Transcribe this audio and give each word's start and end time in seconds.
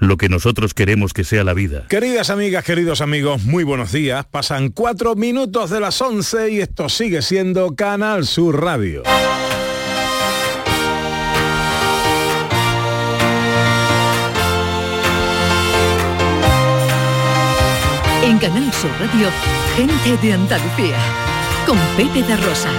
lo 0.00 0.16
que 0.16 0.28
nosotros 0.28 0.74
queremos 0.74 1.12
que 1.12 1.24
sea 1.24 1.44
la 1.44 1.54
vida. 1.54 1.86
Queridas 1.88 2.30
amigas, 2.30 2.64
queridos 2.64 3.00
amigos, 3.00 3.44
muy 3.44 3.64
buenos 3.64 3.92
días. 3.92 4.26
Pasan 4.26 4.70
cuatro 4.70 5.14
minutos 5.16 5.70
de 5.70 5.80
las 5.80 6.00
11 6.00 6.50
y 6.50 6.60
esto 6.60 6.88
sigue 6.88 7.22
siendo 7.22 7.74
Canal 7.74 8.26
Sur 8.26 8.62
Radio. 8.62 9.02
En 18.22 18.38
Canal 18.38 18.72
Sur 18.74 18.90
Radio, 19.00 19.28
gente 19.76 20.26
de 20.26 20.32
Andalucía, 20.34 20.98
con 21.66 21.78
Pepe 21.96 22.22
de 22.22 22.36
Rosa. 22.36 22.70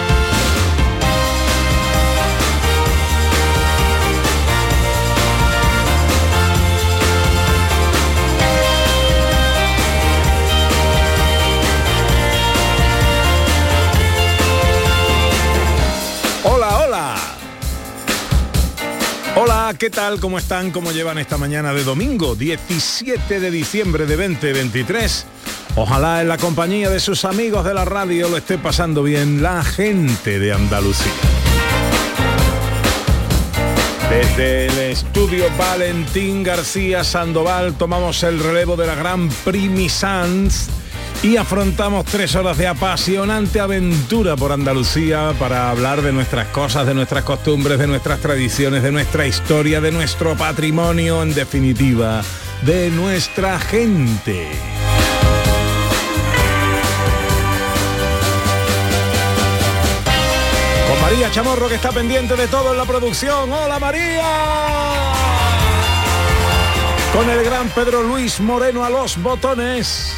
¿Qué 19.77 19.89
tal? 19.89 20.19
¿Cómo 20.19 20.39
están? 20.39 20.71
¿Cómo 20.71 20.91
llevan 20.91 21.19
esta 21.19 21.37
mañana 21.37 21.73
de 21.73 21.83
domingo, 21.83 22.35
17 22.35 23.39
de 23.39 23.51
diciembre 23.51 24.05
de 24.07 24.15
2023? 24.15 25.25
Ojalá 25.75 26.21
en 26.21 26.27
la 26.27 26.37
compañía 26.37 26.89
de 26.89 26.99
sus 26.99 27.23
amigos 27.23 27.65
de 27.65 27.73
la 27.73 27.85
radio 27.85 28.29
lo 28.29 28.37
esté 28.37 28.57
pasando 28.57 29.03
bien 29.03 29.43
la 29.43 29.63
gente 29.63 30.39
de 30.39 30.53
Andalucía. 30.53 31.11
Desde 34.09 34.67
el 34.67 34.79
estudio 34.91 35.45
Valentín 35.57 36.41
García 36.41 37.03
Sandoval 37.03 37.75
tomamos 37.77 38.23
el 38.23 38.39
relevo 38.39 38.75
de 38.75 38.87
la 38.87 38.95
gran 38.95 39.29
Primisans 39.29 40.69
y 41.21 41.35
afrontamos 41.37 42.05
tres 42.05 42.35
horas 42.35 42.57
de 42.57 42.67
apasionante 42.67 43.59
aventura 43.59 44.35
por 44.35 44.51
Andalucía 44.51 45.33
para 45.37 45.69
hablar 45.69 46.01
de 46.01 46.13
nuestras 46.13 46.47
cosas, 46.47 46.87
de 46.87 46.93
nuestras 46.93 47.23
costumbres, 47.23 47.77
de 47.77 47.87
nuestras 47.87 48.19
tradiciones, 48.19 48.83
de 48.83 48.91
nuestra 48.91 49.27
historia, 49.27 49.81
de 49.81 49.91
nuestro 49.91 50.35
patrimonio, 50.37 51.21
en 51.21 51.33
definitiva, 51.33 52.21
de 52.61 52.89
nuestra 52.91 53.59
gente. 53.59 54.47
Con 60.87 61.01
María 61.01 61.29
Chamorro 61.31 61.67
que 61.67 61.75
está 61.75 61.91
pendiente 61.91 62.35
de 62.35 62.47
todo 62.47 62.71
en 62.71 62.77
la 62.77 62.85
producción. 62.85 63.51
¡Hola 63.51 63.77
María! 63.77 64.23
Con 67.13 67.29
el 67.29 67.43
gran 67.43 67.67
Pedro 67.69 68.03
Luis 68.03 68.39
Moreno 68.39 68.85
a 68.85 68.89
los 68.89 69.21
botones. 69.21 70.15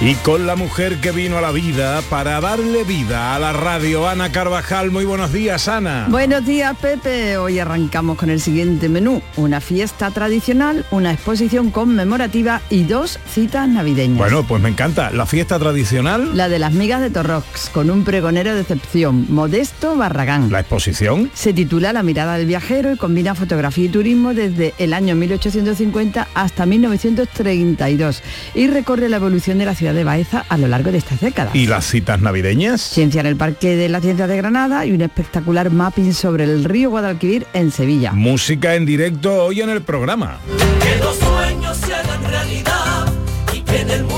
Y 0.00 0.14
con 0.14 0.46
la 0.46 0.54
mujer 0.54 1.00
que 1.00 1.10
vino 1.10 1.38
a 1.38 1.40
la 1.40 1.50
vida 1.50 2.02
para 2.02 2.40
darle 2.40 2.84
vida 2.84 3.34
a 3.34 3.38
la 3.40 3.52
radio, 3.52 4.08
Ana 4.08 4.30
Carvajal. 4.30 4.92
Muy 4.92 5.04
buenos 5.04 5.32
días, 5.32 5.66
Ana. 5.66 6.06
Buenos 6.08 6.46
días, 6.46 6.76
Pepe. 6.80 7.36
Hoy 7.36 7.58
arrancamos 7.58 8.16
con 8.16 8.30
el 8.30 8.40
siguiente 8.40 8.88
menú. 8.88 9.20
Una 9.34 9.60
fiesta 9.60 10.12
tradicional, 10.12 10.86
una 10.92 11.12
exposición 11.12 11.72
conmemorativa 11.72 12.60
y 12.70 12.84
dos 12.84 13.18
citas 13.28 13.68
navideñas. 13.68 14.18
Bueno, 14.18 14.44
pues 14.44 14.62
me 14.62 14.68
encanta. 14.68 15.10
La 15.10 15.26
fiesta 15.26 15.58
tradicional. 15.58 16.36
La 16.36 16.48
de 16.48 16.60
las 16.60 16.72
migas 16.74 17.00
de 17.00 17.10
Torrox, 17.10 17.68
con 17.70 17.90
un 17.90 18.04
pregonero 18.04 18.54
de 18.54 18.60
excepción, 18.60 19.26
Modesto 19.28 19.96
Barragán. 19.96 20.52
La 20.52 20.60
exposición. 20.60 21.28
Se 21.34 21.52
titula 21.52 21.92
La 21.92 22.04
mirada 22.04 22.38
del 22.38 22.46
viajero 22.46 22.92
y 22.92 22.96
combina 22.96 23.34
fotografía 23.34 23.86
y 23.86 23.88
turismo 23.88 24.32
desde 24.32 24.74
el 24.78 24.94
año 24.94 25.16
1850 25.16 26.28
hasta 26.34 26.66
1932 26.66 28.22
y 28.54 28.68
recorre 28.68 29.08
la 29.08 29.16
evolución 29.16 29.58
de 29.58 29.64
la 29.64 29.74
ciudad 29.74 29.87
de 29.92 30.04
Baeza 30.04 30.44
a 30.48 30.56
lo 30.56 30.68
largo 30.68 30.92
de 30.92 30.98
estas 30.98 31.20
décadas. 31.20 31.54
¿Y 31.54 31.66
las 31.66 31.86
citas 31.86 32.20
navideñas? 32.20 32.80
Ciencia 32.80 33.20
en 33.20 33.26
el 33.26 33.36
Parque 33.36 33.76
de 33.76 33.88
la 33.88 34.00
Ciencia 34.00 34.26
de 34.26 34.36
Granada 34.36 34.86
y 34.86 34.92
un 34.92 35.00
espectacular 35.00 35.70
mapping 35.70 36.14
sobre 36.14 36.44
el 36.44 36.64
río 36.64 36.90
Guadalquivir 36.90 37.46
en 37.52 37.70
Sevilla. 37.70 38.12
Música 38.12 38.74
en 38.74 38.86
directo 38.86 39.44
hoy 39.44 39.60
en 39.60 39.70
el 39.70 39.82
programa. 39.82 40.38
Que 40.82 40.96
los 41.02 41.16
sueños 41.16 41.76
se 41.76 41.94
hagan 41.94 42.24
realidad 42.24 43.12
y 43.52 43.60
que 43.60 43.80
en 43.80 43.90
el 43.90 44.04
mundo 44.04 44.17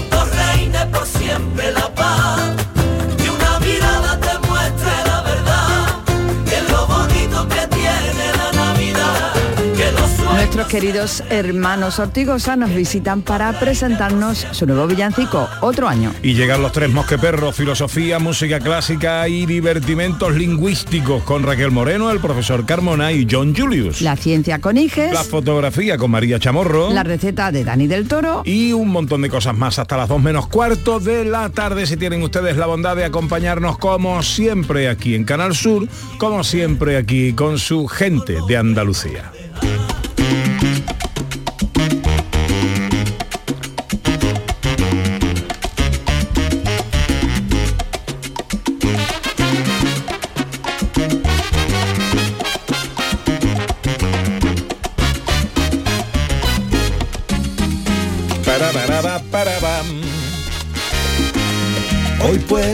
Nuestros 10.60 10.82
queridos 10.82 11.22
hermanos 11.30 11.98
Ortigosa 11.98 12.54
nos 12.54 12.74
visitan 12.74 13.22
para 13.22 13.58
presentarnos 13.58 14.46
su 14.50 14.66
nuevo 14.66 14.86
villancico, 14.86 15.48
Otro 15.62 15.88
Año. 15.88 16.12
Y 16.22 16.34
llegan 16.34 16.60
los 16.60 16.72
tres 16.72 16.90
mosqueperros, 16.90 17.56
filosofía, 17.56 18.18
música 18.18 18.60
clásica 18.60 19.26
y 19.26 19.46
divertimentos 19.46 20.34
lingüísticos 20.34 21.22
con 21.22 21.44
Raquel 21.44 21.70
Moreno, 21.70 22.10
el 22.10 22.20
profesor 22.20 22.66
Carmona 22.66 23.10
y 23.10 23.26
John 23.30 23.56
Julius. 23.56 24.02
La 24.02 24.16
ciencia 24.16 24.58
con 24.58 24.76
Iges, 24.76 25.14
La 25.14 25.24
fotografía 25.24 25.96
con 25.96 26.10
María 26.10 26.38
Chamorro. 26.38 26.92
la 26.92 27.04
receta 27.04 27.50
de 27.50 27.64
Dani 27.64 27.86
del 27.86 28.06
Toro 28.06 28.42
y 28.44 28.74
un 28.74 28.90
montón 28.90 29.22
de 29.22 29.30
cosas 29.30 29.56
más 29.56 29.78
hasta 29.78 29.96
las 29.96 30.10
2 30.10 30.20
menos 30.22 30.46
cuarto 30.46 31.00
de 31.00 31.24
la 31.24 31.48
tarde 31.48 31.86
si 31.86 31.96
tienen 31.96 32.22
ustedes 32.22 32.58
la 32.58 32.66
bondad 32.66 32.96
de 32.96 33.06
acompañarnos 33.06 33.78
como 33.78 34.22
siempre 34.22 34.90
aquí 34.90 35.14
en 35.14 35.24
Canal 35.24 35.54
Sur, 35.54 35.88
como 36.18 36.44
siempre 36.44 36.98
aquí 36.98 37.32
con 37.32 37.58
su 37.58 37.86
gente 37.86 38.36
de 38.46 38.58
Andalucía. 38.58 39.32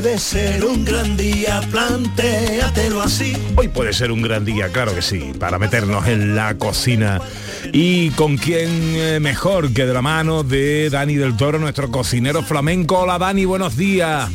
Puede 0.02 0.18
ser 0.18 0.62
un 0.62 0.84
gran 0.84 1.16
día, 1.16 1.58
plantéatelo 1.70 3.00
así. 3.00 3.34
Hoy 3.56 3.68
puede 3.68 3.94
ser 3.94 4.12
un 4.12 4.20
gran 4.20 4.44
día, 4.44 4.68
claro 4.68 4.94
que 4.94 5.00
sí, 5.00 5.32
para 5.40 5.58
meternos 5.58 6.06
en 6.06 6.36
la 6.36 6.54
cocina. 6.58 7.18
Y 7.72 8.10
con 8.10 8.36
quién 8.36 8.68
eh, 8.70 9.20
mejor 9.20 9.72
que 9.72 9.86
de 9.86 9.94
la 9.94 10.02
mano 10.02 10.42
de 10.42 10.90
Dani 10.90 11.14
del 11.14 11.34
Toro, 11.34 11.58
nuestro 11.58 11.90
cocinero 11.90 12.42
flamenco. 12.42 12.98
Hola 12.98 13.18
Dani, 13.18 13.46
buenos 13.46 13.74
días. 13.78 14.28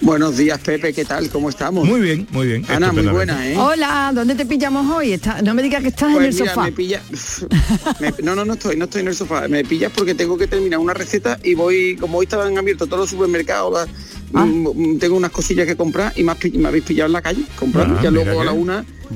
Buenos 0.00 0.38
días, 0.38 0.58
Pepe, 0.58 0.94
¿qué 0.94 1.04
tal? 1.04 1.28
¿Cómo 1.28 1.50
estamos? 1.50 1.86
Muy 1.86 2.00
bien, 2.00 2.26
muy 2.30 2.46
bien. 2.46 2.64
Ana, 2.70 2.92
muy 2.92 3.06
buena, 3.06 3.46
¿eh? 3.46 3.56
Hola, 3.58 4.10
¿dónde 4.14 4.34
te 4.34 4.46
pillamos 4.46 4.90
hoy? 4.96 5.12
Está- 5.12 5.42
no 5.42 5.52
me 5.52 5.62
digas 5.62 5.82
que 5.82 5.88
estás 5.88 6.08
en 6.16 6.22
el 6.22 6.28
Pues 6.30 6.40
mira, 6.40 6.54
sofá. 6.54 6.62
me 6.64 6.72
pilla... 6.72 7.02
me- 8.00 8.14
no, 8.22 8.34
no, 8.34 8.44
no 8.46 8.54
estoy, 8.54 8.76
no 8.76 8.86
estoy 8.86 9.02
en 9.02 9.08
el 9.08 9.14
sofá. 9.14 9.46
Me 9.48 9.64
pillas 9.64 9.92
porque 9.94 10.14
tengo 10.14 10.38
que 10.38 10.46
terminar 10.46 10.78
una 10.80 10.94
receta 10.94 11.38
y 11.44 11.52
voy, 11.54 11.96
como 12.00 12.16
hoy 12.18 12.24
estaban 12.24 12.56
abiertos 12.56 12.88
todos 12.88 13.00
los 13.02 13.10
supermercados, 13.10 13.86
Ah. 14.34 14.44
mm, 14.46 14.98
tengo 14.98 15.16
unas 15.16 15.30
cosillas 15.30 15.66
que 15.66 15.76
comprar 15.76 16.12
y 16.16 16.22
me, 16.22 16.32
has 16.32 16.38
me 16.52 16.68
habéis 16.68 16.84
pillado 16.84 17.06
en 17.08 17.12
la 17.12 17.22
calle 17.22 17.42
comprando. 17.58 17.96
Ah, 17.98 18.02
ya 18.02 18.10
luego 18.10 18.40
a 18.40 18.44
la 18.44 18.52
qué- 18.52 18.56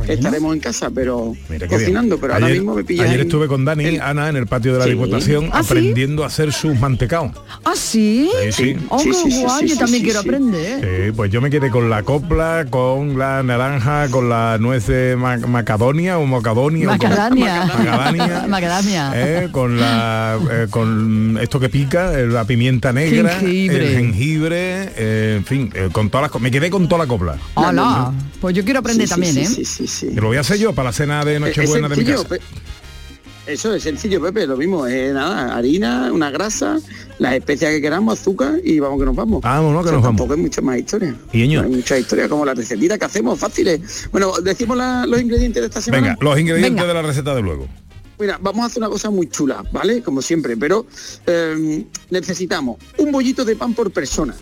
estaremos 0.05 0.55
en 0.55 0.61
casa, 0.61 0.91
pero 0.91 1.35
bien. 1.49 1.67
cocinando, 1.69 2.19
pero 2.19 2.35
ahora 2.35 2.49
mismo 2.49 2.75
me 2.75 2.85
pillas 2.85 3.07
Ayer 3.07 3.21
en- 3.21 3.27
estuve 3.27 3.49
con 3.49 3.65
Dani, 3.65 3.85
en- 3.87 4.03
Ana, 4.03 4.29
en 4.29 4.37
el 4.37 4.47
patio 4.47 4.73
de 4.73 4.79
la 4.79 4.85
Sí. 4.85 4.91
Diputación, 4.91 5.51
¿Ah, 5.53 5.63
sí? 5.63 5.67
aprendiendo 5.73 6.25
a 6.25 6.27
hacer 6.29 6.53
sus 6.53 6.79
mantecaos. 6.79 7.33
¿Ah, 7.65 7.73
sí? 7.75 8.31
Sí, 8.47 8.53
sí. 8.53 8.77
Oh, 8.89 8.99
Sí, 8.99 9.11
qué 9.11 9.15
sí, 9.15 9.31
sí, 9.33 9.43
guay, 9.43 9.61
sí, 9.63 9.69
yo 9.75 9.79
también 9.79 10.01
sí, 10.01 10.05
quiero 10.05 10.23
sí. 10.23 10.29
aprender. 10.29 10.81
Sí, 11.07 11.13
pues 11.13 11.31
yo 11.31 11.41
me 11.41 11.51
quedé 11.51 11.71
con 11.71 11.89
la 11.91 12.03
copla, 12.03 12.67
con 12.71 13.19
la 13.19 13.43
naranja, 13.43 14.09
con 14.11 14.29
la 14.29 14.59
nuez 14.59 14.87
de 14.87 15.17
ma- 15.17 15.37
macadonia 15.39 16.19
o 16.19 16.27
mocadonia. 16.27 16.89
o 16.89 16.97
como- 16.99 17.09
Macadamia. 17.11 17.65
Macadamia. 17.67 18.45
Macadamia. 18.49 19.13
Eh, 19.15 19.49
con 19.53 19.79
la 19.79 20.39
eh, 20.51 20.67
con 20.71 21.39
esto 21.41 21.59
que 21.61 21.69
pica, 21.69 22.19
eh, 22.19 22.27
la 22.27 22.45
pimienta 22.45 22.93
negra, 22.93 23.31
Jengibre. 23.39 23.89
el 23.89 23.97
jengibre, 23.97 24.93
eh, 24.97 25.35
en 25.39 25.45
fin, 25.45 25.71
eh, 25.75 25.89
con 25.93 26.11
todas 26.11 26.31
las 26.33 26.41
me 26.43 26.51
quedé 26.51 26.71
con 26.71 26.89
toda 26.89 27.05
la 27.05 27.07
copla. 27.09 27.37
Hola. 27.55 28.13
Pues 28.41 28.55
yo 28.55 28.65
quiero 28.65 28.81
aprender 28.81 29.09
Sí, 29.09 29.15
sí, 29.15 29.21
también, 29.21 29.47
sí, 29.47 29.63
¿eh? 29.63 29.65
Sí. 29.87 30.09
Que 30.09 30.21
lo 30.21 30.29
voy 30.29 30.37
a 30.37 30.41
hacer 30.41 30.59
yo 30.59 30.73
para 30.73 30.89
la 30.91 30.93
cena 30.93 31.25
de 31.25 31.39
Nochebuena 31.41 31.89
de 31.89 31.97
mi 31.97 32.05
sencillo, 32.05 32.23
casa. 32.29 32.29
Pe- 33.45 33.53
Eso 33.53 33.73
es 33.75 33.83
sencillo, 33.85 34.21
Pepe, 34.21 34.45
lo 34.47 34.57
mismo, 34.57 34.87
es 34.89 35.15
nada, 35.15 35.57
harina, 35.57 36.11
una 36.13 36.31
grasa, 36.31 36.79
las 37.21 37.35
especias 37.35 37.71
que 37.73 37.81
queramos, 37.81 38.19
azúcar 38.19 38.55
y 38.65 38.81
vamos 38.81 38.99
que 38.99 39.07
nos 39.07 39.15
vamos. 39.15 39.41
Vámonos 39.41 39.83
que 39.83 39.89
O 39.89 39.91
sea, 39.91 39.93
nos 39.93 40.03
vamos. 40.03 40.17
Tampoco 40.19 40.35
hay 40.35 40.41
mucha 40.41 40.61
más 40.63 40.79
historia. 40.79 41.15
Iño. 41.33 41.63
Hay 41.63 41.71
mucha 41.71 41.97
historia, 41.97 42.29
como 42.29 42.45
la 42.45 42.55
recetita 42.55 42.99
que 42.99 43.05
hacemos, 43.05 43.39
fáciles. 43.39 44.09
Bueno, 44.11 44.33
decimos 44.43 44.77
la- 44.77 45.07
los 45.07 45.21
ingredientes 45.21 45.63
de 45.63 45.67
esta 45.69 45.81
semana. 45.81 46.09
Venga, 46.09 46.19
los 46.21 46.39
ingredientes 46.41 46.73
Venga. 46.73 46.87
de 46.89 46.95
la 46.95 47.03
receta 47.03 47.35
de 47.37 47.43
luego. 47.43 47.69
Mira, 48.19 48.39
vamos 48.41 48.63
a 48.63 48.67
hacer 48.67 48.79
una 48.79 48.89
cosa 48.89 49.11
muy 49.11 49.29
chula, 49.29 49.63
¿vale? 49.71 50.03
Como 50.03 50.23
siempre, 50.23 50.57
pero 50.57 50.87
eh, 51.27 51.85
necesitamos 52.11 52.79
un 52.97 53.13
bollito 53.13 53.45
de 53.45 53.55
pan 53.57 53.75
por 53.75 53.91
persona. 53.91 54.35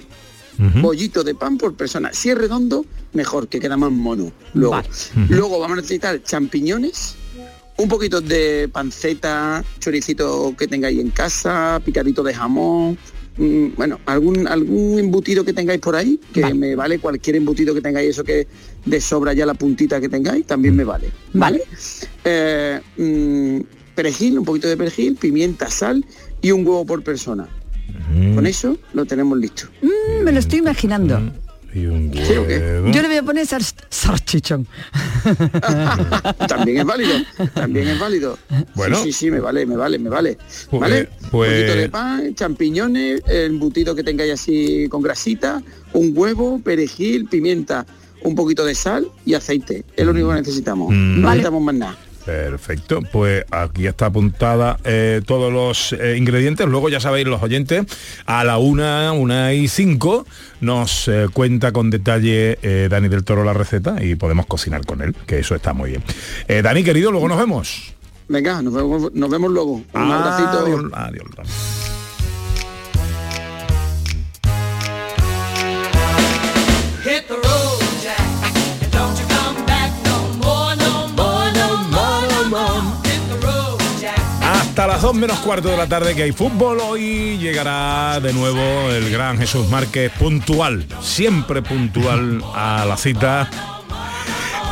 Bollito 0.59 1.25
de 1.25 1.35
pan 1.35 1.59
por 1.59 1.75
persona. 1.75 2.11
Si 2.13 2.31
es 2.31 2.39
redondo, 2.39 2.85
mejor, 3.13 3.49
que 3.49 3.61
queda 3.61 3.77
más 3.77 3.91
mono. 3.91 4.33
Luego, 4.55 4.73
Vale. 4.73 4.89
luego 5.29 5.59
vamos 5.59 5.79
a 5.79 5.81
necesitar 5.81 6.23
champiñones, 6.23 7.17
un 7.77 7.89
poquito 7.89 8.21
de 8.21 8.69
panceta, 8.73 9.65
choricito 9.81 10.55
que 10.57 10.69
tengáis 10.69 10.99
en 11.01 11.11
casa, 11.11 11.81
picadito 11.85 12.23
de 12.23 12.35
jamón, 12.35 12.97
mm, 13.37 13.75
bueno, 13.77 13.99
algún 14.07 14.47
algún 14.47 14.99
embutido 14.99 15.45
que 15.45 15.53
tengáis 15.53 15.81
por 15.81 15.97
ahí, 15.97 16.21
que 16.33 16.43
Vale. 16.43 16.55
me 16.55 16.77
vale 16.77 16.99
cualquier 17.01 17.37
embutido 17.37 17.75
que 17.75 17.81
tengáis, 17.81 18.11
eso 18.11 18.23
que 18.23 18.47
de 18.85 19.01
sobra 19.01 19.33
ya 19.33 19.45
la 19.45 19.55
puntita 19.55 20.01
que 20.01 20.09
tengáis, 20.09 20.47
también 20.47 20.77
me 20.77 20.85
vale. 20.85 21.11
¿Vale? 21.33 21.63
Eh, 22.25 22.81
mm, 22.97 23.61
perejil, 23.95 24.39
un 24.39 24.45
poquito 24.45 24.69
de 24.69 24.77
perejil, 24.77 25.17
pimienta, 25.17 25.71
sal 25.71 26.05
y 26.43 26.53
un 26.53 26.67
huevo 26.67 26.85
por 26.85 27.03
persona. 27.03 27.49
Con 28.35 28.47
eso 28.47 28.77
lo 28.93 29.05
tenemos 29.05 29.39
listo. 29.39 29.65
Mm, 29.83 30.25
me 30.25 30.33
lo 30.33 30.39
estoy 30.39 30.59
imaginando. 30.61 31.21
Huevo. 31.75 32.87
Yo 32.93 33.03
le 33.03 33.09
voy 33.09 33.17
a 33.17 33.23
poner 33.25 33.47
sar- 33.47 33.63
sarchichón. 33.91 34.67
también 36.49 36.79
es 36.79 36.85
válido, 36.85 37.15
también 37.53 37.89
es 37.89 37.99
válido. 37.99 38.39
Bueno. 38.75 38.97
Sí, 38.99 39.05
sí, 39.13 39.13
sí, 39.13 39.31
me 39.31 39.41
vale, 39.41 39.67
me 39.67 39.77
vale, 39.77 39.99
me 39.99 40.09
vale. 40.11 40.39
Pues- 40.71 40.81
¿Vale? 40.81 41.09
pues- 41.31 41.51
Un 41.51 41.57
poquito 41.59 41.75
de 41.77 41.89
pan, 41.89 42.35
champiñones, 42.35 43.23
el 43.27 43.47
embutido 43.47 43.95
que 43.95 44.05
tengáis 44.05 44.33
así 44.35 44.87
con 44.89 45.03
grasita, 45.03 45.63
un 45.93 46.13
huevo, 46.15 46.61
perejil, 46.61 47.27
pimienta, 47.27 47.85
un 48.23 48.35
poquito 48.37 48.65
de 48.65 48.75
sal 48.77 49.09
y 49.27 49.35
aceite. 49.35 49.85
Es 49.97 50.05
lo 50.05 50.13
único 50.13 50.29
que 50.29 50.35
necesitamos. 50.37 50.91
Mm. 50.93 51.21
No 51.21 51.27
Vale. 51.27 51.39
necesitamos 51.39 51.63
más 51.63 51.75
nada. 51.75 51.99
Perfecto, 52.25 53.03
pues 53.13 53.45
aquí 53.51 53.87
está 53.87 54.07
apuntada 54.07 54.79
eh, 54.85 55.21
todos 55.27 55.53
los 55.53 55.93
eh, 55.93 56.17
ingredientes. 56.17 56.67
Luego 56.67 56.89
ya 56.89 56.99
sabéis 56.99 57.27
los 57.27 57.43
oyentes, 57.43 57.85
a 58.25 58.45
la 58.45 58.57
una, 58.57 59.13
una 59.13 59.53
y 59.53 59.69
cinco 59.69 60.27
nos 60.61 61.07
eh, 61.09 61.27
cuenta 61.33 61.73
con 61.73 61.91
detalle 61.91 62.59
Dani 62.89 63.09
del 63.09 63.25
Toro 63.25 63.45
la 63.45 63.53
receta 63.53 64.03
y 64.03 64.15
podemos 64.15 64.47
cocinar 64.47 64.87
con 64.87 65.03
él, 65.03 65.15
que 65.27 65.39
eso 65.41 65.55
está 65.55 65.75
muy 65.75 65.91
bien. 65.91 66.03
Dani 66.63 66.83
querido, 66.83 67.11
luego 67.11 67.29
nos 67.29 67.39
vemos. 67.39 67.95
Venga, 68.29 68.63
nos 68.63 68.73
vemos, 68.73 69.13
nos 69.13 69.31
vemos 69.31 69.51
luego. 69.51 69.83
Un 69.93 70.11
abracito. 70.11 70.61
Adiós, 70.61 70.85
adiós, 70.95 71.94
Hasta 84.75 84.89
las 84.89 85.03
2 85.03 85.15
menos 85.15 85.39
cuarto 85.39 85.69
de 85.69 85.77
la 85.77 85.87
tarde 85.87 86.17
que 86.17 86.25
hay 86.25 86.33
fútbol, 86.33 86.81
hoy 86.81 87.39
llegará 87.39 88.19
de 88.19 88.33
nuevo 88.33 88.91
el 88.91 89.09
gran 89.09 89.39
Jesús 89.39 89.69
Márquez 89.69 90.11
puntual, 90.19 90.85
siempre 91.01 91.63
puntual 91.63 92.43
a 92.57 92.85
la 92.85 92.97
cita. 92.97 93.49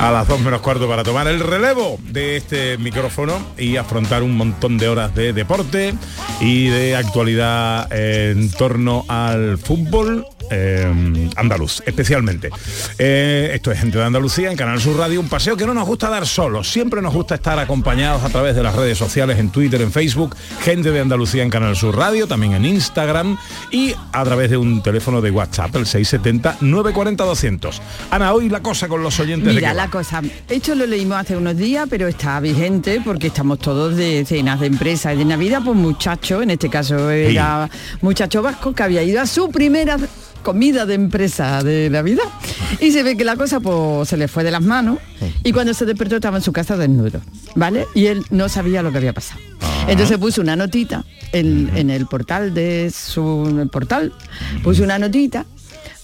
A 0.01 0.11
las 0.11 0.27
2 0.27 0.41
menos 0.41 0.61
cuarto 0.61 0.89
para 0.89 1.05
tomar 1.05 1.29
el 1.29 1.39
relevo 1.39 2.01
de 2.03 2.37
este 2.37 2.79
micrófono 2.79 3.41
y 3.57 3.77
afrontar 3.77 4.25
un 4.25 4.37
montón 4.37 4.77
de 4.77 4.89
horas 4.89 5.15
de 5.15 5.33
deporte 5.33 5.95
y 6.41 6.67
de 6.67 6.97
actualidad 6.97 7.87
en 7.93 8.51
torno 8.51 9.05
al 9.07 9.57
fútbol 9.57 10.27
eh, 10.53 11.31
andaluz, 11.37 11.83
especialmente. 11.87 12.51
Eh, 12.99 13.51
esto 13.55 13.73
es 13.73 13.81
Gente 13.81 13.99
de 13.99 14.05
Andalucía 14.05 14.51
en 14.51 14.57
Canal 14.57 14.81
Sur 14.81 14.97
Radio, 14.97 15.21
un 15.21 15.29
paseo 15.29 15.57
que 15.57 15.67
no 15.67 15.75
nos 15.75 15.87
gusta 15.87 16.11
dar 16.11 16.27
solos, 16.27 16.71
siempre 16.71 17.01
nos 17.03 17.15
gusta 17.15 17.35
estar 17.35 17.59
acompañados 17.59 18.23
a 18.23 18.29
través 18.29 18.55
de 18.55 18.63
las 18.63 18.75
redes 18.75 18.99
sociales, 18.99 19.39
en 19.39 19.51
Twitter, 19.51 19.81
en 19.81 19.91
Facebook, 19.91 20.37
Gente 20.61 20.91
de 20.91 21.01
Andalucía 21.01 21.43
en 21.43 21.51
Canal 21.51 21.75
Sur 21.77 21.97
Radio, 21.97 22.27
también 22.27 22.53
en 22.53 22.65
Instagram 22.65 23.39
y 23.71 23.95
a 24.13 24.25
través 24.25 24.51
de 24.51 24.57
un 24.57 24.83
teléfono 24.83 25.21
de 25.21 25.31
WhatsApp, 25.31 25.75
el 25.77 25.87
670-940-200. 25.87 27.81
Ana, 28.11 28.35
hoy 28.35 28.49
la 28.49 28.61
cosa 28.61 28.89
con 28.89 29.03
los 29.03 29.19
oyentes 29.21 29.49
de 29.49 29.55
Mira 29.55 29.71
qué 29.71 29.75
la 29.77 29.89
cosa, 29.89 30.23
esto 30.49 30.75
lo 30.75 30.87
leímos 30.87 31.19
hace 31.19 31.37
unos 31.37 31.57
días, 31.57 31.87
pero 31.89 32.09
está 32.09 32.41
vigente 32.41 33.01
porque 33.05 33.29
estamos 33.29 33.59
todos 33.59 33.97
de 33.97 34.25
cenas 34.27 34.61
de 34.61 34.67
empresa 34.67 35.15
y 35.15 35.17
de 35.17 35.25
Navidad, 35.25 35.63
pues 35.65 35.77
muchacho, 35.77 36.43
en 36.43 36.51
este 36.51 36.69
caso 36.69 37.11
era 37.11 37.69
muchacho 38.01 38.43
vasco 38.43 38.75
que 38.75 38.83
había 38.83 39.03
ido 39.03 39.21
a 39.21 39.27
su 39.27 39.51
primera 39.51 39.97
comida 40.43 40.87
de 40.87 40.95
empresa 40.95 41.63
de 41.63 41.89
Navidad 41.91 42.25
y 42.81 42.91
se 42.93 43.03
ve 43.03 43.17
que 43.17 43.25
la 43.25 43.37
cosa 43.37 43.61
pues 43.61 44.09
se 44.09 44.17
le 44.17 44.29
fue 44.29 44.45
de 44.45 44.51
las 44.51 44.63
manos 44.63 44.99
y 45.45 45.53
cuando 45.53 45.75
se 45.75 45.85
despertó 45.87 46.17
estaba 46.17 46.37
en 46.39 46.43
su 46.43 46.53
casa 46.53 46.77
desnudo, 46.77 47.21
¿vale? 47.55 47.87
Y 47.95 48.07
él 48.07 48.25
no 48.31 48.49
sabía 48.49 48.83
lo 48.83 48.91
que 48.93 48.99
había 48.99 49.13
pasado. 49.13 49.41
Entonces 49.89 50.19
puso 50.19 50.41
una 50.41 50.57
notita 50.57 51.05
en, 51.33 51.71
en 51.77 51.91
el 51.91 52.07
portal 52.07 52.55
de 52.55 52.93
su 52.95 53.69
portal, 53.73 54.13
puso 54.63 54.83
una 54.85 54.99
notita 54.99 55.45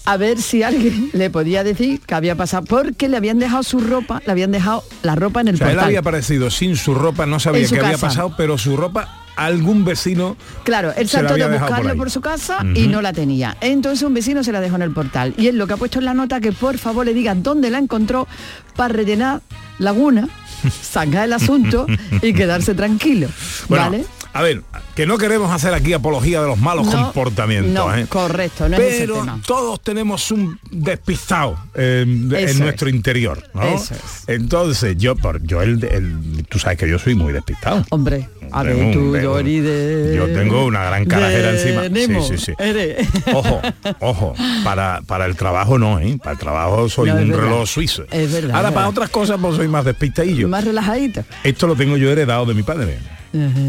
a 0.05 0.17
ver 0.17 0.41
si 0.41 0.63
alguien 0.63 1.09
le 1.13 1.29
podía 1.29 1.63
decir 1.63 1.99
que 2.01 2.15
había 2.15 2.35
pasado, 2.35 2.65
porque 2.65 3.07
le 3.09 3.17
habían 3.17 3.39
dejado 3.39 3.63
su 3.63 3.79
ropa, 3.79 4.21
le 4.25 4.31
habían 4.31 4.51
dejado 4.51 4.83
la 5.03 5.15
ropa 5.15 5.41
en 5.41 5.49
el 5.49 5.55
O 5.55 5.57
sea, 5.59 5.67
él 5.67 5.73
portal. 5.73 5.85
había 5.87 5.99
aparecido 5.99 6.49
sin 6.49 6.75
su 6.75 6.95
ropa, 6.95 7.25
no 7.25 7.39
sabía 7.39 7.67
qué 7.67 7.79
había 7.79 7.97
pasado, 7.97 8.33
pero 8.35 8.57
su 8.57 8.75
ropa 8.75 9.18
algún 9.45 9.85
vecino 9.85 10.37
Claro, 10.63 10.93
él 10.95 11.09
había 11.13 11.47
de 11.47 11.57
buscarlo 11.57 11.95
por, 11.95 12.11
su 12.11 12.21
casa 12.21 12.65
y 12.75 12.87
no 12.87 13.01
la 13.01 13.13
tenía. 13.13 13.57
Entonces 13.61 14.03
un 14.05 14.13
vecino 14.13 14.43
se 14.43 14.51
la 14.51 14.61
dejó 14.61 14.75
en 14.75 14.81
el 14.83 14.91
portal. 14.91 15.33
Y 15.37 15.47
él 15.47 15.57
lo 15.57 15.67
que 15.67 15.73
ha 15.73 15.77
puesto 15.77 15.99
en 15.99 16.05
la 16.05 16.13
nota 16.13 16.39
que 16.39 16.51
por 16.51 16.77
favor 16.77 17.05
le 17.05 17.13
digan 17.13 17.43
dónde 17.43 17.69
la 17.69 17.77
encontró 17.77 18.27
para 18.75 18.93
rellenar 18.93 19.41
laguna, 19.77 20.27
sacar 20.81 21.25
el 21.25 21.33
asunto 21.33 21.87
y 22.21 22.33
quedarse 22.33 22.75
tranquilo. 22.75 23.27
Bueno, 23.67 23.85
¿Vale? 23.85 24.05
A 24.39 24.41
ver, 24.41 24.61
que 24.95 25.05
no 25.05 25.17
queremos 25.17 25.51
hacer 25.51 25.73
aquí 25.73 25.91
apología 25.91 26.41
de 26.41 26.47
los 26.47 26.57
malos 26.57 26.85
No, 26.87 26.91
comportamientos. 27.03 27.73
no, 27.73 27.93
¿eh? 27.93 28.05
correcto, 28.07 28.69
no 28.69 28.77
es 28.77 28.99
Pero 28.99 29.15
tema. 29.15 29.41
todos 29.45 29.81
tenemos 29.81 30.31
un 30.31 30.57
despistado 30.71 31.57
eh, 31.75 32.05
de- 32.07 32.37
Eso 32.37 32.43
en 32.45 32.49
es. 32.55 32.59
nuestro 32.59 32.89
interior. 32.89 33.43
¿no? 33.53 33.63
Eso 33.63 33.93
es. 33.95 34.23
Entonces, 34.27 34.95
yo, 34.97 35.17
por, 35.17 35.43
yo 35.43 35.61
el, 35.61 35.83
el- 35.83 36.45
tú 36.47 36.57
sabes 36.57 36.77
que 36.77 36.87
yo 36.87 36.97
soy 36.99 37.15
muy 37.15 37.33
despistado. 37.33 37.83
Hombre, 37.89 38.29
a 38.51 38.63
ver, 38.63 38.75
un- 38.77 38.91
tú, 38.93 39.11
tengo- 39.13 39.37
de... 39.43 40.13
yo 40.15 40.27
tengo 40.27 40.65
una 40.65 40.85
gran 40.85 41.05
carajera 41.05 41.51
encima. 41.51 41.83
Sí, 41.83 41.89
Nemo, 41.89 42.23
sí, 42.23 42.37
sí. 42.37 42.53
eres. 42.57 43.07
Ojo, 43.33 43.61
ojo, 43.99 44.33
para, 44.63 45.01
para 45.05 45.25
el 45.25 45.35
trabajo 45.35 45.77
no, 45.77 45.99
¿eh? 45.99 46.17
Para 46.17 46.31
el 46.31 46.37
trabajo 46.39 46.87
soy 46.87 47.09
No, 47.09 47.17
es 47.17 47.23
un 47.23 47.29
verdad. 47.31 47.43
reloj 47.43 47.67
suizo. 47.67 48.03
Es 48.09 48.31
verdad, 48.31 48.55
Ahora 48.55 48.69
es 48.69 48.73
para 48.73 48.85
verdad. 48.87 48.89
otras 48.89 49.09
cosas 49.09 49.37
pues 49.41 49.55
soy 49.57 49.67
más 49.67 49.83
despistadillo. 49.83 50.47
Más 50.47 50.63
relajadito. 50.63 51.25
Esto 51.43 51.67
lo 51.67 51.75
tengo 51.75 51.97
yo 51.97 52.09
heredado 52.09 52.45
de 52.45 52.53
mi 52.53 52.63
padre. 52.63 52.97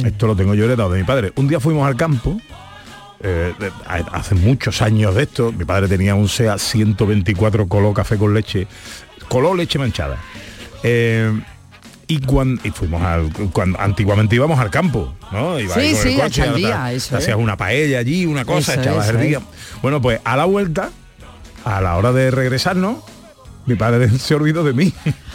Esto 0.05 0.26
lo 0.26 0.37
tengo 0.37 0.55
yo 0.55 0.64
heredado 0.64 0.90
de 0.90 1.00
mi 1.00 1.05
padre. 1.07 1.33
Un 1.37 1.49
día 1.49 1.61
fuimos 1.61 1.87
al 1.87 1.97
campo, 1.97 2.40
eh, 3.23 3.52
hace 4.12 4.35
muchos 4.35 4.81
años 4.83 5.14
de 5.14 5.25
esto, 5.25 5.52
mi 5.52 5.64
padre 5.64 5.88
tenía 5.88 6.14
un 6.14 6.29
SEA 6.29 6.57
124 6.59 7.67
color 7.69 7.95
café 7.95 8.17
con 8.17 8.33
leche, 8.33 8.67
color 9.29 9.57
leche 9.57 9.79
manchada. 9.79 10.17
Eh, 10.83 11.31
y 12.07 12.19
cuando 12.21 12.61
y 12.64 12.71
fuimos 12.71 13.02
al 13.02 13.31
cuando 13.52 13.79
antiguamente 13.81 14.35
íbamos 14.35 14.59
al 14.59 14.71
campo, 14.71 15.14
¿no? 15.31 15.61
Iba 15.61 15.75
Sí, 15.75 15.81
con 15.81 15.85
el 15.90 15.97
sí, 15.97 16.21
a 16.21 16.25
coche, 16.25 16.43
te- 16.43 16.50
te 17.11 17.17
hacías 17.17 17.37
una 17.37 17.57
paella 17.57 17.99
allí, 18.00 18.26
una 18.26 18.45
cosa, 18.45 18.75
echabas 18.75 19.09
el 19.11 19.21
día. 19.21 19.40
Bueno, 19.83 20.00
pues 20.02 20.21
a 20.25 20.37
la 20.37 20.45
vuelta, 20.47 20.90
a 21.64 21.81
la 21.81 21.97
hora 21.97 22.11
de 22.12 22.31
regresarnos, 22.33 22.97
mi 23.67 23.75
padre 23.76 24.09
se 24.19 24.35
olvidó 24.35 24.64
de 24.64 24.73
mí. 24.73 24.93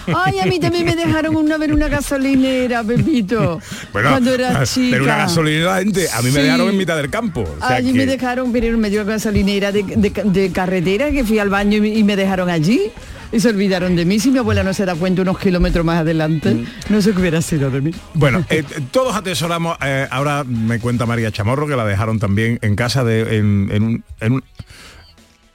Ay, 0.08 0.40
a 0.40 0.46
mí 0.46 0.60
también 0.60 0.86
me 0.86 0.96
dejaron 0.96 1.36
una 1.36 1.58
vez 1.58 1.72
una 1.72 1.88
gasolinera, 1.88 2.84
Pepito. 2.84 3.60
Bueno, 3.94 4.10
cuando 4.10 4.34
era 4.34 4.64
chica. 4.66 4.90
pero 4.92 5.04
una 5.06 5.18
gasolinera, 5.18 5.78
gente, 5.78 6.08
a 6.14 6.22
mí 6.22 6.32
me 6.32 6.42
dejaron 6.44 6.70
en 6.70 6.78
mitad 6.78 6.98
del 6.98 7.10
campo. 7.10 7.42
O 7.42 7.60
sea 7.66 7.78
Allí 7.78 7.92
que- 7.92 7.98
me 8.00 8.06
dejaron, 8.06 8.52
pero 8.52 8.78
me 8.78 8.90
dio 8.90 9.02
una 9.02 9.14
gasolinera 9.14 9.72
de, 9.72 9.84
de- 9.84 10.22
de 10.26 10.52
carretera 10.52 11.12
que 11.12 11.24
fui 11.24 11.40
al 11.40 11.50
baño 11.50 11.84
y, 11.84 11.98
y 12.00 12.04
me 12.04 12.16
dejaron 12.16 12.50
allí. 12.50 12.92
Y 13.32 13.40
se 13.40 13.50
olvidaron 13.50 13.96
de 13.96 14.06
mí. 14.06 14.20
Si 14.20 14.30
mi 14.32 14.38
abuela 14.38 14.64
no 14.64 14.74
se 14.74 14.86
da 14.86 14.94
cuenta 14.96 15.22
unos 15.24 15.40
kilómetros 15.40 15.84
más 15.84 16.00
adelante, 16.00 16.54
Mm. 16.54 16.66
no 16.90 17.02
sé 17.02 17.12
qué 17.14 17.20
hubiera 17.22 17.42
sido 17.42 17.72
de 17.72 17.82
mí. 17.82 17.92
Bueno, 18.14 18.46
eh, 18.50 18.64
todos 18.92 19.16
atesoramos, 19.16 19.78
eh, 19.84 20.08
ahora 20.12 20.44
me 20.44 20.80
cuenta 20.80 21.06
María 21.06 21.32
Chamorro 21.32 21.68
que 21.68 21.76
la 21.76 21.86
dejaron 21.86 22.20
también 22.20 22.60
en 22.62 22.76
casa 22.76 23.04
de 23.04 23.38
en, 23.38 23.70
en 23.72 23.84
un, 23.84 24.04
en 24.20 24.34
un- 24.34 24.44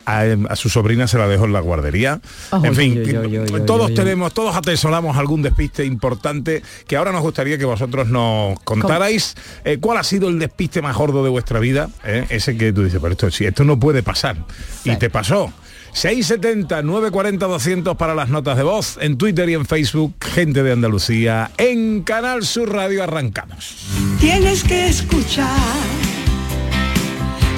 a, 0.07 0.25
a 0.49 0.57
su 0.57 0.69
sobrina 0.69 1.07
se 1.07 1.19
la 1.19 1.29
dejó 1.29 1.45
en 1.45 1.53
la 1.53 1.61
guardería. 1.61 2.21
Ojo, 2.51 2.65
en 2.65 2.75
fin, 2.75 2.95
yo, 2.95 3.05
yo, 3.05 3.25
yo, 3.25 3.47
yo, 3.47 3.63
todos 3.63 3.91
yo, 3.91 3.97
yo. 3.97 4.03
tenemos, 4.03 4.33
todos 4.33 4.57
atesoramos 4.57 5.17
algún 5.17 5.43
despiste 5.43 5.85
importante 5.85 6.63
que 6.87 6.97
ahora 6.97 7.13
nos 7.13 7.23
gustaría 7.23 7.59
que 7.59 7.65
vosotros 7.65 8.09
nos 8.09 8.59
contarais 8.61 9.35
eh, 9.65 9.79
cuál 9.81 9.99
ha 9.99 10.05
sido 10.05 10.29
el 10.29 10.39
despiste 10.39 10.83
más 10.83 10.97
gordo 10.97 11.23
de 11.23 11.31
vuestra 11.31 11.61
vida, 11.61 11.91
eh, 12.05 12.27
ese 12.29 12.57
que 12.57 12.73
tú 12.73 12.85
dices, 12.85 13.01
pero 13.01 13.13
esto 13.13 13.31
sí, 13.31 13.45
esto 13.45 13.65
no 13.65 13.79
puede 13.79 14.03
pasar. 14.03 14.37
Y 14.85 14.97
te 14.97 15.11
pasó. 15.11 15.53
670 15.93 16.83
940 16.83 17.47
200 17.47 17.97
para 17.97 18.15
las 18.15 18.29
notas 18.29 18.57
de 18.57 18.63
voz 18.63 18.99
en 19.01 19.19
Twitter 19.19 19.49
y 19.49 19.55
en 19.55 19.67
Facebook, 19.67 20.15
gente 20.21 20.63
de 20.63 20.73
Andalucía. 20.73 21.51
En 21.59 22.03
Canal 22.03 22.45
Sur 22.45 22.73
Radio 22.73 23.03
arrancamos. 23.03 23.77
Tienes 24.21 24.63
que 24.63 24.89
escuchar 24.89 25.49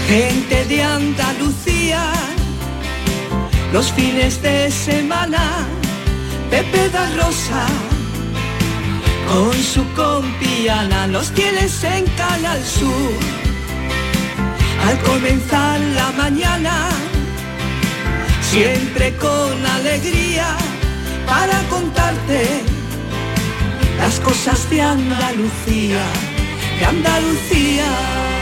gente 0.08 0.64
de 0.64 0.82
Andalucía 0.82 2.31
los 3.72 3.90
fines 3.92 4.40
de 4.42 4.70
semana. 4.70 5.66
Pepe 6.50 6.88
da 6.90 7.06
Rosa 7.16 7.66
con 9.28 9.54
su 9.54 9.82
compiana 9.94 11.06
los 11.06 11.30
tienes 11.32 11.82
en 11.84 12.04
Canal 12.16 12.62
Sur. 12.62 13.12
Al 14.86 14.98
comenzar 15.00 15.80
la 15.80 16.10
mañana, 16.12 16.88
siempre 18.42 19.16
con 19.16 19.66
alegría 19.78 20.56
para 21.26 21.58
contarte 21.70 22.62
las 23.96 24.20
cosas 24.20 24.68
de 24.68 24.82
Andalucía, 24.82 26.04
de 26.78 26.84
Andalucía. 26.84 28.41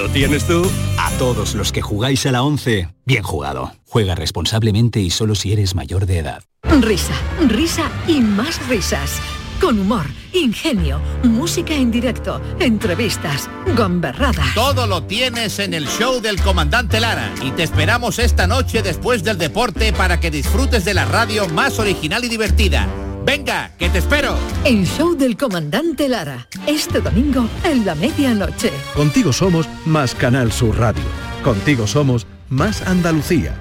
¿Lo 0.00 0.08
tienes 0.08 0.46
tú? 0.46 0.62
A 0.96 1.10
todos 1.18 1.54
los 1.54 1.72
que 1.72 1.82
jugáis 1.82 2.24
a 2.24 2.32
la 2.32 2.42
11, 2.42 2.88
bien 3.04 3.22
jugado. 3.22 3.72
Juega 3.84 4.14
responsablemente 4.14 4.98
y 4.98 5.10
solo 5.10 5.34
si 5.34 5.52
eres 5.52 5.74
mayor 5.74 6.06
de 6.06 6.20
edad. 6.20 6.42
Risa, 6.80 7.12
risa 7.46 7.82
y 8.08 8.22
más 8.22 8.66
risas. 8.66 9.20
Con 9.60 9.78
humor, 9.78 10.06
ingenio, 10.32 11.02
música 11.22 11.74
en 11.74 11.90
directo, 11.90 12.40
entrevistas, 12.60 13.50
gamberrada. 13.76 14.46
Todo 14.54 14.86
lo 14.86 15.02
tienes 15.02 15.58
en 15.58 15.74
el 15.74 15.86
show 15.86 16.22
del 16.22 16.40
comandante 16.40 16.98
Lara 16.98 17.34
y 17.44 17.50
te 17.50 17.62
esperamos 17.62 18.18
esta 18.18 18.46
noche 18.46 18.80
después 18.82 19.22
del 19.22 19.36
deporte 19.36 19.92
para 19.92 20.18
que 20.18 20.30
disfrutes 20.30 20.86
de 20.86 20.94
la 20.94 21.04
radio 21.04 21.46
más 21.50 21.78
original 21.78 22.24
y 22.24 22.28
divertida. 22.30 22.88
Venga, 23.30 23.70
que 23.78 23.88
te 23.88 23.98
espero. 23.98 24.34
El 24.64 24.84
show 24.84 25.16
del 25.16 25.36
comandante 25.36 26.08
Lara. 26.08 26.48
Este 26.66 27.00
domingo 27.00 27.48
en 27.62 27.86
la 27.86 27.94
medianoche. 27.94 28.72
Contigo 28.92 29.32
somos 29.32 29.68
más 29.86 30.16
Canal 30.16 30.50
Sur 30.50 30.76
Radio. 30.76 31.04
Contigo 31.44 31.86
somos 31.86 32.26
más 32.48 32.82
Andalucía. 32.88 33.54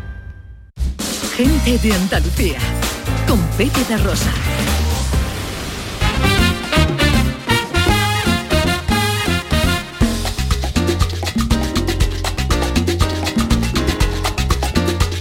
Gente 1.36 1.78
de 1.78 1.94
Andalucía. 1.94 2.58
Con 3.28 3.40
Pepe 3.60 3.96
Rosa. 3.98 4.32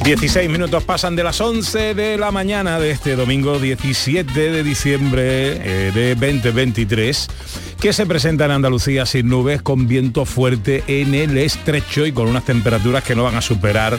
...16 0.09 0.49
minutos 0.49 0.85
pasan 0.85 1.17
de 1.17 1.23
las 1.23 1.38
11 1.38 1.93
de 1.93 2.17
la 2.17 2.31
mañana 2.31 2.81
de 2.81 2.93
este 2.93 3.15
domingo 3.15 3.59
17 3.59 4.33
de 4.33 4.62
diciembre 4.62 5.23
eh, 5.23 5.93
de 5.93 6.15
2023 6.15 7.29
que 7.79 7.93
se 7.93 8.07
presenta 8.07 8.47
en 8.47 8.53
Andalucía 8.53 9.05
sin 9.05 9.29
nubes 9.29 9.61
con 9.61 9.87
viento 9.87 10.25
fuerte 10.25 10.83
en 10.87 11.15
el 11.15 11.37
estrecho 11.37 12.07
y 12.07 12.12
con 12.12 12.27
unas 12.27 12.47
temperaturas 12.47 13.05
que 13.05 13.15
no 13.15 13.25
van 13.25 13.37
a 13.37 13.43
superar 13.43 13.99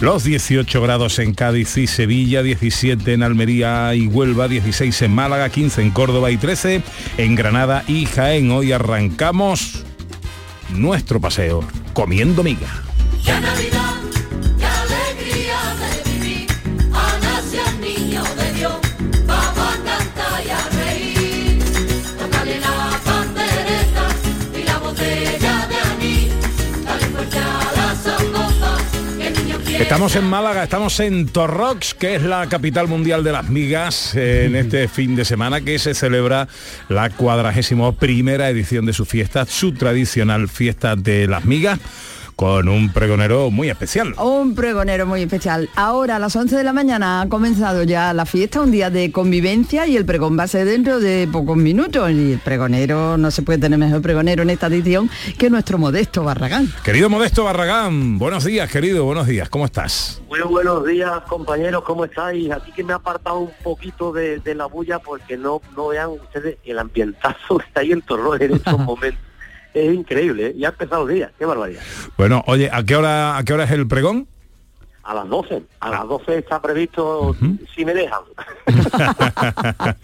los 0.00 0.24
18 0.24 0.82
grados 0.82 1.20
en 1.20 1.32
Cádiz 1.34 1.76
y 1.76 1.86
Sevilla, 1.86 2.42
17 2.42 3.12
en 3.12 3.22
Almería 3.22 3.94
y 3.94 4.08
Huelva, 4.08 4.48
16 4.48 5.02
en 5.02 5.14
Málaga, 5.14 5.50
15 5.50 5.82
en 5.82 5.90
Córdoba 5.92 6.32
y 6.32 6.36
13 6.36 6.82
en 7.16 7.34
Granada 7.36 7.84
y 7.86 8.06
Jaén. 8.06 8.50
Hoy 8.50 8.72
arrancamos 8.72 9.84
nuestro 10.70 11.20
paseo 11.20 11.64
comiendo 11.92 12.42
miga. 12.42 12.82
Estamos 29.84 30.16
en 30.16 30.24
Málaga, 30.24 30.64
estamos 30.64 30.98
en 30.98 31.28
Torrox, 31.28 31.92
que 31.92 32.14
es 32.14 32.22
la 32.22 32.48
capital 32.48 32.88
mundial 32.88 33.22
de 33.22 33.32
las 33.32 33.50
migas, 33.50 34.14
en 34.16 34.56
este 34.56 34.88
fin 34.88 35.14
de 35.14 35.26
semana 35.26 35.60
que 35.60 35.78
se 35.78 35.92
celebra 35.92 36.48
la 36.88 37.10
cuadragésimo 37.10 37.92
primera 37.92 38.48
edición 38.48 38.86
de 38.86 38.94
su 38.94 39.04
fiesta, 39.04 39.44
su 39.44 39.74
tradicional 39.74 40.48
fiesta 40.48 40.96
de 40.96 41.28
las 41.28 41.44
migas, 41.44 41.78
con 42.36 42.68
un 42.68 42.92
pregonero 42.92 43.50
muy 43.50 43.70
especial. 43.70 44.14
Un 44.18 44.54
pregonero 44.54 45.06
muy 45.06 45.22
especial. 45.22 45.68
Ahora 45.76 46.16
a 46.16 46.18
las 46.18 46.34
11 46.34 46.56
de 46.56 46.64
la 46.64 46.72
mañana 46.72 47.22
ha 47.22 47.28
comenzado 47.28 47.82
ya 47.82 48.12
la 48.12 48.26
fiesta, 48.26 48.60
un 48.60 48.70
día 48.70 48.90
de 48.90 49.12
convivencia 49.12 49.86
y 49.86 49.96
el 49.96 50.04
pregón 50.04 50.38
va 50.38 50.44
a 50.44 50.48
ser 50.48 50.66
dentro 50.66 51.00
de 51.00 51.28
pocos 51.30 51.56
minutos. 51.56 52.10
Y 52.10 52.32
el 52.32 52.38
pregonero, 52.38 53.16
no 53.16 53.30
se 53.30 53.42
puede 53.42 53.58
tener 53.58 53.78
mejor 53.78 54.02
pregonero 54.02 54.42
en 54.42 54.50
esta 54.50 54.66
edición 54.66 55.10
que 55.38 55.50
nuestro 55.50 55.78
Modesto 55.78 56.24
Barragán. 56.24 56.72
Querido 56.84 57.08
Modesto 57.08 57.44
Barragán, 57.44 58.18
buenos 58.18 58.44
días, 58.44 58.70
querido, 58.70 59.04
buenos 59.04 59.26
días, 59.26 59.48
¿cómo 59.48 59.64
estás? 59.64 60.20
Muy 60.28 60.40
buenos 60.40 60.84
días, 60.84 61.20
compañeros, 61.28 61.84
¿cómo 61.84 62.04
estáis? 62.04 62.50
Aquí 62.50 62.72
que 62.72 62.82
me 62.82 62.92
ha 62.92 62.96
apartado 62.96 63.38
un 63.38 63.52
poquito 63.62 64.12
de, 64.12 64.38
de 64.38 64.54
la 64.54 64.66
bulla 64.66 64.98
porque 64.98 65.36
no, 65.36 65.60
no 65.76 65.88
vean 65.88 66.10
ustedes 66.10 66.58
el 66.64 66.78
ambientazo 66.78 67.58
que 67.58 67.66
está 67.66 67.80
ahí 67.80 67.92
en 67.92 68.02
Torrón 68.02 68.42
en 68.42 68.54
estos 68.54 68.78
momentos. 68.80 69.20
Es 69.74 69.92
increíble, 69.92 70.46
¿eh? 70.46 70.54
ya 70.56 70.68
ha 70.68 70.70
empezado 70.70 71.08
el 71.08 71.16
día, 71.16 71.32
qué 71.36 71.44
barbaridad. 71.44 71.82
Bueno, 72.16 72.44
oye, 72.46 72.70
¿a 72.72 72.84
qué 72.84 72.94
hora, 72.94 73.36
a 73.36 73.42
qué 73.42 73.52
hora 73.52 73.64
es 73.64 73.72
el 73.72 73.88
pregón? 73.88 74.28
A 75.02 75.12
las 75.12 75.28
12, 75.28 75.62
a 75.80 75.90
las 75.90 76.08
12 76.08 76.38
está 76.38 76.62
previsto, 76.62 77.36
si 77.74 77.84
me 77.84 77.92
dejan. 77.92 78.20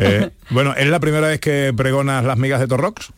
Eh, 0.00 0.30
bueno, 0.50 0.74
¿es 0.76 0.86
la 0.88 1.00
primera 1.00 1.28
vez 1.28 1.40
que 1.40 1.72
pregonas 1.76 2.24
las 2.24 2.36
migas 2.36 2.60
de 2.60 2.68
Torrox? 2.68 3.12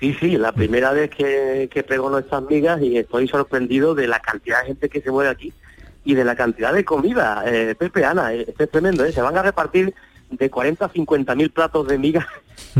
Sí, 0.00 0.16
sí, 0.18 0.36
la 0.36 0.52
primera 0.52 0.92
vez 0.92 1.10
que, 1.10 1.68
que 1.72 1.82
pregono 1.82 2.18
estas 2.18 2.42
migas 2.42 2.80
y 2.80 2.96
estoy 2.96 3.28
sorprendido 3.28 3.94
de 3.94 4.08
la 4.08 4.18
cantidad 4.20 4.60
de 4.60 4.68
gente 4.68 4.88
que 4.88 5.00
se 5.00 5.10
mueve 5.10 5.30
aquí 5.30 5.52
y 6.04 6.14
de 6.14 6.24
la 6.24 6.34
cantidad 6.34 6.72
de 6.72 6.84
comida. 6.84 7.44
Eh, 7.46 7.74
Pepe, 7.78 8.04
Ana, 8.04 8.32
eh, 8.32 8.46
esto 8.48 8.64
es 8.64 8.70
tremendo, 8.70 9.04
¿eh? 9.04 9.12
se 9.12 9.22
van 9.22 9.36
a 9.36 9.42
repartir 9.42 9.94
de 10.32 10.50
40 10.50 10.84
a 10.84 10.88
50 10.88 11.34
mil 11.34 11.50
platos 11.50 11.86
de 11.86 11.98
migas 11.98 12.26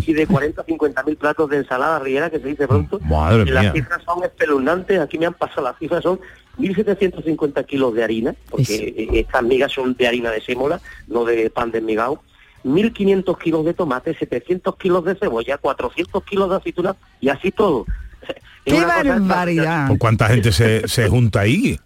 y 0.06 0.12
de 0.12 0.26
40 0.26 0.62
a 0.62 0.64
50 0.64 1.02
mil 1.04 1.16
platos 1.16 1.48
de 1.50 1.58
ensalada 1.58 1.98
riera, 1.98 2.30
que 2.30 2.40
se 2.40 2.48
dice 2.48 2.66
pronto. 2.66 2.98
Madre 3.00 3.44
Y 3.46 3.50
las 3.52 3.62
mía. 3.64 3.72
cifras 3.72 4.02
son 4.04 4.24
espeluznantes, 4.24 5.00
aquí 5.00 5.18
me 5.18 5.26
han 5.26 5.34
pasado 5.34 5.62
las 5.62 5.78
cifras, 5.78 6.02
son 6.02 6.18
1.750 6.58 7.64
kilos 7.66 7.94
de 7.94 8.04
harina, 8.04 8.34
porque 8.50 8.94
eh, 8.96 9.08
estas 9.20 9.42
migas 9.42 9.72
son 9.72 9.94
de 9.94 10.06
harina 10.08 10.30
de 10.30 10.40
sémola, 10.40 10.80
no 11.08 11.24
de 11.24 11.48
pan 11.50 11.70
de 11.70 11.80
migao. 11.80 12.22
1.500 12.64 13.38
kilos 13.38 13.64
de 13.64 13.74
tomate, 13.74 14.14
700 14.14 14.76
kilos 14.76 15.04
de 15.04 15.16
cebolla, 15.16 15.58
400 15.58 16.22
kilos 16.24 16.48
de 16.48 16.56
aceitunas 16.56 16.96
y 17.20 17.28
así 17.28 17.50
todo. 17.50 17.84
¡Qué 18.64 18.74
cosa 18.74 19.02
barbaridad! 19.02 19.88
¿Por 19.88 19.98
cuánta 19.98 20.28
gente 20.28 20.52
se, 20.52 20.86
se 20.86 21.08
junta 21.08 21.40
ahí? 21.40 21.78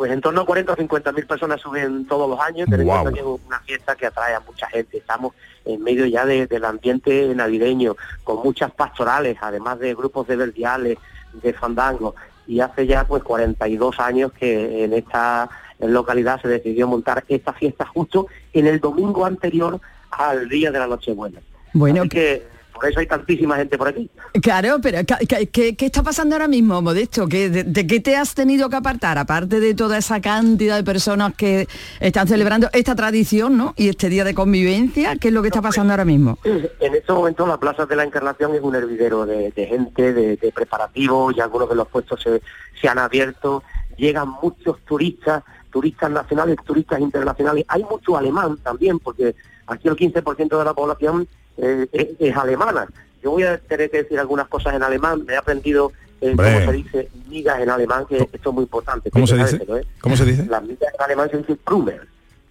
Pues 0.00 0.10
en 0.12 0.22
torno 0.22 0.40
a 0.40 0.46
40 0.46 0.72
o 0.72 0.76
50 0.76 1.12
mil 1.12 1.26
personas 1.26 1.60
suben 1.60 2.06
todos 2.06 2.26
los 2.26 2.40
años, 2.40 2.66
cuenta 3.02 3.12
que 3.12 3.20
es 3.20 3.26
una 3.46 3.60
fiesta 3.60 3.94
que 3.96 4.06
atrae 4.06 4.34
a 4.34 4.40
mucha 4.40 4.66
gente, 4.68 4.96
estamos 4.96 5.34
en 5.66 5.82
medio 5.82 6.06
ya 6.06 6.24
de- 6.24 6.46
del 6.46 6.64
ambiente 6.64 7.34
navideño, 7.34 7.96
con 8.24 8.38
muchas 8.42 8.70
pastorales, 8.70 9.36
además 9.42 9.78
de 9.78 9.94
grupos 9.94 10.26
de 10.26 10.36
verdiales, 10.36 10.96
de 11.34 11.52
fandango, 11.52 12.14
y 12.46 12.60
hace 12.60 12.86
ya 12.86 13.04
pues 13.06 13.22
42 13.22 14.00
años 14.00 14.32
que 14.32 14.84
en 14.84 14.94
esta 14.94 15.50
localidad 15.80 16.40
se 16.40 16.48
decidió 16.48 16.88
montar 16.88 17.22
esta 17.28 17.52
fiesta 17.52 17.84
justo 17.84 18.26
en 18.54 18.68
el 18.68 18.80
domingo 18.80 19.26
anterior 19.26 19.82
al 20.12 20.48
día 20.48 20.70
de 20.70 20.78
la 20.78 20.86
Nochebuena. 20.86 21.40
Bueno, 21.74 22.00
Así 22.00 22.08
que 22.08 22.48
por 22.80 22.88
eso 22.90 23.00
hay 23.00 23.06
tantísima 23.06 23.56
gente 23.56 23.76
por 23.76 23.88
aquí. 23.88 24.10
Claro, 24.42 24.78
pero 24.82 25.00
¿qué, 25.28 25.46
qué- 25.48 25.76
qué- 25.76 25.86
está 25.86 26.02
pasando 26.02 26.34
ahora 26.34 26.48
mismo, 26.48 26.80
Modesto? 26.80 27.28
¿Qué- 27.28 27.50
de, 27.50 27.64
de 27.64 27.86
qué 27.86 28.00
te 28.00 28.16
has 28.16 28.34
tenido 28.34 28.70
que 28.70 28.76
apartar? 28.76 29.18
Aparte 29.18 29.60
de 29.60 29.74
toda 29.74 29.98
esa 29.98 30.20
cantidad 30.22 30.76
de 30.76 30.84
personas 30.84 31.34
que 31.34 31.68
están 32.00 32.26
celebrando 32.26 32.68
esta 32.72 32.94
tradición, 32.94 33.58
¿no? 33.58 33.74
Y 33.76 33.90
este 33.90 34.08
día 34.08 34.24
de 34.24 34.32
convivencia, 34.34 35.16
¿qué 35.16 35.28
es 35.28 35.34
lo 35.34 35.42
que 35.42 35.48
está 35.48 35.60
pasando 35.60 35.92
ahora 35.92 36.06
mismo? 36.06 36.38
En 36.44 36.94
este 36.94 37.12
momento 37.12 37.46
la 37.46 37.58
Plaza 37.60 37.84
de 37.84 37.96
la 37.96 38.04
Encarnación 38.04 38.54
es 38.54 38.62
un 38.62 38.74
hervidero 38.74 39.26
de, 39.26 39.50
de 39.50 39.66
gente, 39.66 40.14
de, 40.14 40.36
de 40.38 40.52
preparativos, 40.52 41.36
y 41.36 41.40
algunos 41.40 41.68
de 41.68 41.74
los 41.74 41.86
puestos 41.88 42.22
se, 42.22 42.40
se 42.80 42.88
han 42.88 42.98
abierto, 42.98 43.62
llegan 43.98 44.30
muchos 44.42 44.78
turistas, 44.86 45.42
turistas 45.70 46.10
nacionales, 46.10 46.56
turistas 46.64 46.98
internacionales, 47.00 47.64
hay 47.68 47.84
mucho 47.84 48.16
alemán 48.16 48.56
también, 48.62 48.98
porque 48.98 49.34
aquí 49.66 49.86
el 49.88 49.96
15% 49.96 50.58
de 50.58 50.64
la 50.64 50.72
población 50.74 51.28
eh, 51.62 51.86
es, 51.92 52.08
es 52.18 52.36
alemana. 52.36 52.86
Yo 53.22 53.32
voy 53.32 53.42
a 53.44 53.58
tener 53.58 53.90
que 53.90 54.02
decir 54.02 54.18
algunas 54.18 54.48
cosas 54.48 54.74
en 54.74 54.82
alemán, 54.82 55.24
me 55.26 55.34
he 55.34 55.36
aprendido 55.36 55.92
eh, 56.22 56.34
cómo 56.36 56.48
se 56.48 56.72
dice 56.72 57.08
migas 57.28 57.60
en 57.60 57.70
alemán, 57.70 58.04
que 58.08 58.18
esto 58.32 58.50
es 58.50 58.54
muy 58.54 58.62
importante. 58.64 59.10
¿Cómo 59.10 59.26
se 59.26 59.36
dice? 59.36 59.50
sabérselo, 59.52 59.78
¿eh? 59.78 59.86
¿Cómo 60.00 60.16
se 60.16 60.24
dice? 60.24 60.46
Las 60.46 60.62
migas 60.62 60.92
en 60.94 61.02
alemán 61.04 61.30
se 61.30 61.38
dice 61.38 61.56
Krumel, 61.64 62.00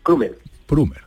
Krumel. 0.03 0.35
Brumer. 0.67 1.01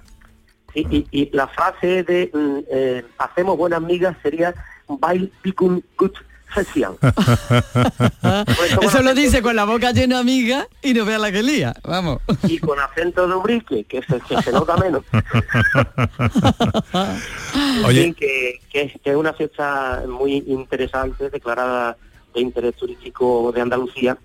Y, 0.74 0.80
y- 0.96 1.06
y 1.10 1.30
la 1.36 1.46
frase 1.48 2.02
de 2.02 2.30
mm, 2.32 2.58
eh, 2.70 3.04
hacemos 3.18 3.56
buenas 3.58 3.82
migas 3.82 4.16
sería 4.22 4.54
Weil 4.88 5.30
pickun 5.42 5.84
gut 5.98 6.14
Eso 8.82 9.02
lo 9.02 9.14
dice 9.14 9.42
con 9.42 9.56
la 9.56 9.64
boca 9.64 9.92
llena 9.92 10.18
amiga 10.18 10.66
y 10.82 10.94
no 10.94 11.04
vea 11.04 11.18
la 11.18 11.32
que 11.32 11.42
lía. 11.42 11.74
Vamos. 11.84 12.20
y 12.44 12.58
con 12.58 12.78
acento 12.78 13.26
de 13.26 13.34
umbrique, 13.34 13.84
que 13.84 14.02
se, 14.02 14.20
que 14.20 14.40
se 14.42 14.52
nota 14.52 14.76
menos. 14.76 15.02
Oye. 17.86 18.14
Que, 18.14 18.60
que 18.70 18.82
es, 18.82 18.92
que 19.02 19.10
es 19.10 19.16
una 19.16 19.32
fiesta 19.32 20.04
muy 20.08 20.44
interesante, 20.46 21.30
declarada 21.30 21.96
de 22.34 22.40
interés 22.40 22.74
turístico 22.76 23.52
de 23.52 23.60
Andalucía, 23.60 24.18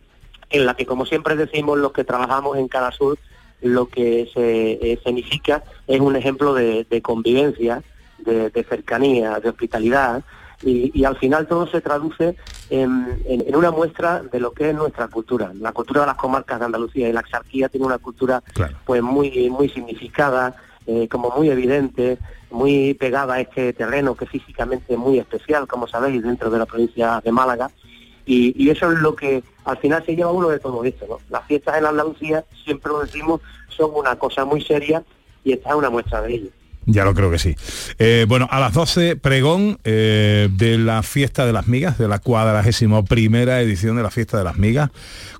en 0.49 0.65
la 0.65 0.75
que, 0.75 0.85
como 0.85 1.05
siempre 1.05 1.35
decimos 1.35 1.77
los 1.77 1.91
que 1.91 2.03
trabajamos 2.03 2.57
en 2.57 2.67
Canal 2.67 2.93
Sur, 2.93 3.17
lo 3.61 3.87
que 3.87 4.29
se 4.33 4.73
eh, 4.73 4.99
significa 5.03 5.63
es 5.87 5.99
un 5.99 6.15
ejemplo 6.15 6.53
de, 6.53 6.85
de 6.89 7.01
convivencia, 7.01 7.83
de, 8.19 8.49
de 8.49 8.63
cercanía, 8.63 9.39
de 9.39 9.49
hospitalidad, 9.49 10.23
y, 10.63 10.91
y 10.99 11.05
al 11.05 11.15
final 11.17 11.47
todo 11.47 11.67
se 11.67 11.81
traduce 11.81 12.35
en, 12.69 13.21
en- 13.25 13.43
en 13.47 13.55
una 13.55 13.71
muestra 13.71 14.21
de 14.23 14.39
lo 14.39 14.51
que 14.51 14.69
es 14.69 14.75
nuestra 14.75 15.07
cultura, 15.07 15.51
la 15.59 15.71
cultura 15.71 16.01
de 16.01 16.07
las 16.07 16.15
comarcas 16.15 16.59
de 16.59 16.65
Andalucía, 16.65 17.07
y 17.09 17.13
la 17.13 17.19
Axarquía 17.21 17.69
tiene 17.69 17.85
una 17.85 17.97
cultura 17.99 18.41
pues 18.85 19.01
muy, 19.01 19.49
muy 19.49 19.69
significada, 19.69 20.55
eh, 20.87 21.07
como 21.09 21.29
muy 21.31 21.49
evidente, 21.49 22.17
muy 22.49 22.93
pegada 22.93 23.35
a 23.35 23.41
este 23.41 23.73
terreno 23.73 24.15
que 24.15 24.25
físicamente 24.25 24.93
es 24.93 24.99
muy 24.99 25.19
especial, 25.19 25.67
como 25.67 25.87
sabéis, 25.87 26.23
dentro 26.23 26.49
de 26.49 26.59
la 26.59 26.65
provincia 26.65 27.21
de 27.23 27.31
Málaga. 27.31 27.69
Y, 28.25 28.53
y 28.61 28.69
eso 28.69 28.91
es 28.91 28.99
lo 28.99 29.15
que 29.15 29.41
al 29.63 29.77
final 29.77 30.03
se 30.05 30.15
lleva 30.15 30.31
uno 30.31 30.49
de 30.49 30.59
todo 30.59 30.83
esto, 30.83 31.05
¿no? 31.07 31.19
Las 31.29 31.45
fiestas 31.45 31.77
en 31.77 31.85
Andalucía, 31.85 32.43
siempre 32.65 32.91
lo 32.91 32.99
decimos, 32.99 33.39
son 33.69 33.91
una 33.93 34.17
cosa 34.17 34.43
muy 34.43 34.61
seria 34.61 35.01
y 35.45 35.53
esta 35.53 35.69
es 35.69 35.75
una 35.75 35.89
muestra 35.89 36.21
de 36.21 36.33
ello. 36.33 36.49
Ya 36.89 37.03
lo 37.03 37.13
creo 37.13 37.29
que 37.29 37.37
sí. 37.37 37.53
Eh, 37.99 38.25
bueno, 38.29 38.47
a 38.49 38.61
las 38.61 38.73
12, 38.73 39.17
pregón 39.17 39.77
eh, 39.83 40.47
de 40.49 40.77
la 40.77 41.03
fiesta 41.03 41.45
de 41.45 41.51
las 41.51 41.67
migas, 41.67 41.97
de 41.97 42.07
la 42.07 42.19
cuadragésima 42.19 43.03
primera 43.03 43.61
edición 43.61 43.97
de 43.97 44.03
la 44.03 44.09
fiesta 44.09 44.37
de 44.37 44.45
las 44.45 44.57
migas, 44.57 44.89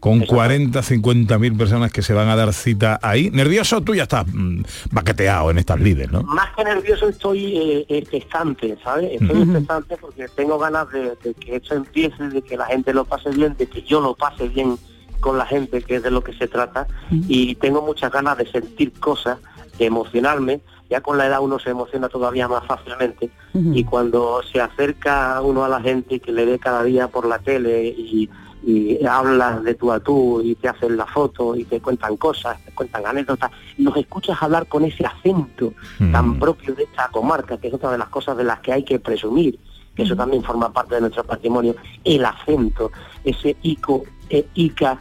con 0.02 0.20
40, 0.20 0.84
50 0.84 1.40
mil 1.40 1.56
personas 1.56 1.94
que 1.94 2.02
se 2.02 2.14
van 2.14 2.28
a 2.28 2.36
dar 2.36 2.54
cita 2.54 3.00
ahí. 3.02 3.32
¿Nervioso? 3.32 3.82
Tú 3.82 3.96
ya 3.96 4.04
estás 4.04 4.28
mm, 4.28 4.62
baqueteado 4.92 5.50
en 5.50 5.58
estas 5.58 5.80
líderes, 5.80 6.12
¿no? 6.12 6.24
Más 6.24 6.54
que 6.54 6.66
nervioso 6.66 7.08
estoy 7.08 7.58
eh, 7.58 7.86
expectante, 7.88 8.78
¿sabes? 8.84 9.22
Estoy 9.22 9.42
expectante 9.42 9.96
porque 9.96 10.28
tengo 10.36 10.60
ganas 10.60 10.92
de, 10.92 11.16
de 11.24 11.34
que 11.34 11.56
esto 11.56 11.76
empiece, 11.76 12.28
de 12.28 12.42
que 12.42 12.58
la 12.58 12.66
gente 12.66 12.94
lo 12.94 13.06
pase 13.06 13.30
bien, 13.30 13.56
de 13.58 13.68
que 13.68 13.82
yo 13.84 14.02
lo 14.02 14.16
pase 14.16 14.50
bien 14.50 14.78
con 15.20 15.38
la 15.38 15.46
gente, 15.46 15.82
que 15.82 15.96
es 15.96 16.04
de 16.04 16.12
lo 16.12 16.24
que 16.24 16.34
se 16.34 16.48
trata, 16.48 16.88
y 17.10 17.56
tengo 17.56 17.82
muchas 17.82 18.12
ganas 18.12 18.38
de 18.38 18.50
sentir 18.52 18.92
cosas, 19.00 19.40
de 19.78 19.86
emocionarme. 19.86 20.62
Ya 20.90 21.02
con 21.02 21.18
la 21.18 21.28
edad 21.28 21.42
uno 21.42 21.60
se 21.60 21.72
emociona 21.72 22.10
todavía 22.10 22.48
más 22.48 22.66
fácilmente. 22.66 23.30
Y 23.54 23.84
cuando 23.84 24.42
se 24.44 24.62
acerca 24.62 25.42
uno 25.42 25.66
a 25.66 25.70
la 25.70 25.82
gente 25.82 26.20
que 26.20 26.32
le 26.32 26.46
ve 26.46 26.60
cada 26.60 26.84
día 26.84 27.08
por 27.08 27.26
la 27.26 27.40
tele 27.40 27.88
y, 27.88 28.30
y 28.64 29.06
hablas 29.06 29.64
de 29.64 29.76
tú 29.76 29.92
a 29.92 30.00
tú 30.00 30.42
y 30.44 30.56
te 30.56 30.68
hacen 30.68 30.98
la 30.98 31.06
foto 31.06 31.56
y 31.56 31.64
te 31.64 31.80
cuentan 31.80 32.18
cosas, 32.18 32.62
te 32.66 32.72
cuentan 32.74 33.06
anécdotas, 33.06 33.50
y 33.78 33.84
los 33.84 33.96
escuchas 33.96 34.38
hablar 34.42 34.68
con 34.68 34.84
ese 34.84 35.06
acento 35.06 35.74
tan 36.12 36.38
propio 36.38 36.76
de 36.76 36.84
esta 36.84 37.08
comarca, 37.10 37.58
que 37.58 37.70
es 37.70 37.74
otra 37.74 37.92
de 37.92 37.98
las 37.98 38.10
cosas 38.10 38.36
de 38.36 38.44
las 38.44 38.60
que 38.60 38.74
hay 38.74 38.84
que 38.84 39.00
presumir, 39.00 39.58
que 39.96 40.04
eso 40.04 40.16
también 40.16 40.44
forma 40.44 40.72
parte 40.72 40.96
de 40.96 41.02
nuestro 41.02 41.24
patrimonio, 41.24 41.76
el 42.04 42.26
acento, 42.26 42.92
ese 43.24 43.56
ico, 43.62 44.04
eh, 44.30 44.46
ica, 44.54 45.00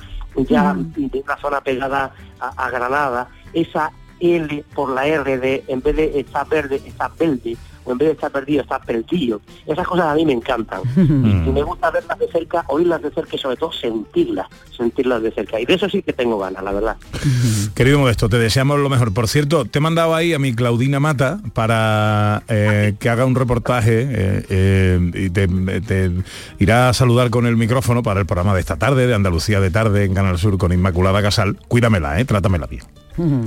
ya 0.49 0.75
de 0.77 1.23
una 1.25 1.37
zona 1.39 1.61
pegada 1.61 2.15
a, 2.39 2.49
a 2.67 2.71
Granada, 2.71 3.29
esa 3.53 3.91
L 4.21 4.65
por 4.75 4.91
la 4.91 5.07
R 5.07 5.39
de 5.39 5.65
en 5.69 5.81
vez 5.81 5.97
de 5.97 6.21
estar 6.21 6.49
verde, 6.49 6.81
está 6.85 7.11
verde, 7.19 7.57
o 7.87 7.93
en 7.93 7.99
vez 7.99 8.09
de 8.09 8.13
estar 8.15 8.31
perdido, 8.31 8.63
está 8.63 8.79
perdido. 8.81 9.41
Esas 9.67 9.87
cosas 9.87 10.07
a 10.07 10.15
mí 10.15 10.27
me 10.27 10.33
encantan. 10.33 10.83
Y 11.47 11.51
me 11.51 11.63
gusta 11.63 11.91
verlas 11.91 12.19
de 12.19 12.29
cerca, 12.29 12.65
oírlas 12.67 13.01
de 13.01 13.11
cerca 13.11 13.37
y 13.37 13.39
sobre 13.39 13.57
todo 13.57 13.71
sentirlas, 13.73 14.49
sentirlas 14.77 15.23
de 15.23 15.31
cerca. 15.31 15.61
Y 15.61 15.65
de 15.65 15.75
eso 15.75 15.89
sí 15.89 16.03
que 16.03 16.13
tengo 16.13 16.39
ganas, 16.39 16.63
la 16.65 16.73
verdad. 16.73 16.97
Querido 17.75 18.01
Modesto, 18.01 18.29
te 18.29 18.39
deseamos 18.39 18.81
lo 18.81 18.89
mejor. 18.89 19.15
Por 19.15 19.29
cierto, 19.29 19.65
te 19.65 19.79
he 19.79 19.81
mandado 19.81 20.15
ahí 20.15 20.35
a 20.35 20.41
mi 20.41 20.55
Claudina 20.55 20.99
Mata 20.99 21.39
para 21.55 22.43
eh, 22.49 22.95
que 22.99 23.09
haga 23.09 23.25
un 23.25 23.37
reportaje 23.37 24.09
eh, 24.11 24.47
eh, 24.49 25.11
y 25.15 25.31
te, 25.31 25.47
te 25.47 26.11
irá 26.59 26.89
a 26.89 26.93
saludar 26.93 27.31
con 27.31 27.47
el 27.47 27.57
micrófono 27.57 28.03
para 28.03 28.21
el 28.21 28.27
programa 28.27 28.55
de 28.55 28.61
esta 28.61 28.77
tarde, 28.77 29.07
de 29.07 29.15
Andalucía 29.15 29.61
de 29.61 29.71
tarde 29.71 30.05
en 30.05 30.15
Canal 30.15 30.39
Sur 30.39 30.59
con 30.59 30.73
Inmaculada 30.73 31.23
Casal. 31.23 31.59
Cuídamela, 31.69 32.21
eh, 32.21 32.25
trátamela 32.25 32.67
bien. 32.67 32.83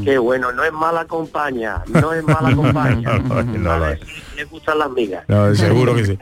Qué 0.04 0.18
bueno, 0.18 0.52
no 0.52 0.64
es 0.64 0.72
mala 0.74 1.06
compañía, 1.06 1.84
no 1.88 2.14
es 2.14 2.24
mala 2.24 2.56
compañía. 2.56 3.10
No, 3.30 3.36
no, 3.36 3.44
no, 3.44 3.80
no. 3.80 3.86
Me 4.36 4.44
gustan 4.46 4.80
las 4.80 4.90
migas. 4.92 5.26
Seguro 5.58 5.96
que 5.96 6.06
sí. 6.06 6.18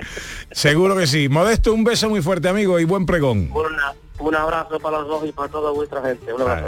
Seguro 0.52 0.96
que 0.96 1.08
sí. 1.08 1.30
Modesto, 1.30 1.74
un 1.74 1.84
beso 1.84 2.10
muy 2.10 2.22
fuerte, 2.22 2.50
amigo, 2.50 2.80
y 2.80 2.86
buen 2.86 3.06
pregón. 3.06 3.50
Una- 3.54 3.94
un 4.20 4.36
abrazo 4.36 4.80
para 4.80 5.00
los 5.00 5.08
dos 5.08 5.26
y 5.28 5.32
para 5.32 5.48
toda 5.50 5.72
vuestra 5.72 6.02
gente. 6.02 6.34
Un 6.34 6.42
abrazo. 6.42 6.68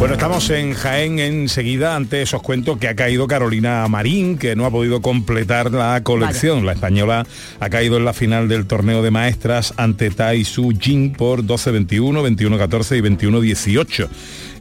Bueno, 0.00 0.14
estamos 0.14 0.48
en 0.48 0.72
Jaén 0.72 1.18
enseguida. 1.18 1.94
Antes 1.94 2.32
os 2.32 2.40
cuento 2.40 2.78
que 2.78 2.88
ha 2.88 2.96
caído 2.96 3.26
Carolina 3.26 3.86
Marín, 3.86 4.38
que 4.38 4.56
no 4.56 4.64
ha 4.64 4.70
podido 4.70 5.02
completar 5.02 5.70
la 5.72 6.02
colección. 6.02 6.64
La 6.64 6.72
española 6.72 7.26
ha 7.60 7.68
caído 7.68 7.98
en 7.98 8.06
la 8.06 8.14
final 8.14 8.48
del 8.48 8.66
torneo 8.66 9.02
de 9.02 9.10
maestras 9.10 9.74
ante 9.76 10.08
Tai 10.08 10.42
Su 10.46 10.70
Jing 10.70 11.12
por 11.12 11.42
12-21, 11.42 12.34
21-14 12.34 12.96
y 12.96 13.26
21-18. 13.26 14.08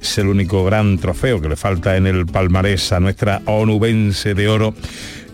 Es 0.01 0.17
el 0.17 0.27
único 0.27 0.65
gran 0.65 0.97
trofeo 0.97 1.39
que 1.39 1.47
le 1.47 1.55
falta 1.55 1.95
en 1.95 2.05
el 2.05 2.25
palmarés 2.25 2.91
a 2.91 2.99
nuestra 2.99 3.41
onubense 3.45 4.33
de 4.33 4.49
oro 4.49 4.73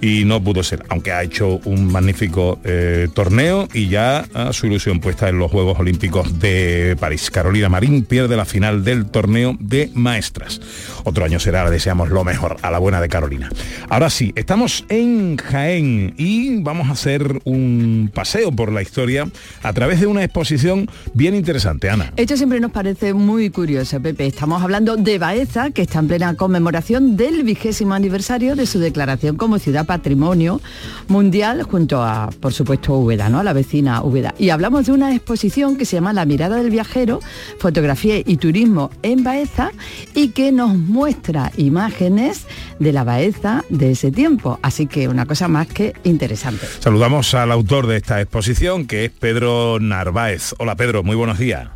y 0.06 0.24
no 0.24 0.39
pudo 0.39 0.62
ser, 0.62 0.86
aunque 0.89 1.12
ha 1.12 1.24
hecho 1.24 1.60
un 1.65 1.91
magnífico 1.91 2.60
eh, 2.63 3.08
torneo 3.12 3.68
y 3.74 3.88
ya 3.88 4.24
ah, 4.36 4.54
su 4.54 4.68
ilusión 4.68 5.00
puesta 5.00 5.30
en 5.30 5.39
los 5.39 5.50
Juegos 5.50 5.80
Olímpicos 5.80 6.39
de 6.39 6.96
París. 7.00 7.32
Carolina 7.32 7.70
Marín 7.70 8.06
pierde 8.06 8.38
la 8.38 8.46
final 8.46 8.84
del 8.84 9.08
torneo 9.08 9.58
de 9.60 9.89
maestras. 9.96 10.62
Otro 11.06 11.26
año 11.26 11.39
será, 11.39 11.68
deseamos 11.72 12.10
lo 12.10 12.24
mejor 12.24 12.58
a 12.62 12.70
la 12.70 12.78
buena 12.78 13.02
de 13.02 13.10
Carolina. 13.10 13.50
Ahora 13.89 14.12
sí, 14.12 14.32
estamos 14.36 14.86
en 14.89 15.38
Jaén 15.38 16.13
y 16.18 16.62
vamos 16.62 16.89
a 16.89 16.91
hacer 16.91 17.41
un 17.44 18.12
paseo 18.13 18.52
por 18.52 18.72
la 18.72 18.84
historia 18.84 19.28
a 19.63 19.74
través 19.74 20.02
de 20.02 20.06
una 20.06 20.24
exposición 20.24 20.88
bien 21.15 21.34
interesante, 21.34 21.89
Ana. 21.89 22.13
Esto 22.15 22.38
siempre 22.38 22.60
nos 22.60 22.72
parece 22.72 23.15
muy 23.15 23.50
curioso, 23.50 24.00
Pepe. 24.00 24.28
Estamos 24.28 24.62
hablando 24.62 24.98
de 24.98 25.18
Baeza, 25.18 25.72
que 25.72 25.82
está 25.82 25.98
en 25.98 26.08
plena 26.10 26.36
conmemoración 26.36 27.18
del 27.18 27.41
vigésimo 27.41 27.96
aniversario 27.96 28.56
de 28.56 28.68
su 28.68 28.78
declaración 28.78 29.36
como 29.36 29.58
ciudad 29.58 29.88
patrimonio 29.96 30.60
mundial 31.08 31.64
junto 31.64 32.04
a, 32.04 32.30
por 32.40 32.52
supuesto, 32.52 32.94
Úbeda, 32.96 33.30
¿no? 33.30 33.40
A 33.40 33.44
la 33.44 33.54
vecina 33.54 34.02
Úbeda. 34.04 34.34
Y 34.38 34.50
hablamos 34.50 34.88
de 34.88 34.92
una 34.92 35.16
exposición 35.16 35.78
que 35.78 35.86
se 35.86 35.96
llama 35.96 36.12
La 36.12 36.26
mirada 36.26 36.58
del 36.58 36.70
viajero, 36.70 37.22
fotografía 37.60 38.18
y 38.18 38.38
turismo 38.38 38.92
en 39.04 39.24
Baeza 39.24 39.72
y 40.14 40.30
que 40.30 40.52
nos 40.52 40.76
muestra 40.76 41.52
imágenes 41.56 42.46
de 42.80 42.92
la 42.92 43.04
Baeza 43.06 43.64
de 43.70 43.92
ese 43.92 44.12
tiempo. 44.12 44.60
Así 44.62 44.86
que 44.88 45.08
una 45.08 45.26
cosa 45.26 45.48
más 45.48 45.68
que 45.68 45.94
interesante. 46.04 46.66
Saludamos 46.80 47.34
al 47.34 47.52
autor 47.52 47.88
de 47.88 47.98
esta 47.98 48.20
exposición, 48.20 48.88
que 48.88 49.06
es 49.06 49.12
Pedro 49.12 49.80
Narváez. 49.80 50.56
Hola 50.58 50.76
Pedro, 50.76 51.04
muy 51.04 51.16
buenos 51.16 51.40
días. 51.40 51.70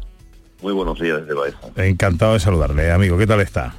Muy 0.62 0.74
buenos 0.74 1.00
días 1.00 1.22
desde 1.22 1.34
Baeza. 1.34 1.58
Encantado 1.78 2.34
de 2.34 2.42
saludarle, 2.42 2.92
amigo. 2.92 3.18
¿Qué 3.18 3.26
tal 3.26 3.40
está? 3.40 3.76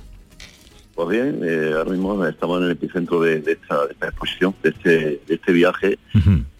Pues 1.02 1.18
bien, 1.18 1.40
eh, 1.42 1.72
ahora 1.74 1.92
mismo 1.92 2.26
estamos 2.26 2.58
en 2.58 2.66
el 2.66 2.72
epicentro 2.72 3.22
de, 3.22 3.40
de 3.40 3.52
esta, 3.52 3.86
de 3.86 3.92
esta 3.92 4.08
exposición, 4.08 4.54
de 4.62 4.68
este, 4.68 4.90
de 5.26 5.34
este 5.34 5.52
viaje 5.52 5.98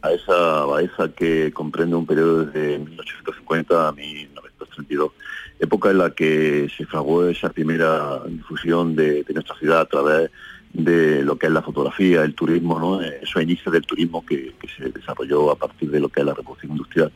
a 0.01 0.13
esa 0.13 0.65
Baeza 0.65 1.11
que 1.15 1.53
comprende 1.53 1.95
un 1.95 2.07
periodo 2.07 2.47
desde 2.47 2.79
1850 2.79 3.89
a 3.89 3.93
1932, 3.93 5.13
época 5.59 5.91
en 5.91 5.99
la 5.99 6.11
que 6.15 6.71
se 6.75 6.87
fraguó 6.87 7.27
esa 7.27 7.51
primera 7.51 8.23
difusión 8.29 8.97
de, 8.97 9.25
de 9.25 9.35
nuestra 9.35 9.55
ciudad 9.57 9.81
a 9.83 9.85
través 9.85 10.31
de 10.73 11.23
lo 11.23 11.37
que 11.37 11.49
es 11.49 11.53
la 11.53 11.61
fotografía, 11.61 12.25
el 12.25 12.35
turismo, 12.35 12.79
¿no? 12.79 13.03
esos 13.03 13.43
inicios 13.43 13.71
del 13.75 13.85
turismo 13.85 14.25
que, 14.25 14.55
que 14.59 14.69
se 14.69 14.89
desarrolló 14.89 15.51
a 15.51 15.57
partir 15.57 15.91
de 15.91 16.01
lo 16.01 16.09
que 16.09 16.21
es 16.21 16.27
la 16.27 16.33
revolución 16.33 16.73
industrial 16.73 17.13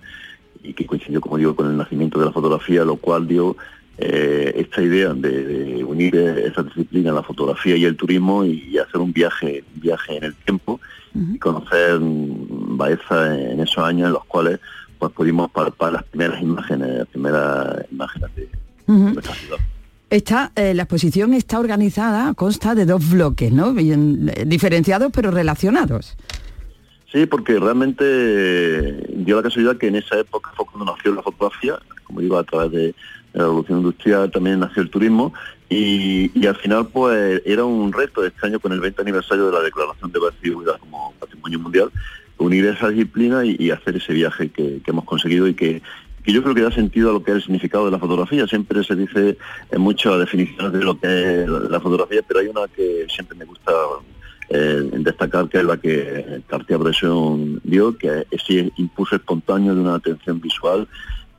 y 0.62 0.74
que 0.74 0.84
coincidió, 0.84 1.22
como 1.22 1.38
digo, 1.38 1.56
con 1.56 1.70
el 1.70 1.76
nacimiento 1.78 2.18
de 2.18 2.26
la 2.26 2.32
fotografía, 2.32 2.84
lo 2.84 2.96
cual 2.96 3.26
dio 3.26 3.56
eh, 3.98 4.52
esta 4.56 4.82
idea 4.82 5.14
de, 5.14 5.44
de 5.44 5.84
unir 5.84 6.16
esa 6.16 6.62
disciplina, 6.62 7.12
la 7.12 7.22
fotografía 7.22 7.76
y 7.76 7.84
el 7.84 7.96
turismo 7.96 8.44
y 8.44 8.76
hacer 8.78 9.00
un 9.00 9.12
viaje, 9.12 9.64
un 9.74 9.80
viaje 9.80 10.16
en 10.16 10.24
el 10.24 10.34
tiempo 10.34 10.80
y 11.14 11.38
conocer 11.38 11.98
Baeza 12.00 13.38
en 13.38 13.60
esos 13.60 13.78
años 13.78 14.08
en 14.08 14.14
los 14.14 14.24
cuales 14.24 14.58
pues 14.98 15.12
pudimos 15.12 15.50
palpar 15.50 15.92
las 15.92 16.02
primeras 16.04 16.42
imágenes, 16.42 16.98
las 16.98 17.08
primeras 17.08 17.86
imágenes 17.90 18.30
de 18.34 18.48
nuestra 18.86 19.34
ciudad. 19.34 19.58
Está, 20.10 20.52
eh, 20.54 20.74
la 20.74 20.82
exposición 20.82 21.34
está 21.34 21.58
organizada, 21.58 22.34
consta 22.34 22.74
de 22.74 22.86
dos 22.86 23.10
bloques, 23.10 23.50
¿no? 23.50 23.72
Bien, 23.72 24.30
eh, 24.34 24.44
diferenciados 24.46 25.10
pero 25.12 25.30
relacionados. 25.30 26.16
Sí, 27.10 27.26
porque 27.26 27.58
realmente 27.58 28.04
eh, 28.04 29.06
dio 29.18 29.36
la 29.36 29.42
casualidad 29.42 29.76
que 29.76 29.88
en 29.88 29.96
esa 29.96 30.18
época 30.18 30.52
fue 30.56 30.66
cuando 30.66 30.92
nació 30.92 31.14
la 31.14 31.22
fotografía, 31.22 31.78
como 32.04 32.20
digo, 32.20 32.36
a 32.36 32.44
través 32.44 32.72
de 32.72 32.94
la 33.34 33.44
revolución 33.44 33.78
industrial 33.78 34.30
también 34.30 34.60
nació 34.60 34.82
el 34.82 34.90
turismo 34.90 35.34
y, 35.68 36.46
al 36.46 36.56
final 36.56 36.86
pues 36.88 37.42
era 37.44 37.64
un 37.64 37.92
reto 37.92 38.24
este 38.24 38.46
año 38.46 38.60
con 38.60 38.72
el 38.72 38.80
20 38.80 39.02
aniversario 39.02 39.46
de 39.46 39.52
la 39.52 39.60
declaración 39.60 40.12
de 40.12 40.20
Ciudad 40.40 40.78
como 40.78 41.12
patrimonio 41.18 41.58
mundial, 41.58 41.90
unir 42.38 42.64
esa 42.66 42.88
disciplina 42.88 43.44
y, 43.44 43.70
hacer 43.70 43.96
ese 43.96 44.12
viaje 44.12 44.50
que, 44.50 44.80
que 44.82 44.90
hemos 44.90 45.04
conseguido 45.04 45.48
y 45.48 45.54
que, 45.54 45.82
que 46.22 46.32
yo 46.32 46.42
creo 46.42 46.54
que 46.54 46.62
da 46.62 46.70
sentido 46.70 47.10
a 47.10 47.12
lo 47.12 47.22
que 47.22 47.32
es 47.32 47.36
el 47.38 47.42
significado 47.42 47.86
de 47.86 47.90
la 47.90 47.98
fotografía. 47.98 48.46
Siempre 48.46 48.82
se 48.84 48.94
dice 48.94 49.36
en 49.70 49.80
muchas 49.80 50.18
definiciones 50.18 50.72
de 50.72 50.84
lo 50.84 50.98
que 50.98 51.42
es 51.42 51.48
la 51.48 51.80
fotografía, 51.80 52.22
pero 52.26 52.40
hay 52.40 52.46
una 52.46 52.68
que 52.68 53.06
siempre 53.08 53.36
me 53.36 53.44
gusta 53.44 53.72
eh, 54.50 54.88
destacar 54.92 55.48
que 55.48 55.58
es 55.58 55.64
la 55.64 55.76
que 55.76 56.40
Cartier-Bresson 56.46 57.60
dio, 57.64 57.96
que 57.98 58.26
es 58.30 58.42
ese 58.48 58.72
impulso 58.76 59.16
espontáneo 59.16 59.74
de 59.74 59.80
una 59.80 59.96
atención 59.96 60.40
visual 60.40 60.86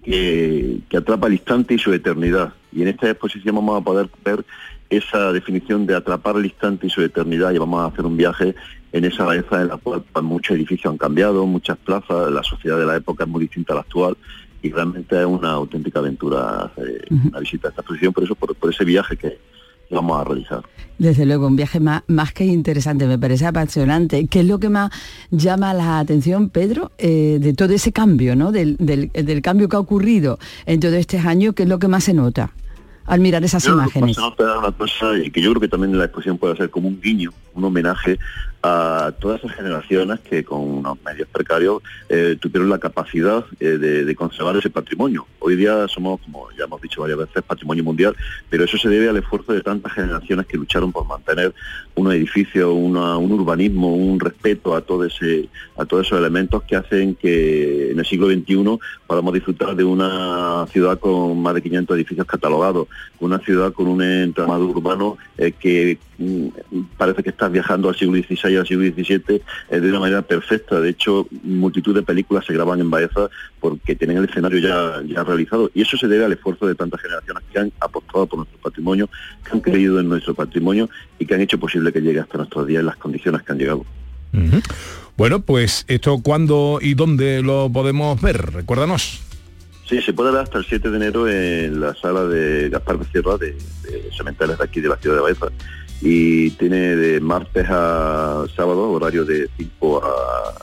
que, 0.06 0.80
que 0.88 0.98
atrapa 0.98 1.28
el 1.28 1.34
instante 1.34 1.74
y 1.74 1.80
su 1.80 1.91
eternidad. 1.91 2.54
Y 2.72 2.84
en 2.84 2.89
esta 2.89 3.10
exposición 3.10 3.56
vamos 3.56 3.82
a 3.82 3.84
poder 3.84 4.08
ver 4.24 4.46
esa 4.89 5.34
definición 5.34 5.88
de 5.88 5.96
atrapar 5.96 6.36
el 6.38 6.46
instante 6.46 6.88
y 6.88 6.89
su 6.91 7.02
eternidad 7.02 7.52
y 7.52 7.58
vamos 7.58 7.82
a 7.82 7.88
hacer 7.88 8.06
un 8.06 8.15
viaje 8.15 8.54
en 8.91 9.04
esa 9.04 9.26
Baeza 9.26 9.62
en 9.62 9.70
la 9.70 9.78
cual 9.78 10.04
muchos 10.22 10.56
edificios 10.56 10.91
han 10.91 10.98
cambiado, 10.98 11.46
muchas 11.48 11.78
plazas, 11.78 12.32
la 12.32 12.44
sociedad 12.44 12.78
de 12.78 12.86
la 12.86 12.96
época 12.96 13.24
es 13.24 13.30
muy 13.30 13.41
distinta 13.41 13.74
a 13.74 13.78
la 13.78 13.82
actual 13.82 14.15
y 14.62 14.72
realmente 14.72 15.20
es 15.20 15.26
una 15.26 15.52
auténtica 15.52 16.00
aventura 16.00 16.65
hacer 16.65 17.06
una 17.10 17.39
visita 17.39 17.68
a 17.68 17.70
esta 17.70 17.82
exposición, 17.82 18.13
por 18.13 18.24
eso, 18.24 18.36
por, 18.36 18.56
por 18.56 18.72
ese 18.72 18.86
viaje 18.86 19.18
que 19.18 19.39
vamos 19.91 20.19
a 20.19 20.24
realizar. 20.24 20.62
Desde 20.98 21.26
luego, 21.26 21.48
un 21.48 21.56
viaje 21.58 21.80
más, 21.82 22.04
más 22.08 22.32
que 22.32 22.45
interesante, 22.45 23.06
me 23.06 23.19
parece 23.19 23.45
apasionante. 23.45 24.28
¿Qué 24.28 24.39
es 24.39 24.45
lo 24.45 24.60
que 24.60 24.69
más 24.69 24.91
llama 25.30 25.74
la 25.74 26.00
atención, 26.00 26.50
Pedro, 26.50 26.91
eh, 26.98 27.38
de 27.41 27.54
todo 27.54 27.74
ese 27.74 27.91
cambio, 27.91 28.36
¿no? 28.36 28.52
Del, 28.54 28.78
del- 28.78 29.12
del 29.12 29.41
cambio 29.41 29.67
que 29.67 29.76
ha 29.76 29.80
ocurrido 29.80 30.39
en 30.65 30.80
todos 30.80 30.93
estos 30.95 31.26
años? 31.26 31.54
¿Qué 31.54 31.63
es 31.63 31.69
lo 31.69 31.80
que 31.80 31.88
más 31.89 32.06
se 32.06 32.13
nota 32.13 32.52
al 33.06 33.19
mirar 33.19 33.43
esas 33.43 33.63
Yo 33.63 33.74
creo 33.74 33.78
que 33.89 34.00
imágenes? 34.00 34.15
se 34.15 34.21
nota 34.21 34.58
una 34.60 34.71
cosa 34.71 35.17
y 35.24 35.30
que 35.32 35.41
yo 35.41 35.50
creo 35.52 35.62
que 35.62 35.67
también 35.67 35.98
la 35.98 36.06
exposición 36.06 36.38
puede 36.38 36.56
ser 36.56 36.69
como 36.69 36.88
un 36.88 37.00
guiño, 37.02 37.32
un 37.54 37.63
homenaje 37.65 38.17
a 38.65 39.12
todas 39.12 39.43
esas 39.43 39.56
generaciones 39.56 40.19
que 40.21 40.43
con 40.43 40.60
unos 40.60 40.97
medios 41.04 41.28
precarios 41.28 41.84
eh, 42.10 42.36
tuvieron 42.39 42.67
la 42.69 42.80
capacidad 42.80 43.45
eh, 43.60 43.78
de, 43.78 44.15
conservar 44.15 44.56
ese 44.58 44.69
patrimonio. 44.71 45.28
Hoy 45.39 45.56
día 45.56 45.88
somos, 45.88 46.19
como 46.21 46.47
ya 46.58 46.63
hemos 46.63 46.82
dicho 46.82 47.01
varias 47.01 47.19
veces, 47.19 47.43
patrimonio 47.43 47.84
mundial, 47.84 48.15
pero 48.49 48.63
eso 48.63 48.78
se 48.78 48.89
debe 48.89 49.10
al 49.10 49.17
esfuerzo 49.17 49.54
de 49.54 49.62
tantas 49.62 49.93
generaciones 49.93 50.47
que 50.47 50.58
lucharon 50.58 50.91
por 50.91 51.06
mantener 51.06 51.54
unos 51.93 52.13
edificios, 52.15 52.71
una- 52.73 53.17
un 53.17 53.32
urbanismo, 53.34 53.93
un 53.93 54.19
respeto 54.19 54.75
a 54.75 54.82
todo 54.82 55.06
ese, 55.06 55.47
a 55.78 55.86
todos 55.86 56.08
esos 56.08 56.17
elementos 56.17 56.63
que 56.63 56.75
hacen 56.75 57.13
que 57.15 57.91
en 57.91 57.99
el 57.99 58.06
siglo 58.06 58.28
XXI 58.28 58.80
podamos 59.06 59.34
disfrutar 59.34 59.75
de 59.75 59.84
una 59.84 60.65
ciudad 60.71 60.97
con 60.99 61.39
más 61.41 61.54
de 61.54 61.62
500 61.62 61.97
edificios 61.97 62.25
catalogados, 62.25 62.88
una 63.19 63.38
ciudad 63.39 63.73
con 63.73 63.88
un 63.88 64.01
entramado 64.01 64.65
urbano 64.65 65.17
eh, 65.38 65.51
que 65.51 65.99
parece 66.97 67.23
que 67.23 67.30
estás 67.30 67.51
viajando 67.51 67.89
al 67.89 67.95
siglo 67.95 68.17
XVI 68.17 68.56
al 68.56 68.67
siglo 68.67 68.84
XVII 68.86 69.41
eh, 69.69 69.80
de 69.80 69.89
una 69.89 69.99
manera 69.99 70.21
perfecta. 70.21 70.80
De 70.80 70.89
hecho, 70.89 71.28
multitud 71.43 71.93
de 71.93 72.04
películas 72.04 72.45
se 72.45 72.54
graban 72.54 72.80
en 72.80 72.89
Baeza 72.89 73.30
porque 73.60 73.95
tienen 73.95 74.17
el 74.17 74.25
escenario 74.25 74.60
ya, 74.60 75.01
ya 75.08 75.23
realizado. 75.23 75.69
Y 75.73 75.82
eso 75.82 75.97
se 75.97 76.08
debe 76.08 76.25
al 76.25 76.32
esfuerzo 76.32 76.67
de 76.67 76.75
tantas 76.75 77.01
generaciones 77.01 77.43
que 77.51 77.60
han 77.60 77.71
apostado 77.80 78.28
por 78.28 78.39
nuestro 78.39 78.60
patrimonio, 78.60 79.10
que 79.43 79.51
han 79.51 79.60
creído 79.60 79.99
en 79.99 80.10
nuestro 80.10 80.34
patrimonio 80.34 80.89
y 81.19 81.25
que 81.25 81.36
han 81.36 81.41
hecho 81.41 81.60
posible 81.60 81.91
que 81.91 82.01
llegue 82.01 82.19
hasta 82.19 82.38
nuestros 82.38 82.67
días 82.67 82.80
en 82.80 82.86
las 82.88 82.97
condiciones 82.97 83.43
que 83.43 83.51
han 83.51 83.58
llegado. 83.58 83.86
Bueno, 85.17 85.39
pues 85.39 85.86
esto 85.88 86.19
cuándo 86.21 86.80
y 86.82 86.93
dónde 86.93 87.41
lo 87.41 87.69
podemos 87.71 88.19
ver, 88.21 88.51
recuérdanos. 88.51 89.21
Sí, 89.88 90.01
se 90.01 90.13
puede 90.13 90.32
ver 90.32 90.41
hasta 90.41 90.58
el 90.58 90.65
7 90.65 90.89
de 90.89 90.97
enero 90.97 91.30
en 91.30 91.80
la 91.80 91.93
sala 91.93 92.25
de 92.25 92.69
Gaspar 92.69 92.97
Becerra 92.97 93.38
de, 93.38 93.51
de 93.84 94.10
Cementerios 94.17 94.58
de 94.58 94.63
aquí 94.63 94.82
de 94.82 94.89
la 94.89 94.97
ciudad 94.97 95.17
de 95.17 95.21
Baeza 95.21 95.47
y 96.06 96.52
tiene 96.52 96.96
de 96.96 97.20
martes 97.20 97.65
a 97.68 98.46
sábado 98.56 98.91
horario 98.91 99.26
de 99.26 99.50
5 99.58 100.04
a 100.06 100.54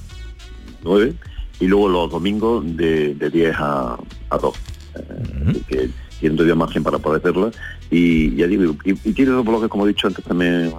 9 0.84 1.14
y 1.58 1.66
luego 1.66 1.88
los 1.88 2.10
domingos 2.12 2.64
de, 2.76 3.16
de 3.16 3.28
10 3.28 3.56
a, 3.58 3.98
a 4.30 4.38
2. 4.38 4.54
Eh, 4.94 5.62
que 5.66 5.90
tienen 6.20 6.36
todavía 6.36 6.54
margen 6.54 6.84
para 6.84 6.98
poder 6.98 7.20
verla 7.22 7.50
y 7.90 8.36
ya 8.36 8.46
digo, 8.46 8.76
y, 8.84 8.92
y 8.92 9.12
tiene 9.12 9.32
dos 9.32 9.44
bloques 9.44 9.68
como 9.68 9.84
he 9.84 9.88
dicho 9.88 10.06
antes 10.06 10.24
también 10.24 10.72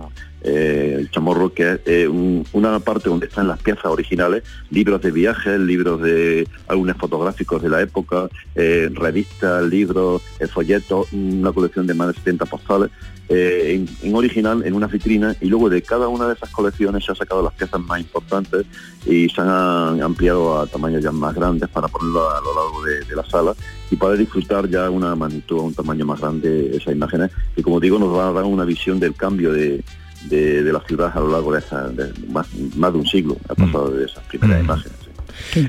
eh, 0.44 0.96
el 1.00 1.10
chamorro 1.12 1.54
que 1.54 1.72
es 1.72 1.80
eh, 1.86 2.08
un- 2.08 2.46
una 2.54 2.80
parte 2.80 3.10
donde 3.10 3.28
están 3.28 3.48
las 3.48 3.62
piezas 3.62 3.86
originales, 3.86 4.44
libros 4.70 5.02
de 5.02 5.12
viajes, 5.12 5.60
libros 5.60 6.02
de 6.02 6.48
álbumes 6.68 6.96
fotográficos 6.98 7.62
de 7.62 7.70
la 7.70 7.82
época, 7.82 8.30
eh, 8.56 8.90
revistas, 8.94 9.64
libros, 9.64 10.22
eh, 10.40 10.48
folletos, 10.48 11.08
una 11.14 11.52
colección 11.52 11.88
de 11.88 11.94
más 11.94 12.08
de 12.10 12.14
70 12.16 12.46
postales 12.46 12.92
en, 13.30 13.88
en 14.04 14.16
original 14.16 14.62
en 14.66 14.74
una 14.74 14.88
vitrina 14.88 15.36
y 15.42 15.46
luego 15.48 15.70
de 15.70 15.82
cada 15.82 16.08
una 16.10 16.28
de 16.28 16.34
esas 16.34 16.50
colecciones 16.50 17.04
se 17.06 17.12
han 17.12 17.16
sacado 17.16 17.42
las 17.42 17.54
piezas 17.54 17.80
más 17.80 18.00
importantes 18.00 18.66
y 19.06 19.28
se 19.30 19.42
han 19.42 20.02
ampliado 20.04 20.60
a 20.60 20.68
tamaños 20.68 21.02
ya 21.02 21.12
más 21.12 21.34
grandes 21.34 21.70
para 21.70 21.88
ponerlo 21.88 22.30
a 22.30 22.42
lo 22.42 22.54
largo 22.54 22.84
de, 22.84 23.00
de 23.06 23.16
la 23.16 23.24
sala 23.26 23.56
y 23.90 23.96
poder 23.96 24.20
disfrutar 24.20 24.68
ya 24.70 24.90
una 24.90 25.16
magnitud, 25.16 25.60
un 25.60 25.74
tamaño 25.74 26.06
más 26.06 26.20
grande 26.20 26.76
esas 26.76 26.94
imágenes 26.94 27.32
que 27.56 27.64
como 27.64 27.80
digo 27.80 27.98
nos 27.98 28.14
va 28.16 28.28
a 28.28 28.34
dar 28.34 28.44
una 28.44 28.66
visión 28.66 29.00
del 29.00 29.16
cambio 29.16 29.54
de, 29.54 29.82
de, 30.30 30.64
de 30.64 30.74
la 30.74 30.80
ciudad 30.82 31.12
a 31.14 31.20
lo 31.20 31.30
largo 31.30 31.54
de, 31.54 31.60
esa, 31.60 31.90
de 31.90 32.12
más, 32.30 32.48
más 32.76 32.94
de 32.94 33.00
un 33.00 33.06
siglo 33.06 33.38
ha 33.50 33.56
pasado 33.56 33.92
de 33.92 34.06
esas 34.06 34.24
primeras 34.26 34.62
imágenes. 34.62 35.04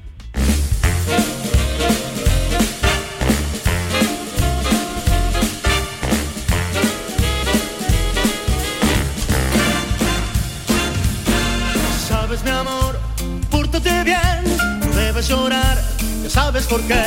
Sabes 16.34 16.66
por 16.66 16.80
qué 16.82 17.00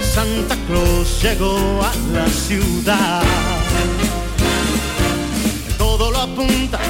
Santa 0.00 0.56
Claus 0.66 1.22
llegó 1.22 1.80
a 1.80 1.92
la 2.12 2.26
ciudad. 2.26 3.22
Todo 5.78 6.10
lo 6.10 6.18
apunta, 6.18 6.80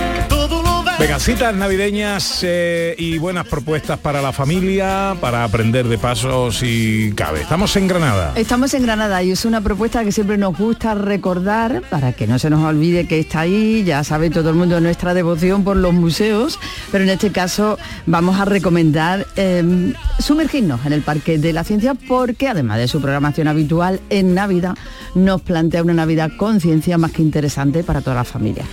citas 1.18 1.54
navideñas 1.54 2.40
eh, 2.42 2.94
y 2.98 3.18
buenas 3.18 3.46
propuestas 3.46 3.98
para 3.98 4.20
la 4.20 4.32
familia, 4.32 5.16
para 5.20 5.44
aprender 5.44 5.86
de 5.86 5.96
pasos 5.96 6.60
y 6.62 7.12
cabe. 7.12 7.42
Estamos 7.42 7.76
en 7.76 7.86
Granada. 7.86 8.32
Estamos 8.34 8.74
en 8.74 8.82
Granada 8.82 9.22
y 9.22 9.30
es 9.30 9.44
una 9.44 9.60
propuesta 9.60 10.02
que 10.02 10.12
siempre 10.12 10.38
nos 10.38 10.58
gusta 10.58 10.94
recordar 10.94 11.82
para 11.88 12.12
que 12.12 12.26
no 12.26 12.38
se 12.38 12.50
nos 12.50 12.64
olvide 12.64 13.06
que 13.06 13.20
está 13.20 13.40
ahí, 13.40 13.84
ya 13.84 14.02
sabe 14.02 14.28
todo 14.28 14.50
el 14.50 14.56
mundo 14.56 14.80
nuestra 14.80 15.14
devoción 15.14 15.62
por 15.62 15.76
los 15.76 15.94
museos, 15.94 16.58
pero 16.90 17.04
en 17.04 17.10
este 17.10 17.30
caso 17.30 17.78
vamos 18.06 18.40
a 18.40 18.44
recomendar 18.44 19.26
eh, 19.36 19.94
sumergirnos 20.18 20.84
en 20.84 20.94
el 20.94 21.02
Parque 21.02 21.38
de 21.38 21.52
la 21.52 21.64
Ciencia 21.64 21.94
porque 21.94 22.48
además 22.48 22.78
de 22.78 22.88
su 22.88 23.00
programación 23.00 23.46
habitual 23.46 24.00
en 24.10 24.34
Navidad 24.34 24.74
nos 25.14 25.42
plantea 25.42 25.82
una 25.82 25.94
Navidad 25.94 26.32
con 26.36 26.60
ciencia 26.60 26.98
más 26.98 27.12
que 27.12 27.22
interesante 27.22 27.84
para 27.84 28.00
toda 28.00 28.16
la 28.16 28.24
familia. 28.24 28.64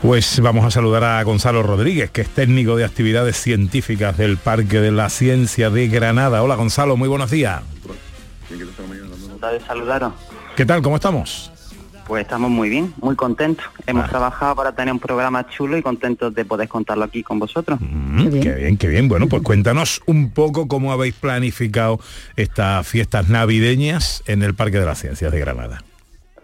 Pues 0.00 0.38
vamos 0.40 0.64
a 0.64 0.70
saludar 0.70 1.02
a 1.02 1.22
Gonzalo 1.24 1.62
Rodríguez, 1.62 1.77
que 1.84 2.22
es 2.22 2.28
técnico 2.28 2.74
de 2.74 2.84
actividades 2.84 3.36
científicas 3.36 4.16
del 4.16 4.36
Parque 4.36 4.80
de 4.80 4.90
la 4.90 5.08
Ciencia 5.08 5.70
de 5.70 5.86
Granada. 5.86 6.42
Hola 6.42 6.56
Gonzalo, 6.56 6.96
muy 6.96 7.08
buenos 7.08 7.30
días. 7.30 7.62
de 8.50 9.60
saludaros. 9.64 10.12
¿Qué 10.56 10.66
tal? 10.66 10.82
¿Cómo 10.82 10.96
estamos? 10.96 11.52
Pues 12.04 12.22
estamos 12.22 12.50
muy 12.50 12.68
bien, 12.68 12.92
muy 13.00 13.14
contentos. 13.14 13.64
Hemos 13.86 14.08
trabajado 14.08 14.56
para 14.56 14.72
tener 14.72 14.92
un 14.92 14.98
programa 14.98 15.48
chulo 15.48 15.78
y 15.78 15.82
contentos 15.82 16.34
de 16.34 16.44
poder 16.44 16.66
contarlo 16.66 17.04
aquí 17.04 17.22
con 17.22 17.38
vosotros. 17.38 17.78
Mm, 17.80 18.40
qué, 18.40 18.54
bien. 18.54 18.76
qué 18.76 18.88
bien, 18.88 19.06
Bueno, 19.08 19.28
pues 19.28 19.42
cuéntanos 19.42 20.02
un 20.06 20.30
poco 20.30 20.66
cómo 20.66 20.90
habéis 20.90 21.14
planificado 21.14 22.00
estas 22.34 22.88
fiestas 22.88 23.28
navideñas 23.28 24.24
en 24.26 24.42
el 24.42 24.54
Parque 24.54 24.80
de 24.80 24.86
las 24.86 25.00
Ciencias 25.00 25.30
de 25.30 25.38
Granada. 25.38 25.84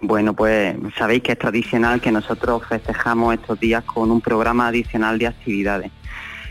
Bueno, 0.06 0.34
pues 0.34 0.76
sabéis 0.98 1.22
que 1.22 1.32
es 1.32 1.38
tradicional 1.38 1.98
que 1.98 2.12
nosotros 2.12 2.62
festejamos 2.68 3.32
estos 3.32 3.58
días 3.58 3.82
con 3.84 4.10
un 4.10 4.20
programa 4.20 4.68
adicional 4.68 5.18
de 5.18 5.28
actividades. 5.28 5.90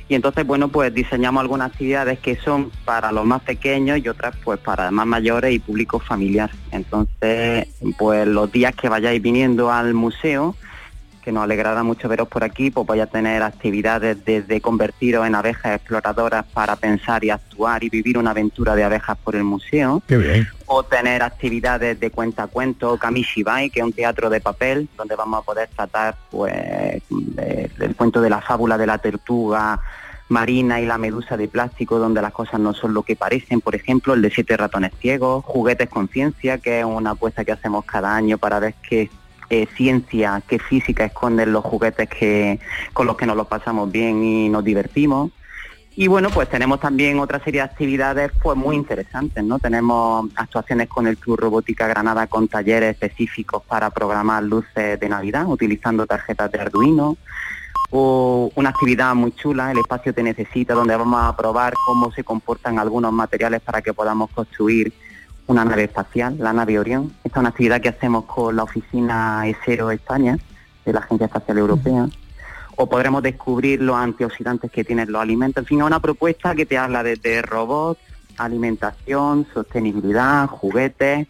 Y 0.09 0.15
entonces, 0.15 0.43
bueno, 0.45 0.69
pues 0.69 0.91
diseñamos 0.91 1.41
algunas 1.41 1.71
actividades 1.71 2.17
que 2.17 2.35
son 2.35 2.71
para 2.83 3.11
los 3.11 3.25
más 3.25 3.43
pequeños 3.43 3.99
y 3.99 4.09
otras 4.09 4.35
pues 4.43 4.59
para 4.59 4.89
más 4.89 5.05
mayores 5.05 5.53
y 5.53 5.59
público 5.59 5.99
familiar. 5.99 6.49
Entonces, 6.71 7.67
pues 7.95 8.27
los 8.27 8.51
días 8.51 8.75
que 8.75 8.89
vayáis 8.89 9.21
viniendo 9.21 9.71
al 9.71 9.93
museo, 9.93 10.55
que 11.23 11.31
nos 11.31 11.43
alegrará 11.43 11.83
mucho 11.83 12.09
veros 12.09 12.27
por 12.27 12.43
aquí, 12.43 12.71
pues 12.71 12.87
voy 12.87 13.01
a 13.01 13.05
tener 13.05 13.43
actividades 13.43 14.25
desde 14.25 14.61
convertiros 14.61 15.27
en 15.27 15.35
abejas 15.35 15.75
exploradoras 15.75 16.43
para 16.53 16.75
pensar 16.75 17.23
y 17.23 17.29
actuar 17.29 17.83
y 17.83 17.89
vivir 17.89 18.17
una 18.17 18.31
aventura 18.31 18.75
de 18.75 18.83
abejas 18.83 19.15
por 19.23 19.35
el 19.35 19.43
museo. 19.43 20.01
Qué 20.07 20.17
bien. 20.17 20.47
O 20.75 20.81
tener 20.81 21.21
actividades 21.21 21.99
de 21.99 22.09
cuentacuentos, 22.09 22.99
Kamishibai, 22.99 23.69
que 23.69 23.81
es 23.81 23.85
un 23.85 23.93
teatro 23.93 24.31
de 24.31 24.41
papel, 24.41 24.89
donde 24.97 25.15
vamos 25.15 25.41
a 25.41 25.45
poder 25.45 25.69
tratar 25.69 26.17
pues 26.31 26.51
del 27.09 27.95
cuento 27.95 28.21
de 28.21 28.31
la 28.31 28.41
fábula 28.41 28.75
de 28.79 28.87
la 28.87 28.97
tortuga 28.97 29.79
marina 30.29 30.81
y 30.81 30.87
la 30.87 30.97
medusa 30.97 31.37
de 31.37 31.47
plástico, 31.47 31.99
donde 31.99 32.23
las 32.23 32.33
cosas 32.33 32.59
no 32.59 32.73
son 32.73 32.95
lo 32.95 33.03
que 33.03 33.15
parecen, 33.15 33.61
por 33.61 33.75
ejemplo, 33.75 34.15
el 34.15 34.23
de 34.23 34.31
siete 34.31 34.57
ratones 34.57 34.93
ciegos, 34.99 35.45
juguetes 35.45 35.89
con 35.89 36.07
ciencia, 36.07 36.57
que 36.57 36.79
es 36.79 36.85
una 36.85 37.11
apuesta 37.11 37.45
que 37.45 37.51
hacemos 37.51 37.85
cada 37.85 38.15
año 38.15 38.39
para 38.39 38.57
ver 38.59 38.73
qué 38.89 39.11
eh, 39.51 39.67
ciencia, 39.77 40.41
qué 40.47 40.57
física 40.57 41.05
esconden 41.05 41.53
los 41.53 41.63
juguetes 41.63 42.09
que, 42.09 42.59
con 42.93 43.05
los 43.05 43.15
que 43.15 43.27
nos 43.27 43.37
los 43.37 43.45
pasamos 43.45 43.91
bien 43.91 44.23
y 44.23 44.49
nos 44.49 44.63
divertimos. 44.63 45.29
Y 45.95 46.07
bueno, 46.07 46.29
pues 46.31 46.49
tenemos 46.49 46.79
también 46.79 47.19
otra 47.19 47.39
serie 47.43 47.61
de 47.61 47.65
actividades 47.65 48.31
pues 48.41 48.57
muy 48.57 48.75
interesantes, 48.75 49.43
¿no? 49.43 49.59
Tenemos 49.59 50.27
actuaciones 50.35 50.87
con 50.87 51.05
el 51.05 51.17
Club 51.17 51.39
Robótica 51.39 51.87
Granada 51.87 52.25
con 52.25 52.47
talleres 52.47 52.93
específicos 52.93 53.61
para 53.63 53.91
programar 53.91 54.41
luces 54.43 54.99
de 54.99 55.09
Navidad 55.09 55.45
utilizando 55.47 56.07
tarjetas 56.07 56.51
de 56.51 56.59
Arduino 56.59 57.15
o 57.91 58.51
una 58.55 58.69
actividad 58.69 59.13
muy 59.13 59.33
chula, 59.33 59.71
el 59.71 59.77
espacio 59.77 60.15
te 60.15 60.23
necesita, 60.23 60.73
donde 60.73 60.95
vamos 60.95 61.21
a 61.23 61.37
probar 61.37 61.75
cómo 61.85 62.11
se 62.11 62.23
comportan 62.23 62.79
algunos 62.79 63.13
materiales 63.13 63.61
para 63.61 63.83
que 63.83 63.93
podamos 63.93 64.31
construir 64.31 64.91
una 65.45 65.63
nave 65.63 65.83
espacial, 65.83 66.35
la 66.39 66.53
nave 66.53 66.79
Orión. 66.79 67.13
Esta 67.23 67.37
es 67.37 67.41
una 67.41 67.49
actividad 67.49 67.81
que 67.81 67.89
hacemos 67.89 68.25
con 68.25 68.55
la 68.55 68.63
oficina 68.63 69.47
ESERO 69.47 69.91
España, 69.91 70.39
de 70.85 70.91
la 70.91 71.01
Agencia 71.01 71.25
Espacial 71.25 71.59
Europea. 71.59 72.07
O 72.75 72.87
podremos 72.87 73.21
descubrir 73.21 73.81
los 73.81 73.95
antioxidantes 73.95 74.71
que 74.71 74.83
tienen 74.83 75.11
los 75.11 75.21
alimentos. 75.21 75.61
En 75.63 75.65
fin, 75.65 75.79
es 75.79 75.85
una 75.85 75.99
propuesta 75.99 76.55
que 76.55 76.65
te 76.65 76.77
habla 76.77 77.03
desde 77.03 77.41
robots, 77.41 77.99
alimentación, 78.37 79.45
sostenibilidad, 79.53 80.47
juguetes, 80.47 81.27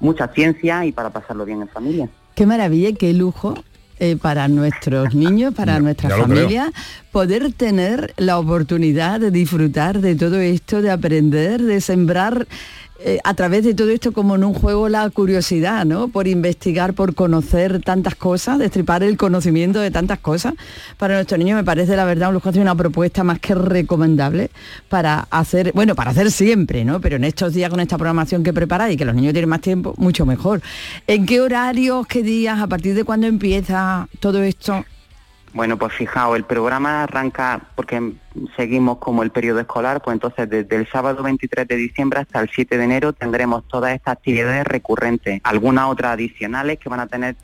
mucha 0.00 0.28
ciencia 0.28 0.84
y 0.84 0.92
para 0.92 1.10
pasarlo 1.10 1.44
bien 1.44 1.62
en 1.62 1.68
familia. 1.68 2.08
Qué 2.34 2.46
maravilla 2.46 2.90
y 2.90 2.94
qué 2.94 3.12
lujo 3.12 3.54
eh, 3.98 4.16
para 4.16 4.46
nuestros 4.48 5.14
niños, 5.14 5.54
para 5.54 5.80
nuestra 5.80 6.10
familia, 6.10 6.70
poder 7.12 7.52
tener 7.54 8.12
la 8.18 8.38
oportunidad 8.38 9.20
de 9.20 9.30
disfrutar 9.30 10.00
de 10.00 10.14
todo 10.16 10.38
esto, 10.38 10.82
de 10.82 10.90
aprender, 10.90 11.62
de 11.62 11.80
sembrar 11.80 12.46
eh, 12.98 13.18
a 13.24 13.34
través 13.34 13.62
de 13.64 13.74
todo 13.74 13.90
esto 13.90 14.12
como 14.12 14.36
en 14.36 14.44
un 14.44 14.54
juego 14.54 14.88
la 14.88 15.08
curiosidad, 15.10 15.84
¿no? 15.84 16.08
Por 16.08 16.26
investigar, 16.26 16.94
por 16.94 17.14
conocer 17.14 17.82
tantas 17.82 18.14
cosas, 18.14 18.58
destripar 18.58 19.02
el 19.02 19.16
conocimiento 19.16 19.80
de 19.80 19.90
tantas 19.90 20.18
cosas. 20.18 20.54
Para 20.96 21.14
nuestros 21.14 21.38
niños 21.38 21.56
me 21.56 21.64
parece 21.64 21.94
la 21.94 22.04
verdad 22.04 22.28
un 22.28 22.34
lujo, 22.34 22.50
una 22.56 22.74
propuesta 22.74 23.22
más 23.22 23.38
que 23.38 23.54
recomendable 23.54 24.50
para 24.88 25.26
hacer, 25.30 25.72
bueno, 25.74 25.94
para 25.94 26.12
hacer 26.12 26.30
siempre, 26.30 26.84
¿no? 26.84 27.00
Pero 27.00 27.16
en 27.16 27.24
estos 27.24 27.52
días 27.52 27.68
con 27.70 27.80
esta 27.80 27.98
programación 27.98 28.42
que 28.42 28.52
preparáis 28.52 28.94
y 28.94 28.96
que 28.96 29.04
los 29.04 29.14
niños 29.14 29.32
tienen 29.32 29.50
más 29.50 29.60
tiempo, 29.60 29.94
mucho 29.98 30.24
mejor. 30.24 30.62
¿En 31.06 31.26
qué 31.26 31.40
horarios, 31.40 32.06
qué 32.06 32.22
días, 32.22 32.60
a 32.60 32.66
partir 32.66 32.94
de 32.94 33.04
cuándo 33.04 33.26
empieza 33.26 34.08
todo 34.20 34.42
esto? 34.42 34.84
Bueno, 35.56 35.78
pues 35.78 35.94
fijaos, 35.94 36.36
el 36.36 36.44
programa 36.44 37.04
arranca 37.04 37.70
porque 37.76 38.12
seguimos 38.58 38.98
como 38.98 39.22
el 39.22 39.30
periodo 39.30 39.60
escolar, 39.60 40.02
pues 40.02 40.12
entonces 40.12 40.50
desde 40.50 40.76
el 40.76 40.86
sábado 40.86 41.22
23 41.22 41.66
de 41.66 41.76
diciembre 41.76 42.20
hasta 42.20 42.40
el 42.40 42.50
7 42.50 42.76
de 42.76 42.84
enero 42.84 43.14
tendremos 43.14 43.66
todas 43.66 43.94
estas 43.94 44.18
actividades 44.18 44.66
recurrentes, 44.66 45.40
algunas 45.44 45.86
otras 45.86 46.12
adicionales 46.12 46.78
que 46.78 46.90
van 46.90 47.00
a 47.00 47.06
tener 47.06 47.36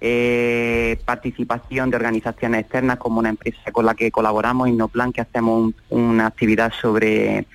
eh, 0.00 0.98
participación 1.04 1.90
de 1.90 1.96
organizaciones 1.96 2.62
externas 2.62 2.98
como 2.98 3.20
una 3.20 3.28
empresa 3.28 3.70
con 3.72 3.84
la 3.86 3.94
que 3.94 4.10
colaboramos, 4.10 4.68
Innoplan, 4.68 5.12
que 5.12 5.20
hacemos 5.20 5.60
un- 5.60 5.74
una 5.90 6.26
actividad 6.26 6.72
sobre 6.80 7.46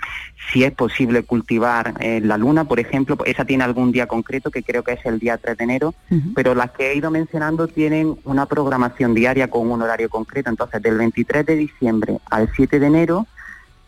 si 0.53 0.63
es 0.63 0.71
posible 0.73 1.23
cultivar 1.23 1.95
eh, 1.99 2.21
la 2.23 2.37
luna, 2.37 2.65
por 2.65 2.79
ejemplo, 2.79 3.17
esa 3.25 3.45
tiene 3.45 3.63
algún 3.63 3.91
día 3.91 4.05
concreto 4.05 4.51
que 4.51 4.61
creo 4.61 4.83
que 4.83 4.93
es 4.93 5.05
el 5.05 5.17
día 5.17 5.37
3 5.37 5.57
de 5.57 5.63
enero, 5.63 5.95
pero 6.35 6.53
las 6.53 6.69
que 6.71 6.91
he 6.91 6.95
ido 6.95 7.09
mencionando 7.09 7.67
tienen 7.67 8.15
una 8.25 8.45
programación 8.45 9.15
diaria 9.15 9.49
con 9.49 9.69
un 9.71 9.81
horario 9.81 10.07
concreto, 10.09 10.49
entonces 10.51 10.81
del 10.83 10.97
23 10.99 11.45
de 11.47 11.55
diciembre 11.55 12.17
al 12.29 12.49
7 12.55 12.79
de 12.79 12.85
enero 12.87 13.25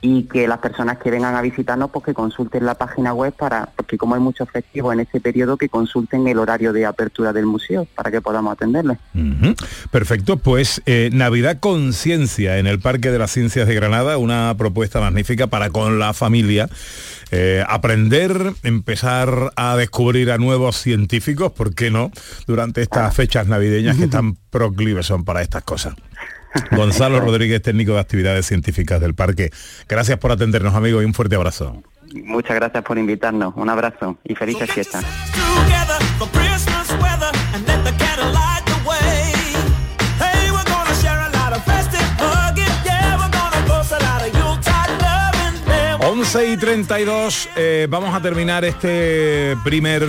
y 0.01 0.23
que 0.23 0.47
las 0.47 0.59
personas 0.59 0.99
que 0.99 1.09
vengan 1.09 1.35
a 1.35 1.41
visitarnos 1.41 1.89
pues 1.89 2.05
que 2.05 2.13
consulten 2.13 2.65
la 2.65 2.75
página 2.75 3.13
web 3.13 3.33
para 3.33 3.69
porque 3.75 3.97
como 3.97 4.13
hay 4.13 4.21
muchos 4.21 4.49
festivos 4.49 4.93
en 4.93 4.99
este 4.99 5.19
periodo 5.19 5.57
que 5.57 5.69
consulten 5.69 6.27
el 6.27 6.37
horario 6.37 6.71
de 6.71 6.85
apertura 6.85 7.33
del 7.33 7.47
museo 7.47 7.87
para 7.95 8.11
que 8.11 8.21
podamos 8.21 8.53
atenderles. 8.53 8.99
Perfecto, 9.91 10.37
pues 10.37 10.81
eh, 10.85 11.09
Navidad 11.13 11.59
Conciencia 11.59 12.59
en 12.59 12.67
el 12.67 12.79
Parque 12.79 13.09
de 13.09 13.17
las 13.17 13.31
Ciencias 13.31 13.67
de 13.67 13.73
Granada, 13.73 14.17
una 14.17 14.53
propuesta 14.57 14.99
magnífica 14.99 15.47
para 15.47 15.71
con 15.71 15.97
la 15.97 16.13
familia 16.13 16.69
eh, 17.31 17.63
aprender, 17.67 18.53
empezar 18.63 19.51
a 19.55 19.75
descubrir 19.75 20.31
a 20.31 20.37
nuevos 20.37 20.77
científicos, 20.77 21.51
¿por 21.51 21.73
qué 21.73 21.91
no? 21.91 22.11
Durante 22.45 22.81
estas 22.81 23.13
fechas 23.15 23.47
navideñas 23.47 23.97
que 23.97 24.07
tan 24.07 24.35
proclives 24.35 25.07
son 25.07 25.25
para 25.25 25.41
estas 25.41 25.63
cosas. 25.63 25.95
Gonzalo 26.71 27.19
Rodríguez, 27.21 27.61
técnico 27.61 27.93
de 27.93 27.99
actividades 27.99 28.45
científicas 28.45 29.01
del 29.01 29.15
parque. 29.15 29.51
Gracias 29.87 30.17
por 30.17 30.31
atendernos, 30.31 30.75
amigos, 30.75 31.03
y 31.03 31.05
un 31.05 31.13
fuerte 31.13 31.35
abrazo. 31.35 31.83
Muchas 32.23 32.55
gracias 32.55 32.83
por 32.83 32.97
invitarnos, 32.97 33.53
un 33.55 33.69
abrazo 33.69 34.17
y 34.23 34.35
felices 34.35 34.71
fiestas. 34.71 35.05
11 46.09 46.51
y 46.53 46.57
32, 46.57 47.49
eh, 47.57 47.87
vamos 47.89 48.15
a 48.15 48.21
terminar 48.21 48.63
este 48.63 49.55
primer 49.63 50.07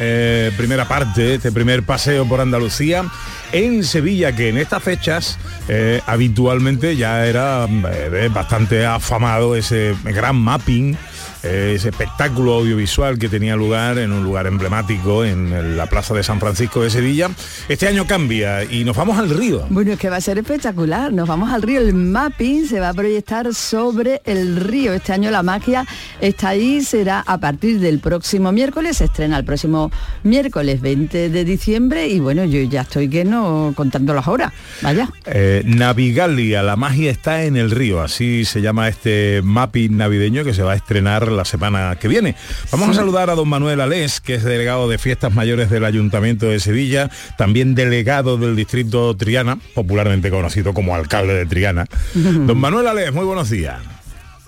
eh, 0.00 0.50
primera 0.56 0.86
parte, 0.86 1.34
este 1.34 1.52
primer 1.52 1.82
paseo 1.82 2.26
por 2.26 2.40
Andalucía 2.40 3.04
en 3.52 3.84
Sevilla, 3.84 4.34
que 4.34 4.48
en 4.48 4.58
estas 4.58 4.82
fechas 4.82 5.38
eh, 5.68 6.00
habitualmente 6.06 6.96
ya 6.96 7.26
era 7.26 7.66
eh, 7.66 8.28
bastante 8.32 8.84
afamado 8.84 9.54
ese 9.56 9.94
gran 10.04 10.36
mapping. 10.36 10.96
Ese 11.44 11.88
espectáculo 11.88 12.54
audiovisual 12.54 13.18
que 13.18 13.28
tenía 13.28 13.56
lugar 13.56 13.98
en 13.98 14.12
un 14.12 14.22
lugar 14.22 14.46
emblemático 14.46 15.24
en 15.24 15.76
la 15.76 15.86
Plaza 15.86 16.14
de 16.14 16.22
San 16.22 16.40
Francisco 16.40 16.82
de 16.82 16.90
Sevilla. 16.90 17.30
Este 17.68 17.88
año 17.88 18.06
cambia 18.06 18.64
y 18.64 18.84
nos 18.84 18.96
vamos 18.96 19.18
al 19.18 19.30
río. 19.30 19.64
Bueno, 19.70 19.92
es 19.92 19.98
que 19.98 20.10
va 20.10 20.16
a 20.16 20.20
ser 20.20 20.38
espectacular. 20.38 21.12
Nos 21.12 21.26
vamos 21.26 21.50
al 21.50 21.62
río. 21.62 21.80
El 21.80 21.94
mapping 21.94 22.66
se 22.66 22.80
va 22.80 22.90
a 22.90 22.94
proyectar 22.94 23.54
sobre 23.54 24.20
el 24.24 24.56
río. 24.56 24.92
Este 24.92 25.12
año 25.12 25.30
la 25.30 25.42
magia 25.42 25.86
está 26.20 26.50
ahí. 26.50 26.82
Será 26.82 27.20
a 27.26 27.38
partir 27.38 27.80
del 27.80 27.98
próximo 27.98 28.52
miércoles. 28.52 28.98
Se 28.98 29.04
estrena 29.04 29.38
el 29.38 29.44
próximo 29.44 29.54
próximo 29.54 29.92
miércoles 30.24 30.80
20 30.80 31.30
de 31.30 31.44
diciembre 31.44 32.08
y 32.08 32.18
bueno, 32.18 32.44
yo 32.44 32.60
ya 32.62 32.80
estoy 32.80 33.08
que 33.08 33.24
no 33.24 33.72
contando 33.76 34.12
las 34.12 34.26
horas. 34.26 34.52
Vaya. 34.82 35.08
Eh, 35.26 35.62
Navigalia, 35.64 36.60
la 36.64 36.74
magia 36.74 37.12
está 37.12 37.44
en 37.44 37.56
el 37.56 37.70
río, 37.70 38.02
así 38.02 38.44
se 38.44 38.60
llama 38.60 38.88
este 38.88 39.42
mapping 39.44 39.96
navideño 39.96 40.42
que 40.42 40.52
se 40.52 40.64
va 40.64 40.72
a 40.72 40.74
estrenar 40.74 41.28
la 41.34 41.44
semana 41.44 41.96
que 42.00 42.08
viene. 42.08 42.34
Vamos 42.70 42.90
a 42.90 42.94
saludar 42.94 43.30
a 43.30 43.34
don 43.34 43.48
Manuel 43.48 43.80
Alés, 43.80 44.20
que 44.20 44.34
es 44.34 44.44
delegado 44.44 44.88
de 44.88 44.98
fiestas 44.98 45.34
mayores 45.34 45.70
del 45.70 45.84
Ayuntamiento 45.84 46.46
de 46.46 46.60
Sevilla, 46.60 47.10
también 47.36 47.74
delegado 47.74 48.36
del 48.36 48.56
distrito 48.56 49.16
Triana, 49.16 49.58
popularmente 49.74 50.30
conocido 50.30 50.74
como 50.74 50.94
alcalde 50.94 51.34
de 51.34 51.46
Triana. 51.46 51.86
don 52.14 52.58
Manuel 52.58 52.86
Alés, 52.86 53.12
muy 53.12 53.24
buenos 53.24 53.50
días. 53.50 53.80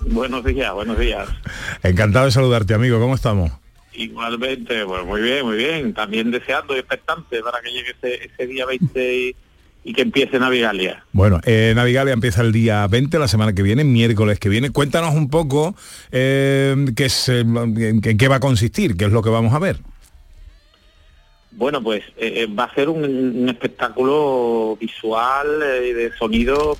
Buenos 0.01 0.43
días, 0.43 0.73
buenos 0.73 0.97
días. 0.97 1.27
Encantado 1.83 2.25
de 2.25 2.31
saludarte, 2.31 2.73
amigo. 2.73 2.99
¿Cómo 2.99 3.15
estamos? 3.15 3.51
Igualmente, 3.93 4.85
pues 4.85 5.05
muy 5.05 5.21
bien, 5.21 5.45
muy 5.45 5.57
bien. 5.57 5.93
También 5.93 6.31
deseando 6.31 6.75
y 6.75 6.79
expectante 6.79 7.41
para 7.41 7.61
que 7.61 7.71
llegue 7.71 7.91
ese, 7.91 8.25
ese 8.25 8.47
día 8.47 8.65
20 8.65 9.15
y, 9.15 9.35
y 9.87 9.93
que 9.93 10.01
empiece 10.01 10.37
Navigalia. 10.37 11.01
Bueno, 11.13 11.39
eh, 11.45 11.71
Navigalia 11.73 12.11
empieza 12.13 12.41
el 12.41 12.51
día 12.51 12.85
20, 12.87 13.17
la 13.19 13.29
semana 13.29 13.53
que 13.53 13.61
viene, 13.63 13.85
miércoles 13.85 14.37
que 14.37 14.49
viene. 14.49 14.69
Cuéntanos 14.69 15.15
un 15.15 15.29
poco 15.29 15.77
eh, 16.11 16.75
qué, 16.93 17.05
es, 17.05 17.29
eh, 17.29 17.39
en 17.39 18.01
qué- 18.01 18.17
qué 18.17 18.27
va 18.27 18.35
a 18.35 18.39
consistir, 18.41 18.97
qué 18.97 19.05
es 19.05 19.11
lo 19.13 19.21
que 19.23 19.29
vamos 19.29 19.53
a 19.53 19.59
ver. 19.59 19.77
Bueno, 21.51 21.81
pues 21.81 22.03
eh, 22.17 22.43
eh, 22.43 22.47
va 22.47 22.65
a 22.65 22.75
ser 22.75 22.89
un, 22.89 23.03
un 23.05 23.47
espectáculo 23.49 24.77
visual 24.79 25.47
y 25.87 25.93
de 25.93 26.11
sonido, 26.17 26.77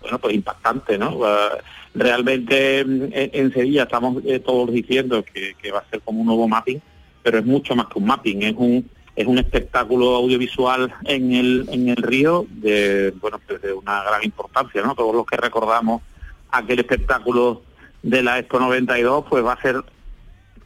bueno, 0.00 0.18
pues 0.18 0.34
impactante, 0.34 0.96
¿no? 0.96 1.20
Realmente 1.94 2.84
mm, 2.86 3.02
en, 3.12 3.30
en 3.34 3.52
Sevilla 3.52 3.82
estamos 3.82 4.22
todos 4.46 4.72
diciendo 4.72 5.22
que, 5.22 5.54
que 5.60 5.70
va 5.72 5.80
a 5.80 5.90
ser 5.90 6.00
como 6.00 6.20
un 6.20 6.26
nuevo 6.26 6.48
mapping, 6.48 6.80
pero 7.22 7.38
es 7.38 7.44
mucho 7.44 7.76
más 7.76 7.86
que 7.88 7.98
un 7.98 8.06
mapping, 8.06 8.42
es 8.44 8.54
un 8.56 8.88
es 9.16 9.26
un 9.26 9.38
espectáculo 9.38 10.14
audiovisual 10.16 10.94
en 11.04 11.32
el 11.32 11.68
en 11.70 11.88
el 11.88 11.96
río 11.96 12.46
de 12.48 13.12
bueno 13.20 13.40
pues 13.46 13.60
de 13.62 13.72
una 13.72 14.02
gran 14.02 14.24
importancia, 14.24 14.82
¿no? 14.82 14.94
Todos 14.94 15.14
los 15.14 15.26
que 15.26 15.36
recordamos 15.36 16.02
aquel 16.50 16.80
espectáculo 16.80 17.62
de 18.02 18.22
la 18.22 18.38
Expo 18.38 18.58
92, 18.58 19.24
pues 19.28 19.44
va 19.44 19.52
a 19.52 19.62
ser 19.62 19.82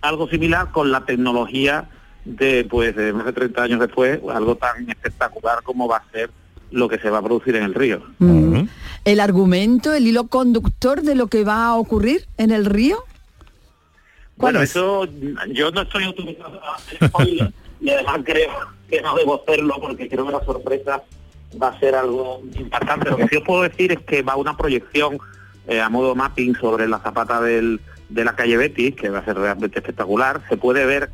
algo 0.01 0.29
similar 0.29 0.71
con 0.71 0.91
la 0.93 1.05
tecnología 1.05 1.89
de 2.25 2.65
pues 2.65 2.95
de 2.97 3.13
más 3.13 3.27
de 3.27 3.33
30 3.33 3.63
años 3.63 3.81
después, 3.81 4.21
algo 4.33 4.57
tan 4.57 4.89
espectacular 4.89 5.63
como 5.63 5.89
va 5.89 5.99
a 5.99 6.11
ser 6.13 6.31
lo 6.71 6.89
que 6.89 6.99
se 6.99 7.11
va 7.11 7.19
a 7.19 7.23
producir 7.23 7.57
en 7.57 7.65
el 7.65 7.75
río. 7.75 8.03
Mm. 8.19 8.63
El 9.05 9.21
argumento, 9.21 9.93
el 9.93 10.07
hilo 10.07 10.27
conductor 10.29 11.03
de 11.03 11.15
lo 11.15 11.27
que 11.29 11.45
va 11.45 11.67
a 11.67 11.75
ocurrir 11.77 12.27
en 12.37 12.51
el 12.51 12.65
río. 12.65 13.05
Bueno, 14.37 14.61
eso 14.61 15.07
yo 15.53 15.71
no 15.71 15.83
estoy 15.83 16.05
spoiler 17.05 17.53
y 17.81 17.91
además 17.91 18.21
creo 18.25 18.53
que 18.89 19.01
no 19.01 19.15
debo 19.17 19.43
hacerlo 19.43 19.77
porque 19.81 20.09
creo 20.09 20.27
que 20.27 20.33
la 20.33 20.45
sorpresa 20.45 21.03
va 21.61 21.69
a 21.69 21.81
ser 21.81 21.95
algo 21.95 22.43
impactante. 22.55 23.11
Lo 23.11 23.17
que 23.17 23.29
sí 23.29 23.37
os 23.37 23.45
puedo 23.45 23.63
decir 23.63 23.93
es 23.93 24.01
que 24.01 24.23
va 24.23 24.37
una 24.37 24.57
proyección 24.57 25.19
eh, 25.67 25.81
a 25.81 25.89
modo 25.89 26.15
mapping 26.15 26.57
sobre 26.57 26.89
la 26.89 26.99
zapata 26.99 27.41
del, 27.41 27.81
de 28.09 28.25
la 28.25 28.37
calle 28.37 28.57
Betis, 28.57 28.95
que 28.95 29.11
va 29.11 29.21
a 29.21 29.25
ser 29.25 29.37
realmente 29.37 29.79
espectacular. 29.79 30.43
Se 30.49 30.57
puede 30.57 30.85
ver 30.87 31.11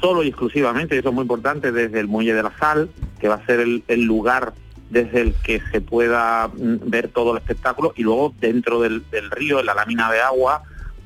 solo 0.00 0.22
y 0.22 0.28
exclusivamente, 0.28 0.96
y 0.96 0.98
eso 0.98 1.10
es 1.10 1.14
muy 1.14 1.22
importante, 1.22 1.72
desde 1.72 2.00
el 2.00 2.08
Muelle 2.08 2.34
de 2.34 2.42
la 2.42 2.52
Sal, 2.58 2.90
que 3.20 3.28
va 3.28 3.36
a 3.36 3.46
ser 3.46 3.60
el, 3.60 4.02
lugar 4.02 4.52
desde 4.90 5.20
el 5.20 5.34
que 5.34 5.62
se 5.70 5.80
pueda 5.80 6.48
mm, 6.48 6.90
ver 6.90 7.08
todo 7.08 7.32
el 7.32 7.38
espectáculo, 7.38 7.92
y 7.96 8.02
luego 8.02 8.34
dentro 8.40 8.80
del, 8.80 9.08
del 9.10 9.30
río, 9.30 9.60
en 9.60 9.66
la 9.66 9.74
lámina 9.74 10.10
de 10.10 10.20
agua, 10.20 10.62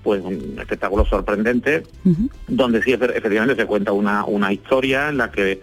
pues 0.07 0.23
un 0.23 0.57
espectáculo 0.61 1.05
sorprendente, 1.05 1.83
donde 2.47 2.81
sí 2.85 2.93
efe- 2.93 3.13
efectivamente 3.17 3.57
se 3.61 3.67
cuenta 3.67 3.91
una, 3.91 4.25
una 4.25 4.53
historia 4.53 5.09
en 5.09 5.17
la 5.17 5.33
que 5.33 5.61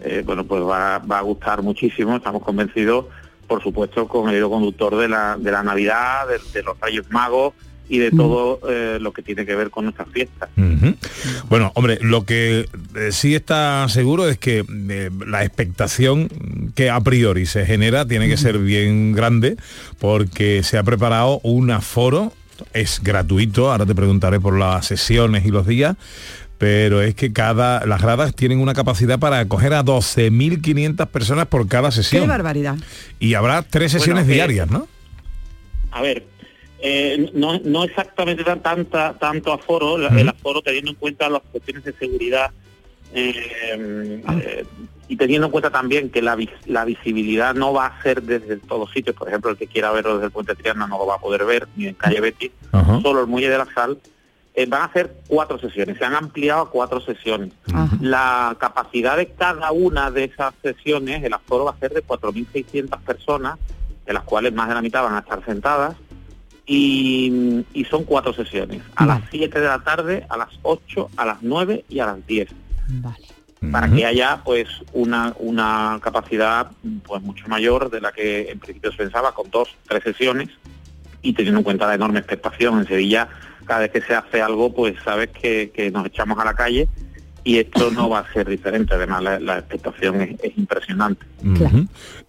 eh, 0.00 0.22
bueno 0.26 0.44
pues 0.44 0.62
va, 0.62 0.98
va 0.98 1.18
a 1.20 1.22
gustar 1.22 1.62
muchísimo, 1.62 2.14
estamos 2.14 2.42
convencidos, 2.42 3.06
por 3.48 3.62
supuesto, 3.62 4.06
con 4.06 4.28
el 4.28 4.36
hilo 4.36 4.50
conductor 4.50 4.94
de 4.98 5.08
la, 5.08 5.38
de 5.38 5.50
la 5.50 5.62
Navidad, 5.62 6.28
de, 6.28 6.38
de 6.52 6.62
los 6.62 6.78
Reyes 6.78 7.10
Magos 7.10 7.54
y 7.88 7.98
de 7.98 8.10
todo 8.10 8.58
eh, 8.68 8.98
lo 9.00 9.12
que 9.12 9.22
tiene 9.22 9.46
que 9.46 9.54
ver 9.54 9.70
con 9.70 9.84
nuestras 9.84 10.08
fiestas. 10.10 10.50
Bueno, 11.48 11.70
hombre, 11.76 11.98
lo 12.02 12.24
que 12.26 12.66
eh, 12.96 13.12
sí 13.12 13.34
está 13.34 13.88
seguro 13.88 14.28
es 14.28 14.36
que 14.38 14.64
eh, 14.90 15.10
la 15.26 15.44
expectación 15.44 16.28
que 16.74 16.90
a 16.90 17.00
priori 17.00 17.46
se 17.46 17.64
genera 17.64 18.04
tiene 18.06 18.28
que 18.28 18.36
ser 18.36 18.58
bien 18.58 19.12
grande 19.12 19.56
porque 20.00 20.62
se 20.64 20.76
ha 20.78 20.82
preparado 20.82 21.40
un 21.44 21.70
aforo, 21.70 22.32
es 22.72 23.00
gratuito, 23.02 23.70
ahora 23.70 23.86
te 23.86 23.94
preguntaré 23.94 24.40
por 24.40 24.58
las 24.58 24.86
sesiones 24.86 25.44
y 25.46 25.50
los 25.50 25.66
días, 25.66 25.96
pero 26.58 27.02
es 27.02 27.14
que 27.14 27.32
cada 27.32 27.84
las 27.86 28.00
gradas 28.00 28.34
tienen 28.34 28.60
una 28.60 28.72
capacidad 28.74 29.18
para 29.18 29.40
acoger 29.40 29.74
a 29.74 29.84
12.500 29.84 31.06
personas 31.08 31.46
por 31.46 31.68
cada 31.68 31.90
Qué 31.90 31.96
sesión. 31.96 32.26
barbaridad. 32.28 32.76
Y 33.20 33.34
habrá 33.34 33.62
tres 33.62 33.92
sesiones 33.92 34.26
que- 34.26 34.32
diarias, 34.34 34.70
¿no? 34.70 34.88
A 35.90 36.00
ver, 36.02 36.24
eh, 36.80 37.30
no, 37.34 37.58
no 37.60 37.84
exactamente 37.84 38.44
tan, 38.44 38.62
tanta, 38.62 39.14
tanto 39.18 39.52
aforo, 39.52 39.96
el 39.96 40.28
aforo 40.28 40.60
teniendo 40.62 40.90
en 40.90 40.96
cuenta 40.96 41.28
las 41.28 41.42
cuestiones 41.50 41.84
de 41.84 41.92
seguridad 41.94 42.50
eh, 43.14 43.32
eh, 44.28 44.64
y 45.08 45.16
teniendo 45.16 45.46
en 45.46 45.52
cuenta 45.52 45.70
también 45.70 46.10
que 46.10 46.20
la, 46.22 46.34
vis- 46.34 46.50
la 46.66 46.84
visibilidad 46.84 47.54
no 47.54 47.72
va 47.72 47.86
a 47.86 48.02
ser 48.02 48.22
desde 48.22 48.56
todos 48.56 48.90
sitios, 48.90 49.14
por 49.16 49.28
ejemplo, 49.28 49.50
el 49.50 49.56
que 49.56 49.66
quiera 49.66 49.90
verlo 49.92 50.14
desde 50.14 50.26
el 50.26 50.32
puente 50.32 50.54
Triana 50.54 50.86
no 50.86 50.98
lo 50.98 51.06
va 51.06 51.14
a 51.16 51.18
poder 51.20 51.44
ver, 51.44 51.68
ni 51.76 51.86
en 51.86 51.94
calle 51.94 52.20
Betis, 52.20 52.50
Ajá. 52.72 53.00
solo 53.02 53.20
el 53.20 53.26
muelle 53.26 53.48
de 53.50 53.58
la 53.58 53.66
sal. 53.72 53.98
eh, 54.58 54.64
van 54.66 54.82
a 54.88 54.92
ser 54.92 55.14
cuatro 55.28 55.58
sesiones, 55.58 55.98
se 55.98 56.04
han 56.06 56.14
ampliado 56.14 56.62
a 56.62 56.70
cuatro 56.70 56.98
sesiones. 57.00 57.52
La 58.00 58.56
capacidad 58.58 59.16
de 59.16 59.26
cada 59.28 59.70
una 59.70 60.10
de 60.10 60.24
esas 60.24 60.54
sesiones, 60.62 61.22
el 61.22 61.34
aforo 61.34 61.66
va 61.66 61.72
a 61.72 61.78
ser 61.78 61.92
de 61.92 62.02
4.600 62.02 62.98
personas, 63.00 63.58
de 64.06 64.12
las 64.14 64.22
cuales 64.24 64.54
más 64.54 64.68
de 64.68 64.74
la 64.74 64.80
mitad 64.82 65.02
van 65.02 65.14
a 65.14 65.18
estar 65.18 65.44
sentadas, 65.44 65.94
y, 66.64 67.64
y 67.74 67.84
son 67.84 68.04
cuatro 68.04 68.32
sesiones, 68.32 68.82
a 68.96 69.06
las 69.06 69.20
7 69.30 69.60
de 69.60 69.66
la 69.66 69.78
tarde, 69.84 70.26
a 70.28 70.36
las 70.36 70.48
8, 70.62 71.10
a 71.16 71.24
las 71.26 71.42
9 71.42 71.84
y 71.88 72.00
a 72.00 72.06
las 72.06 72.26
10. 72.26 72.48
Para 73.72 73.88
que 73.88 74.04
haya 74.04 74.42
pues 74.44 74.68
una, 74.92 75.34
una 75.38 75.98
capacidad 76.02 76.70
pues 77.04 77.22
mucho 77.22 77.48
mayor 77.48 77.90
de 77.90 78.00
la 78.00 78.12
que 78.12 78.50
en 78.50 78.58
principio 78.58 78.90
se 78.92 78.98
pensaba 78.98 79.32
con 79.32 79.50
dos, 79.50 79.74
tres 79.88 80.04
sesiones 80.04 80.50
y 81.22 81.32
teniendo 81.32 81.60
en 81.60 81.64
cuenta 81.64 81.86
la 81.86 81.94
enorme 81.94 82.18
expectación 82.18 82.78
en 82.78 82.86
Sevilla, 82.86 83.28
cada 83.64 83.80
vez 83.80 83.90
que 83.90 84.02
se 84.02 84.14
hace 84.14 84.42
algo 84.42 84.72
pues 84.74 84.94
sabes 85.04 85.30
que, 85.30 85.72
que 85.74 85.90
nos 85.90 86.06
echamos 86.06 86.38
a 86.38 86.44
la 86.44 86.54
calle 86.54 86.86
y 87.44 87.58
esto 87.58 87.90
no 87.92 88.08
va 88.08 88.20
a 88.20 88.32
ser 88.32 88.48
diferente, 88.48 88.94
además 88.94 89.22
la, 89.22 89.38
la 89.38 89.58
expectación 89.58 90.20
es, 90.20 90.40
es 90.42 90.58
impresionante. 90.58 91.24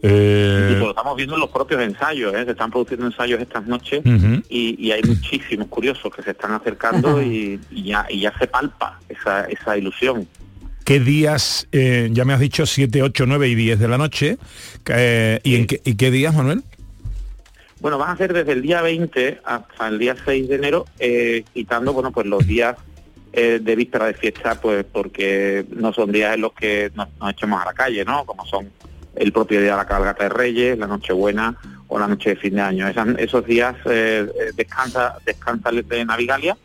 Eh, 0.01 0.59
Incluso 0.61 0.85
lo 0.85 0.89
estamos 0.91 1.15
viendo 1.17 1.33
en 1.35 1.41
los 1.41 1.49
propios 1.49 1.81
ensayos, 1.81 2.33
¿eh? 2.35 2.45
se 2.45 2.51
están 2.51 2.71
produciendo 2.71 3.07
ensayos 3.07 3.41
estas 3.41 3.65
noches 3.65 4.01
y, 4.47 4.75
y 4.79 4.91
hay 4.91 5.01
muchísimos 5.03 5.67
curiosos 5.67 6.13
que 6.15 6.21
se 6.21 6.31
están 6.31 6.53
acercando 6.53 7.21
y, 7.21 7.59
y 7.71 7.83
ya, 7.83 8.05
y 8.09 8.21
ya 8.21 8.37
se 8.37 8.47
palpa 8.47 8.99
esa, 9.09 9.45
esa 9.45 9.77
ilusión. 9.77 10.27
¿Qué 10.87 11.01
días, 11.01 11.67
eh, 11.73 12.07
ya 12.13 12.23
me 12.23 12.31
has 12.31 12.39
dicho 12.39 12.65
7, 12.65 13.01
8, 13.01 13.25
9 13.27 13.49
y 13.49 13.55
10 13.55 13.77
de 13.77 13.87
la 13.89 13.97
noche? 13.97 14.37
eh, 14.85 15.41
¿y, 15.43 15.57
en 15.57 15.67
qué, 15.67 15.81
¿Y 15.83 15.95
qué 15.97 16.11
días, 16.11 16.33
Manuel? 16.33 16.63
Bueno, 17.81 17.97
van 17.97 18.11
a 18.11 18.15
ser 18.15 18.31
desde 18.31 18.53
el 18.53 18.61
día 18.61 18.81
20 18.81 19.41
hasta 19.43 19.89
el 19.89 19.99
día 19.99 20.15
6 20.23 20.47
de 20.47 20.55
enero, 20.55 20.85
eh, 20.97 21.43
quitando 21.53 21.91
bueno 21.91 22.13
pues 22.13 22.25
los 22.25 22.47
días 22.47 22.77
eh, 23.33 23.59
de 23.61 23.75
víspera 23.75 24.05
de 24.05 24.13
fiesta, 24.13 24.61
pues 24.61 24.85
porque 24.89 25.65
no 25.75 25.91
son 25.91 26.09
días 26.09 26.35
en 26.35 26.39
los 26.39 26.53
que 26.53 26.89
nos, 26.95 27.09
nos 27.19 27.31
echemos 27.31 27.61
a 27.61 27.65
la 27.65 27.73
calle, 27.73 28.05
¿no? 28.05 28.23
Como 28.23 28.45
son 28.45 28.71
el 29.17 29.33
propio 29.33 29.59
día 29.59 29.71
de 29.71 29.77
la 29.77 29.87
cabalgata 29.87 30.23
de 30.23 30.29
Reyes, 30.29 30.77
la 30.77 30.87
Nochebuena 30.87 31.53
o 31.89 31.99
la 31.99 32.07
noche 32.07 32.29
de 32.29 32.35
fin 32.37 32.55
de 32.55 32.61
año. 32.61 32.87
Esos 33.17 33.45
días 33.45 33.75
eh, 33.89 34.25
descansa, 34.55 35.17
descansa 35.25 35.69
de 35.69 36.05
Navigalia 36.05 36.57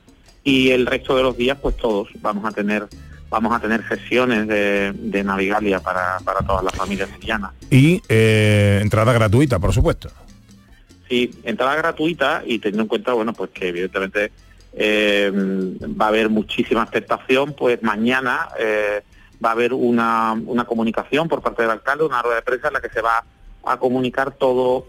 y 0.45 0.71
el 0.71 0.87
resto 0.87 1.17
de 1.17 1.25
los 1.25 1.37
días, 1.37 1.59
pues 1.61 1.77
todos 1.77 2.09
vamos 2.21 2.45
a 2.45 2.53
tener 2.53 2.87
vamos 3.33 3.57
a 3.57 3.61
tener 3.61 3.89
sesiones 3.89 4.47
de, 4.47 4.93
de 4.93 5.25
Navigalia 5.25 5.81
para, 5.81 6.19
para 6.23 6.41
todas 6.41 6.63
las 6.63 6.75
familias 6.75 7.09
sevillanas. 7.09 7.53
Y 7.71 8.03
eh, 8.07 8.79
entrada 8.83 9.11
gratuita, 9.15 9.59
por 9.59 9.73
supuesto. 9.73 10.11
Sí, 11.09 11.31
entrada 11.43 11.75
gratuita 11.77 12.43
y 12.45 12.59
teniendo 12.59 12.83
en 12.83 12.89
cuenta, 12.89 13.15
bueno, 13.15 13.33
pues 13.33 13.51
que 13.51 13.69
evidentemente 13.69 14.33
eh, 14.75 15.33
va 15.99 16.05
a 16.05 16.09
haber 16.09 16.29
muchísima 16.29 16.83
expectación, 16.83 17.55
pues 17.55 17.83
mañana 17.83 18.51
eh, 18.59 19.03
va 19.43 19.49
a 19.49 19.53
haber 19.53 19.73
una, 19.73 20.35
una 20.45 20.65
comunicación 20.67 21.27
por 21.27 21.41
parte 21.41 21.63
del 21.63 21.71
alcalde, 21.71 22.05
una 22.05 22.21
rueda 22.21 22.37
de 22.37 22.43
prensa 22.43 22.69
en 22.69 22.75
la 22.75 22.83
que 22.83 22.91
se 22.91 23.01
va 23.01 23.25
a 23.65 23.79
comunicar 23.79 24.33
todo 24.33 24.87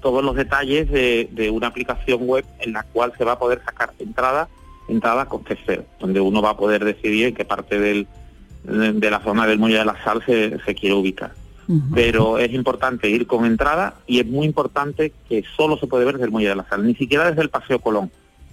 todos 0.00 0.24
los 0.24 0.34
detalles 0.34 0.90
de, 0.90 1.28
de 1.30 1.50
una 1.50 1.68
aplicación 1.68 2.26
web 2.26 2.44
en 2.58 2.72
la 2.72 2.82
cual 2.82 3.12
se 3.16 3.24
va 3.24 3.32
a 3.32 3.38
poder 3.38 3.62
sacar 3.64 3.92
entrada, 4.00 4.48
entrada 4.88 5.22
a 5.22 5.28
coste 5.28 5.56
cero, 5.64 5.84
donde 6.00 6.20
uno 6.20 6.42
va 6.42 6.50
a 6.50 6.56
poder 6.56 6.84
decidir 6.84 7.26
en 7.26 7.34
qué 7.34 7.44
parte 7.44 7.78
del, 7.78 8.06
de, 8.64 9.10
la 9.10 9.20
zona 9.20 9.46
del 9.46 9.58
Muelle 9.58 9.78
de 9.78 9.84
la 9.84 10.02
Sal 10.04 10.22
se, 10.24 10.58
se 10.64 10.74
quiere 10.74 10.94
ubicar 10.94 11.32
pero 11.94 12.38
es 12.38 12.52
importante 12.52 13.08
ir 13.08 13.26
con 13.26 13.46
entrada 13.46 13.94
y 14.06 14.20
es 14.20 14.26
muy 14.26 14.44
importante 14.46 15.12
que 15.28 15.44
solo 15.56 15.78
se 15.78 15.86
puede 15.86 16.04
ver 16.04 16.16
desde 16.16 16.26
el 16.26 16.30
Muelle 16.30 16.50
de 16.50 16.56
la 16.56 16.68
Sal, 16.68 16.86
ni 16.86 16.94
siquiera 16.94 17.28
desde 17.30 17.40
el 17.40 17.48
Paseo 17.48 17.78
Colón, 17.78 18.10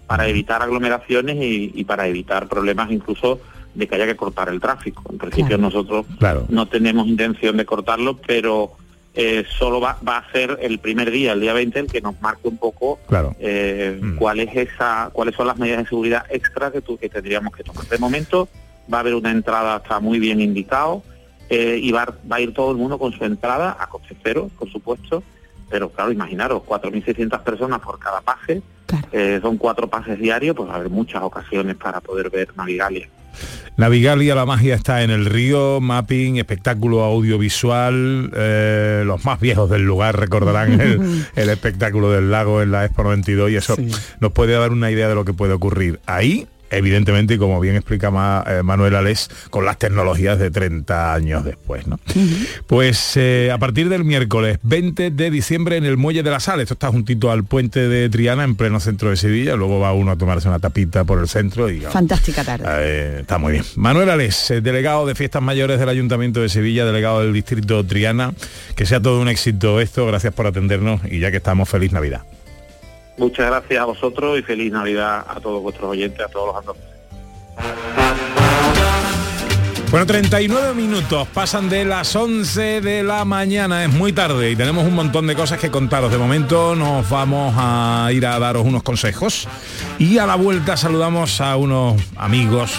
para 0.07 0.27
evitar 0.27 0.61
aglomeraciones 0.61 1.35
y, 1.37 1.71
y 1.75 1.83
para 1.83 2.07
evitar 2.07 2.47
problemas 2.47 2.89
incluso 2.91 3.41
de 3.75 3.87
que 3.87 3.95
haya 3.95 4.05
que 4.05 4.15
cortar 4.15 4.49
el 4.49 4.59
tráfico. 4.61 5.03
En 5.11 5.17
principio 5.17 5.57
Claro. 5.57 5.61
nosotros 5.61 6.05
Claro. 6.19 6.45
no 6.49 6.67
tenemos 6.67 7.07
intención 7.07 7.57
de 7.57 7.65
cortarlo, 7.65 8.17
pero 8.25 8.71
eh, 9.13 9.43
solo 9.57 9.81
va, 9.81 9.97
va 10.07 10.17
a 10.17 10.31
ser 10.31 10.57
el 10.61 10.79
primer 10.79 11.11
día, 11.11 11.33
el 11.33 11.41
día 11.41 11.53
20, 11.53 11.79
el 11.79 11.87
que 11.87 12.01
nos 12.01 12.19
marque 12.21 12.47
un 12.47 12.57
poco 12.57 12.99
Claro. 13.07 13.35
eh, 13.39 13.99
cuál 14.17 14.39
es 14.39 14.55
esa, 14.55 15.09
cuáles 15.11 15.35
son 15.35 15.47
las 15.47 15.57
medidas 15.57 15.79
de 15.79 15.89
seguridad 15.89 16.25
extra 16.29 16.71
que, 16.71 16.81
tú, 16.81 16.97
que 16.97 17.09
tendríamos 17.09 17.53
que 17.53 17.63
tomar. 17.63 17.85
De 17.87 17.97
momento 17.97 18.47
va 18.91 18.97
a 18.97 19.01
haber 19.01 19.15
una 19.15 19.31
entrada, 19.31 19.77
está 19.77 19.99
muy 19.99 20.19
bien 20.19 20.39
indicado, 20.39 21.03
eh, 21.49 21.77
y 21.81 21.91
va, 21.91 22.05
va 22.31 22.37
a 22.37 22.41
ir 22.41 22.53
todo 22.53 22.71
el 22.71 22.77
mundo 22.77 22.97
con 22.97 23.11
su 23.11 23.25
entrada 23.25 23.75
a 23.77 23.87
coste 23.87 24.15
cero, 24.23 24.49
por 24.57 24.71
supuesto, 24.71 25.21
pero 25.69 25.89
claro, 25.89 26.11
imaginaros, 26.11 26.63
4.600 26.63 27.43
personas 27.43 27.79
por 27.81 27.99
cada 27.99 28.21
pase, 28.21 28.61
eh, 29.11 29.39
son 29.41 29.57
cuatro 29.57 29.87
pases 29.89 30.19
diarios, 30.19 30.55
pues 30.55 30.69
va 30.69 30.73
a 30.73 30.75
haber 30.77 30.89
muchas 30.89 31.21
ocasiones 31.23 31.75
para 31.77 31.99
poder 32.01 32.29
ver 32.29 32.49
Navigalia. 32.55 33.09
Navigalia, 33.77 34.35
la 34.35 34.45
magia 34.45 34.75
está 34.75 35.01
en 35.03 35.11
el 35.11 35.25
río, 35.25 35.79
mapping, 35.81 36.37
espectáculo 36.37 37.03
audiovisual, 37.03 38.31
eh, 38.35 39.03
los 39.05 39.25
más 39.25 39.39
viejos 39.39 39.69
del 39.69 39.83
lugar 39.83 40.19
recordarán 40.19 40.79
el, 40.81 41.25
el 41.35 41.49
espectáculo 41.49 42.11
del 42.11 42.31
lago 42.31 42.61
en 42.61 42.71
la 42.71 42.85
Expo 42.85 43.03
92 43.03 43.51
y 43.51 43.55
eso 43.55 43.75
nos 44.19 44.31
puede 44.33 44.53
dar 44.53 44.71
una 44.71 44.91
idea 44.91 45.07
de 45.07 45.15
lo 45.15 45.25
que 45.25 45.33
puede 45.33 45.53
ocurrir 45.53 45.99
ahí. 46.05 46.47
Evidentemente, 46.71 47.37
como 47.37 47.59
bien 47.59 47.75
explica 47.75 48.09
Ma- 48.11 48.43
eh, 48.47 48.63
Manuel 48.63 48.95
Alés, 48.95 49.29
con 49.49 49.65
las 49.65 49.77
tecnologías 49.77 50.39
de 50.39 50.49
30 50.51 51.13
años 51.13 51.43
después. 51.45 51.85
¿no? 51.85 51.99
Pues 52.67 53.13
eh, 53.17 53.51
a 53.53 53.57
partir 53.57 53.89
del 53.89 54.03
miércoles 54.03 54.57
20 54.63 55.11
de 55.11 55.29
diciembre 55.31 55.77
en 55.77 55.85
el 55.85 55.97
Muelle 55.97 56.23
de 56.23 56.31
la 56.31 56.39
Sal, 56.39 56.61
esto 56.61 56.73
está 56.73 56.87
juntito 56.89 57.31
al 57.31 57.43
puente 57.43 57.87
de 57.87 58.09
Triana, 58.09 58.43
en 58.43 58.55
pleno 58.55 58.79
centro 58.79 59.09
de 59.09 59.17
Sevilla, 59.17 59.55
luego 59.55 59.79
va 59.79 59.93
uno 59.93 60.11
a 60.11 60.15
tomarse 60.17 60.47
una 60.47 60.59
tapita 60.59 61.03
por 61.03 61.19
el 61.19 61.27
centro 61.27 61.69
y 61.69 61.81
Fantástica 61.81 62.43
tarde. 62.43 62.65
eh, 62.67 63.17
está 63.21 63.37
muy 63.37 63.53
bien. 63.53 63.63
Manuel 63.75 64.09
Alés, 64.09 64.53
delegado 64.61 65.05
de 65.05 65.15
Fiestas 65.15 65.41
Mayores 65.41 65.79
del 65.79 65.89
Ayuntamiento 65.89 66.41
de 66.41 66.49
Sevilla, 66.49 66.85
delegado 66.85 67.21
del 67.21 67.33
Distrito 67.33 67.85
Triana. 67.85 68.33
Que 68.75 68.85
sea 68.85 69.01
todo 69.01 69.19
un 69.21 69.27
éxito 69.27 69.81
esto, 69.81 70.05
gracias 70.07 70.33
por 70.33 70.47
atendernos 70.47 71.01
y 71.09 71.19
ya 71.19 71.31
que 71.31 71.37
estamos, 71.37 71.67
feliz 71.69 71.91
Navidad. 71.91 72.21
Muchas 73.17 73.47
gracias 73.47 73.79
a 73.81 73.85
vosotros 73.85 74.39
y 74.39 74.41
feliz 74.41 74.71
Navidad 74.71 75.25
a 75.27 75.39
todos 75.39 75.61
vuestros 75.61 75.91
oyentes, 75.91 76.25
a 76.25 76.29
todos 76.29 76.47
los 76.47 76.55
andaluces. 76.57 76.91
Bueno, 79.91 80.05
39 80.05 80.73
minutos, 80.73 81.27
pasan 81.33 81.69
de 81.69 81.83
las 81.83 82.15
11 82.15 82.79
de 82.79 83.03
la 83.03 83.25
mañana, 83.25 83.83
es 83.83 83.91
muy 83.91 84.13
tarde 84.13 84.49
y 84.49 84.55
tenemos 84.55 84.87
un 84.87 84.95
montón 84.95 85.27
de 85.27 85.35
cosas 85.35 85.59
que 85.59 85.69
contaros. 85.69 86.09
De 86.09 86.17
momento 86.17 86.77
nos 86.77 87.09
vamos 87.09 87.53
a 87.57 88.09
ir 88.13 88.25
a 88.25 88.39
daros 88.39 88.65
unos 88.65 88.83
consejos 88.83 89.49
y 89.99 90.17
a 90.17 90.25
la 90.25 90.35
vuelta 90.35 90.77
saludamos 90.77 91.41
a 91.41 91.57
unos 91.57 92.01
amigos 92.15 92.71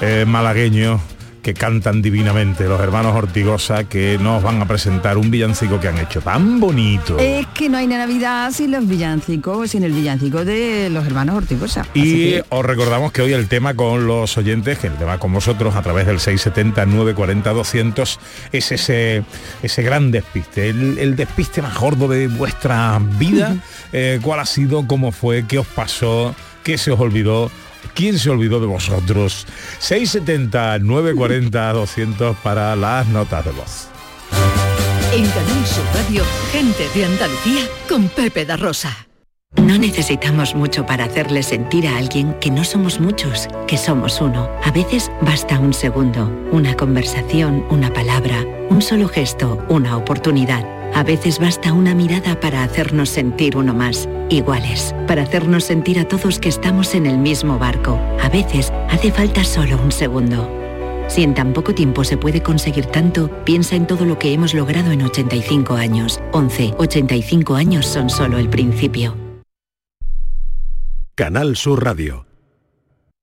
eh, 0.00 0.24
malagueños 0.26 1.02
que 1.46 1.54
cantan 1.54 2.02
divinamente, 2.02 2.64
los 2.64 2.80
hermanos 2.80 3.14
Ortigosa, 3.14 3.84
que 3.84 4.18
nos 4.20 4.42
van 4.42 4.60
a 4.60 4.66
presentar 4.66 5.16
un 5.16 5.30
villancico 5.30 5.78
que 5.78 5.86
han 5.86 5.96
hecho 5.98 6.20
tan 6.20 6.58
bonito. 6.58 7.20
Es 7.20 7.46
que 7.54 7.68
no 7.68 7.78
hay 7.78 7.86
Navidad 7.86 8.50
sin 8.50 8.72
los 8.72 8.88
villancicos, 8.88 9.70
sin 9.70 9.84
el 9.84 9.92
villancico 9.92 10.44
de 10.44 10.90
los 10.90 11.06
hermanos 11.06 11.36
Ortigosa. 11.36 11.86
Y 11.94 12.02
que- 12.30 12.44
os 12.48 12.64
recordamos 12.66 13.12
que 13.12 13.22
hoy 13.22 13.32
el 13.32 13.46
tema 13.46 13.74
con 13.74 14.08
los 14.08 14.36
oyentes, 14.36 14.80
que 14.80 14.88
el 14.88 14.94
tema 14.94 15.18
con 15.20 15.32
vosotros 15.32 15.76
a 15.76 15.82
través 15.82 16.08
del 16.08 16.18
670 16.18 16.84
940 16.84 17.52
200 17.52 18.18
es 18.50 18.72
ese 18.72 19.22
ese 19.62 19.82
gran 19.84 20.10
despiste, 20.10 20.68
el, 20.70 20.98
el 20.98 21.14
despiste 21.14 21.62
más 21.62 21.78
gordo 21.78 22.08
de 22.08 22.26
vuestra 22.26 23.00
vida. 23.20 23.54
Eh, 23.92 24.18
¿Cuál 24.20 24.40
ha 24.40 24.46
sido? 24.46 24.84
¿Cómo 24.88 25.12
fue? 25.12 25.44
¿Qué 25.46 25.60
os 25.60 25.66
pasó? 25.68 26.34
¿Qué 26.64 26.76
se 26.76 26.90
os 26.90 26.98
olvidó? 26.98 27.52
¿Quién 27.94 28.18
se 28.18 28.30
olvidó 28.30 28.60
de 28.60 28.66
vosotros? 28.66 29.46
670 29.78 30.78
940 30.80 31.72
200 31.72 32.36
para 32.38 32.76
las 32.76 33.06
notas 33.08 33.44
de 33.44 33.50
voz. 33.52 33.88
En 35.12 35.26
Canal 35.28 35.66
Sur 35.66 35.84
Radio, 35.94 36.24
gente 36.52 36.88
de 36.94 37.04
Andalucía 37.04 37.62
con 37.88 38.08
Pepe 38.08 38.44
da 38.44 38.56
Rosa. 38.56 39.06
No 39.56 39.78
necesitamos 39.78 40.54
mucho 40.54 40.84
para 40.84 41.04
hacerle 41.04 41.42
sentir 41.42 41.86
a 41.86 41.96
alguien 41.96 42.34
que 42.40 42.50
no 42.50 42.64
somos 42.64 43.00
muchos, 43.00 43.48
que 43.66 43.78
somos 43.78 44.20
uno. 44.20 44.50
A 44.62 44.70
veces 44.70 45.10
basta 45.22 45.58
un 45.58 45.72
segundo, 45.72 46.30
una 46.52 46.76
conversación, 46.76 47.64
una 47.70 47.92
palabra, 47.92 48.44
un 48.68 48.82
solo 48.82 49.08
gesto, 49.08 49.64
una 49.68 49.96
oportunidad. 49.96 50.75
A 50.94 51.02
veces 51.02 51.38
basta 51.38 51.72
una 51.72 51.94
mirada 51.94 52.40
para 52.40 52.62
hacernos 52.62 53.10
sentir 53.10 53.56
uno 53.56 53.74
más, 53.74 54.08
iguales, 54.30 54.94
para 55.06 55.22
hacernos 55.22 55.64
sentir 55.64 55.98
a 55.98 56.08
todos 56.08 56.38
que 56.38 56.48
estamos 56.48 56.94
en 56.94 57.06
el 57.06 57.18
mismo 57.18 57.58
barco. 57.58 58.00
A 58.22 58.28
veces 58.28 58.72
hace 58.90 59.12
falta 59.12 59.44
solo 59.44 59.78
un 59.82 59.92
segundo. 59.92 60.50
Si 61.08 61.22
en 61.22 61.34
tan 61.34 61.52
poco 61.52 61.74
tiempo 61.74 62.02
se 62.02 62.16
puede 62.16 62.42
conseguir 62.42 62.86
tanto, 62.86 63.30
piensa 63.44 63.76
en 63.76 63.86
todo 63.86 64.04
lo 64.04 64.18
que 64.18 64.32
hemos 64.32 64.54
logrado 64.54 64.90
en 64.90 65.02
85 65.02 65.74
años. 65.74 66.20
11, 66.32 66.74
85 66.78 67.54
años 67.54 67.86
son 67.86 68.10
solo 68.10 68.38
el 68.38 68.48
principio. 68.48 69.16
Canal 71.14 71.56
Sur 71.56 71.82
Radio. 71.82 72.25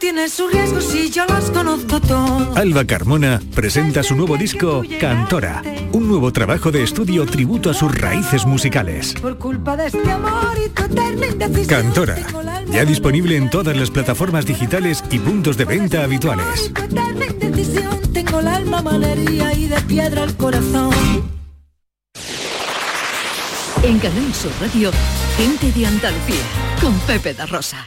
Tiene 0.00 0.30
sus 0.30 0.50
riesgos 0.50 0.94
y 0.94 1.10
yo 1.10 1.26
los 1.26 1.50
conozco 1.50 2.00
todos. 2.00 2.56
Alba 2.56 2.86
Carmona 2.86 3.38
presenta 3.54 4.02
su 4.02 4.16
nuevo 4.16 4.38
disco 4.38 4.82
Cantora, 4.98 5.62
un 5.92 6.08
nuevo 6.08 6.32
trabajo 6.32 6.70
de 6.70 6.82
estudio 6.82 7.26
tributo 7.26 7.68
a 7.68 7.74
sus 7.74 7.94
raíces 7.94 8.46
musicales. 8.46 9.12
Por 9.20 9.36
culpa 9.36 9.76
de 9.76 9.88
este 9.88 10.10
amor 10.10 10.56
y 10.56 10.70
tu 10.70 10.84
eterna 10.84 11.26
indecisión. 11.26 11.66
Cantora, 11.66 12.16
Ya 12.70 12.86
disponible 12.86 13.36
en 13.36 13.50
todas 13.50 13.76
las 13.76 13.90
plataformas 13.90 14.46
digitales 14.46 15.04
y 15.10 15.18
puntos 15.18 15.58
de 15.58 15.66
venta 15.66 16.02
habituales. 16.02 16.72
Tengo 18.14 18.40
el 18.40 18.48
alma 18.48 18.80
malería 18.80 19.52
y 19.52 19.66
de 19.66 19.80
piedra 19.82 20.24
el 20.24 20.34
corazón. 20.34 20.94
En 23.82 23.98
Canal 23.98 24.34
Sur 24.34 24.52
Radio, 24.62 24.92
gente 25.36 25.70
de 25.78 25.86
Andalucía, 25.86 26.44
con 26.80 26.98
Pepe 27.00 27.34
da 27.34 27.44
Rosa. 27.44 27.86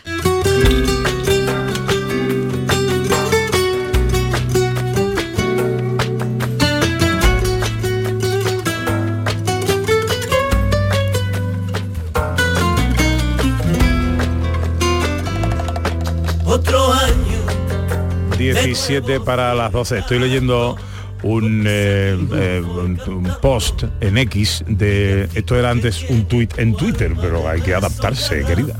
Otro 16.74 16.91
año 16.91 18.36
17 18.36 19.19
para 19.19 19.53
las 19.53 19.71
12. 19.71 19.99
Estoy 19.99 20.17
leyendo 20.17 20.76
un, 21.21 21.65
eh, 21.67 22.17
eh, 22.34 22.63
un- 22.65 23.30
post 23.39 23.84
en 24.01 24.17
X 24.17 24.63
de 24.67 25.30
esto 25.36 25.55
era 25.55 25.69
antes 25.69 26.03
un 26.09 26.26
tuit 26.28 26.57
en 26.57 26.76
Twitter, 26.76 27.13
pero 27.21 27.47
hay 27.47 27.61
que 27.61 27.76
adaptarse, 27.76 28.43
querida. 28.43 28.76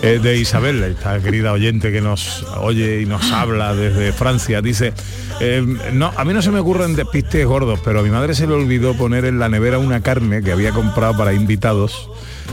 Eh, 0.00 0.18
de 0.22 0.38
Isabel, 0.38 0.82
esta 0.84 1.20
querida 1.20 1.52
oyente 1.52 1.92
que 1.92 2.00
nos 2.00 2.44
oye 2.62 3.02
y 3.02 3.06
nos 3.06 3.30
habla 3.30 3.74
desde 3.74 4.12
Francia, 4.14 4.62
dice, 4.62 4.94
eh, 5.40 5.62
no, 5.92 6.10
a 6.16 6.24
mí 6.24 6.32
no 6.32 6.40
se 6.40 6.50
me 6.50 6.60
ocurren 6.60 6.96
despistes 6.96 7.44
gordos, 7.44 7.78
pero 7.84 8.00
a 8.00 8.02
mi 8.02 8.10
madre 8.10 8.34
se 8.34 8.46
le 8.46 8.54
olvidó 8.54 8.94
poner 8.94 9.26
en 9.26 9.38
la 9.38 9.50
nevera 9.50 9.78
una 9.78 10.00
carne 10.00 10.42
que 10.42 10.50
había 10.52 10.70
comprado 10.72 11.14
para 11.18 11.34
invitados 11.34 12.08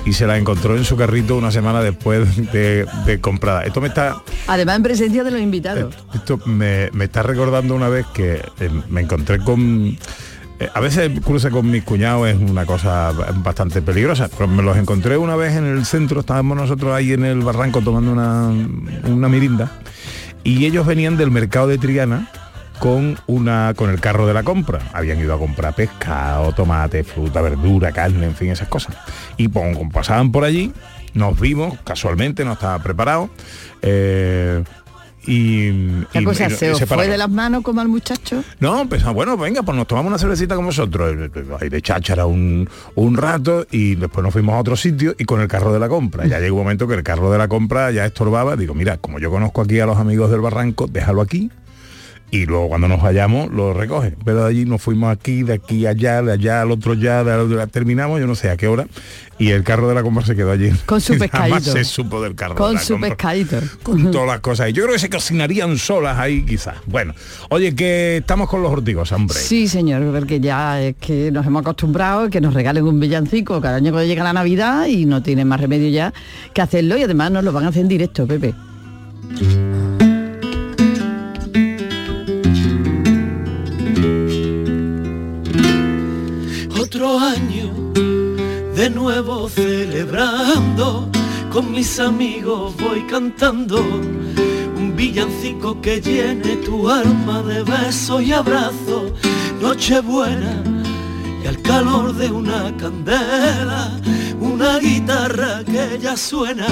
y 0.05 0.13
se 0.13 0.27
la 0.27 0.37
encontró 0.37 0.75
en 0.75 0.83
su 0.83 0.97
carrito 0.97 1.35
una 1.37 1.51
semana 1.51 1.81
después 1.81 2.51
de, 2.51 2.85
de 3.05 3.21
comprada. 3.21 3.63
Esto 3.63 3.81
me 3.81 3.87
está 3.87 4.21
Además 4.47 4.75
en 4.77 4.83
presencia 4.83 5.23
de 5.23 5.31
los 5.31 5.41
invitados. 5.41 5.95
esto 6.13 6.39
me, 6.45 6.89
me 6.93 7.05
está 7.05 7.23
recordando 7.23 7.75
una 7.75 7.89
vez 7.89 8.05
que 8.13 8.41
eh, 8.59 8.69
me 8.89 9.01
encontré 9.01 9.39
con... 9.39 9.97
eh, 10.59 10.69
a 10.73 10.79
veces 10.79 11.11
cruce 11.21 11.49
con 11.49 11.69
mis 11.69 11.83
cuñados 11.83 12.27
es 12.27 12.37
una 12.37 12.65
cosa 12.65 13.11
bastante 13.43 13.81
peligrosa, 13.81 14.29
pero 14.29 14.47
me 14.47 14.63
los 14.63 14.77
encontré 14.77 15.17
una 15.17 15.35
vez 15.35 15.55
en 15.55 15.65
el 15.65 15.85
centro, 15.85 16.19
estábamos 16.19 16.57
nosotros 16.57 16.93
ahí 16.93 17.13
en 17.13 17.25
el 17.25 17.41
barranco 17.41 17.81
tomando 17.81 18.11
una, 18.11 18.49
una 19.07 19.29
mirinda, 19.29 19.71
y 20.43 20.65
ellos 20.65 20.85
venían 20.85 21.17
del 21.17 21.31
mercado 21.31 21.67
de 21.67 21.77
Triana 21.77 22.29
con 22.79 23.17
una 23.27 23.73
con 23.75 23.89
el 23.89 23.99
carro 23.99 24.27
de 24.27 24.33
la 24.33 24.43
compra. 24.43 24.79
Habían 24.93 25.19
ido 25.19 25.33
a 25.33 25.39
comprar 25.39 25.73
pescado, 25.75 26.51
tomate, 26.53 27.03
fruta, 27.03 27.41
verdura, 27.41 27.91
carne, 27.91 28.25
en 28.27 28.35
fin, 28.35 28.49
esas 28.51 28.67
cosas. 28.67 28.95
Y 29.37 29.47
pasaban 29.47 30.31
por 30.31 30.43
allí, 30.43 30.71
nos 31.13 31.39
vimos, 31.39 31.77
casualmente, 31.83 32.43
no 32.45 32.53
estaba 32.53 32.79
preparado. 32.83 33.29
eh, 33.81 34.63
y, 35.27 35.71
La 36.13 36.21
y- 36.21 36.23
cosa 36.23 36.47
y- 36.47 36.51
se 36.51 36.71
y 36.71 36.75
fue 36.85 37.07
de 37.07 37.17
las 37.17 37.29
manos 37.31 37.63
como 37.63 37.81
al 37.81 37.87
muchacho. 37.87 38.43
No, 38.59 38.87
pues 38.87 39.03
bueno, 39.05 39.35
venga, 39.37 39.63
pues 39.63 39.75
nos 39.75 39.87
tomamos 39.87 40.09
una 40.11 40.19
cervecita 40.19 40.55
con 40.55 40.65
vosotros. 40.65 41.15
Ahí 41.59 41.69
de 41.69 41.81
cháchara 41.81 42.27
un, 42.27 42.69
un 42.93 43.17
rato 43.17 43.65
y 43.71 43.95
después 43.95 44.23
nos 44.23 44.31
fuimos 44.33 44.53
a 44.53 44.59
otro 44.59 44.75
sitio 44.75 45.15
y 45.17 45.25
con 45.25 45.41
el 45.41 45.47
carro 45.47 45.73
de 45.73 45.79
la 45.79 45.89
compra. 45.89 46.27
Ya 46.27 46.39
llegó 46.39 46.57
un 46.57 46.63
momento 46.63 46.87
que 46.87 46.93
el 46.93 47.01
carro 47.01 47.31
de 47.31 47.39
la 47.39 47.47
compra 47.47 47.89
ya 47.89 48.05
estorbaba. 48.05 48.55
Digo, 48.55 48.75
mira, 48.75 48.97
como 48.97 49.17
yo 49.17 49.31
conozco 49.31 49.61
aquí 49.63 49.79
a 49.79 49.87
los 49.87 49.97
amigos 49.97 50.29
del 50.29 50.41
barranco, 50.41 50.85
déjalo 50.85 51.21
aquí. 51.21 51.49
Y 52.31 52.45
luego 52.47 52.67
cuando 52.69 52.87
nos 52.87 53.01
vayamos 53.01 53.49
lo 53.51 53.73
recoge. 53.73 54.13
Pero 54.25 54.43
de 54.43 54.49
allí 54.49 54.65
nos 54.65 54.81
fuimos 54.81 55.09
aquí, 55.11 55.43
de 55.43 55.53
aquí 55.53 55.85
allá, 55.85 56.21
de 56.21 56.33
allá 56.33 56.61
al 56.63 56.71
otro 56.71 56.93
ya, 56.93 57.23
de 57.23 57.31
al- 57.31 57.69
terminamos, 57.69 58.19
yo 58.19 58.27
no 58.27 58.35
sé 58.35 58.49
a 58.49 58.57
qué 58.57 58.67
hora. 58.67 58.87
Y 59.37 59.49
el 59.51 59.63
carro 59.63 59.87
de 59.87 59.95
la 59.95 60.01
compra 60.03 60.25
se 60.25 60.35
quedó 60.35 60.51
allí. 60.51 60.71
Con 60.85 60.99
su 60.99 61.17
pescadito. 61.19 61.59
se 61.71 61.83
supo 61.85 62.21
del 62.21 62.35
carro 62.35 62.55
de 62.55 62.57
Con 62.57 62.73
la 62.73 62.79
su 62.81 62.93
compra 62.93 63.09
pescadito. 63.11 63.57
con 63.83 64.11
todas 64.11 64.27
las 64.27 64.39
cosas. 64.39 64.69
Y 64.69 64.73
yo 64.73 64.83
creo 64.83 64.93
que 64.95 64.99
se 64.99 65.09
cocinarían 65.09 65.77
solas 65.77 66.17
ahí 66.17 66.43
quizás. 66.43 66.75
Bueno, 66.87 67.13
oye, 67.49 67.73
que 67.75 68.17
estamos 68.17 68.49
con 68.49 68.61
los 68.63 68.71
ortigos, 68.71 69.11
hombre. 69.11 69.37
Sí, 69.37 69.67
señor, 69.67 70.03
porque 70.13 70.39
ya 70.39 70.81
es 70.81 70.95
que 70.99 71.31
nos 71.31 71.45
hemos 71.45 71.61
acostumbrado 71.61 72.29
que 72.29 72.41
nos 72.41 72.53
regalen 72.53 72.85
un 72.85 72.99
villancico 72.99 73.61
cada 73.61 73.77
año 73.77 73.91
cuando 73.91 74.07
llega 74.07 74.23
la 74.23 74.33
Navidad 74.33 74.87
y 74.87 75.05
no 75.05 75.21
tiene 75.21 75.45
más 75.45 75.61
remedio 75.61 75.89
ya 75.89 76.13
que 76.53 76.61
hacerlo 76.61 76.97
y 76.97 77.03
además 77.03 77.31
nos 77.31 77.43
lo 77.43 77.53
van 77.53 77.65
a 77.65 77.69
hacer 77.69 77.83
en 77.83 77.87
directo, 77.89 78.25
Pepe. 78.27 78.53
Otro 86.95 87.19
año 87.19 87.73
de 88.73 88.89
nuevo 88.89 89.49
celebrando, 89.49 91.09
con 91.51 91.73
mis 91.73 91.99
amigos 91.99 92.73
voy 92.77 93.01
cantando. 93.01 93.81
Un 93.81 94.93
villancico 94.95 95.81
que 95.81 95.99
llene 95.99 96.55
tu 96.63 96.89
alma 96.89 97.41
de 97.41 97.63
besos 97.63 98.21
y 98.21 98.31
abrazos, 98.31 99.11
Nochebuena 99.61 100.63
y 101.43 101.47
al 101.47 101.61
calor 101.63 102.15
de 102.15 102.31
una 102.31 102.73
candela, 102.77 103.91
una 104.39 104.79
guitarra 104.79 105.65
que 105.65 105.99
ya 106.01 106.15
suena 106.15 106.67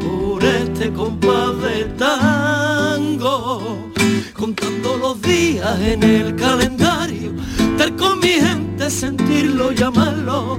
por 0.00 0.42
este 0.42 0.90
compás 0.90 1.60
de 1.60 1.84
tango, 1.98 3.90
contando 4.32 4.96
los 4.96 5.20
días 5.20 5.78
en 5.82 6.02
el 6.02 6.34
calendario, 6.34 7.34
estar 7.78 7.96
con 7.96 8.18
mi 8.18 8.32
gente, 8.32 8.90
sentirlo, 8.90 9.70
llamarlo. 9.70 10.58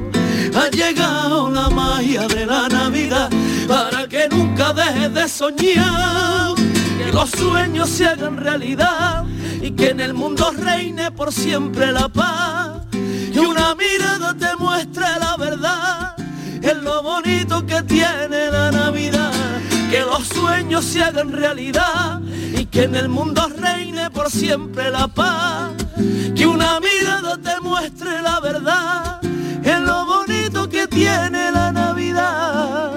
Ha 0.56 0.70
llegado 0.70 1.50
la 1.50 1.70
magia 1.70 2.28
de 2.28 2.46
la 2.46 2.70
Navidad 2.70 3.30
para 3.68 4.08
que 4.08 4.30
nunca 4.30 4.72
dejes 4.72 5.14
de 5.14 5.28
soñar, 5.28 6.56
que 6.98 7.12
los 7.12 7.30
sueños 7.32 7.90
se 7.90 8.06
hagan 8.06 8.38
realidad 8.38 9.26
y 9.62 9.72
que 9.72 9.90
en 9.90 10.00
el 10.00 10.14
mundo 10.14 10.52
reine 10.52 11.12
por 11.12 11.34
siempre 11.34 11.92
la 11.92 12.08
paz. 12.08 12.84
Y 12.94 13.38
una 13.38 13.76
mirada 13.76 14.34
te 14.34 14.56
muestre 14.56 15.06
la 15.20 15.36
verdad, 15.36 16.16
es 16.62 16.78
lo 16.78 17.04
bonito 17.04 17.66
que 17.66 17.82
tiene 17.84 18.50
la 18.50 18.72
Navidad. 18.72 19.34
Que 19.92 20.02
los 20.02 20.28
sueños 20.28 20.86
se 20.86 21.04
hagan 21.04 21.32
realidad 21.32 22.22
y 22.56 22.66
que 22.66 22.84
en 22.84 22.96
el 22.96 23.10
mundo 23.10 23.50
reine 23.58 24.10
por 24.12 24.30
siempre 24.30 24.92
la 24.92 25.08
paz. 25.08 25.72
Muestre 27.80 28.22
la 28.22 28.40
verdad, 28.42 29.22
es 29.64 29.80
lo 29.80 30.06
bonito 30.06 30.68
que 30.68 30.86
tiene 30.88 31.50
la 31.52 31.72
Navidad. 31.72 32.92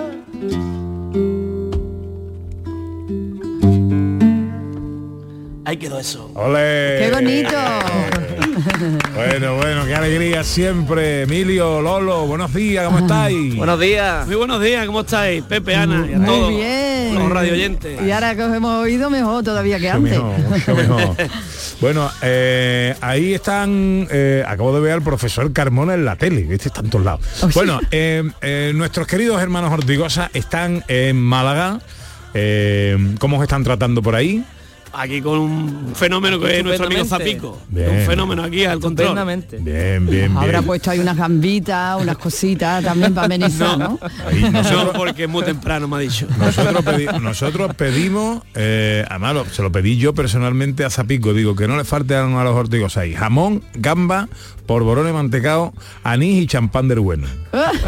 Ahí 5.64 5.76
quedó 5.76 6.00
eso. 6.00 6.30
¡Ole! 6.34 6.98
¡Qué 6.98 7.10
bonito! 7.12 7.56
Bueno, 9.14 9.56
bueno, 9.56 9.86
qué 9.86 9.94
alegría 9.94 10.42
siempre. 10.44 11.22
Emilio, 11.22 11.80
Lolo, 11.80 12.26
buenos 12.26 12.52
días, 12.52 12.84
¿cómo 12.86 12.98
estáis? 12.98 13.56
Buenos 13.56 13.78
días. 13.78 14.26
Muy 14.26 14.36
buenos 14.36 14.60
días, 14.60 14.86
¿cómo 14.86 15.00
estáis? 15.00 15.42
Pepe, 15.44 15.74
Ana 15.74 16.06
y 16.08 16.14
a 16.14 16.18
Muy 16.18 16.26
todos 16.26 16.48
bien. 16.50 16.60
Los 17.22 17.32
radio 17.32 17.52
oyentes. 17.52 18.00
Y 18.02 18.10
ahora 18.10 18.34
que 18.34 18.42
os 18.42 18.54
hemos 18.54 18.82
oído 18.82 19.10
mejor 19.10 19.44
todavía 19.44 19.78
que 19.78 19.90
antes. 19.90 20.12
mejor, 20.12 20.38
mucho 20.38 20.74
mejor. 20.74 21.16
Bueno, 21.80 22.08
eh, 22.22 22.94
ahí 23.00 23.34
están, 23.34 24.06
eh, 24.08 24.44
acabo 24.46 24.72
de 24.72 24.80
ver 24.80 24.92
al 24.92 25.02
profesor 25.02 25.52
Carmona 25.52 25.94
en 25.94 26.04
la 26.04 26.14
tele, 26.14 26.42
¿viste? 26.42 26.68
Está 26.68 26.80
en 26.80 26.90
todos 26.90 27.04
lados. 27.04 27.20
Bueno, 27.54 27.80
eh, 27.90 28.22
eh, 28.40 28.70
nuestros 28.72 29.08
queridos 29.08 29.42
hermanos 29.42 29.72
Ortigosa 29.72 30.30
están 30.32 30.84
en 30.86 31.20
Málaga. 31.20 31.80
Eh, 32.34 32.96
¿Cómo 33.18 33.38
os 33.38 33.42
están 33.42 33.64
tratando 33.64 34.00
por 34.00 34.14
ahí? 34.14 34.44
Aquí 34.94 35.22
con 35.22 35.38
un 35.38 35.92
fenómeno 35.94 36.38
que 36.38 36.58
es 36.58 36.64
nuestro 36.64 36.86
amigo. 36.86 37.04
Zapico. 37.04 37.58
Bien. 37.68 37.90
Un 37.90 38.06
fenómeno 38.06 38.42
aquí 38.44 38.64
al 38.64 38.78
control. 38.78 39.08
Estupendamente. 39.08 39.56
Bien, 39.58 40.06
bien, 40.06 40.36
Habrá 40.36 40.58
bien. 40.58 40.64
puesto 40.64 40.90
ahí 40.90 40.98
unas 40.98 41.16
gambitas, 41.16 42.00
unas 42.00 42.18
cositas 42.18 42.84
también 42.84 43.14
para 43.14 43.24
amenizar, 43.24 43.78
¿no? 43.78 43.98
Ahí 44.26 44.42
nosotros- 44.50 44.84
No, 44.86 44.92
porque 44.92 45.24
es 45.24 45.28
muy 45.30 45.44
temprano, 45.44 45.88
me 45.88 45.96
ha 45.96 46.00
dicho. 46.00 46.26
Nosotros, 46.38 46.84
pedi- 46.84 47.20
nosotros 47.20 47.74
pedimos, 47.74 48.42
eh, 48.54 49.04
además 49.08 49.34
lo- 49.34 49.44
se 49.46 49.62
lo 49.62 49.72
pedí 49.72 49.96
yo 49.96 50.14
personalmente 50.14 50.84
a 50.84 50.90
Zapico, 50.90 51.32
digo 51.32 51.56
que 51.56 51.66
no 51.66 51.76
le 51.76 51.84
falte 51.84 52.14
a 52.14 52.22
los 52.26 52.54
ortigos 52.54 52.96
ahí, 52.98 53.14
jamón, 53.14 53.62
gamba, 53.74 54.28
polvorones 54.66 55.12
mantecado, 55.12 55.72
anís 56.04 56.42
y 56.42 56.46
champán 56.46 56.88
del 56.88 57.00
bueno. 57.00 57.26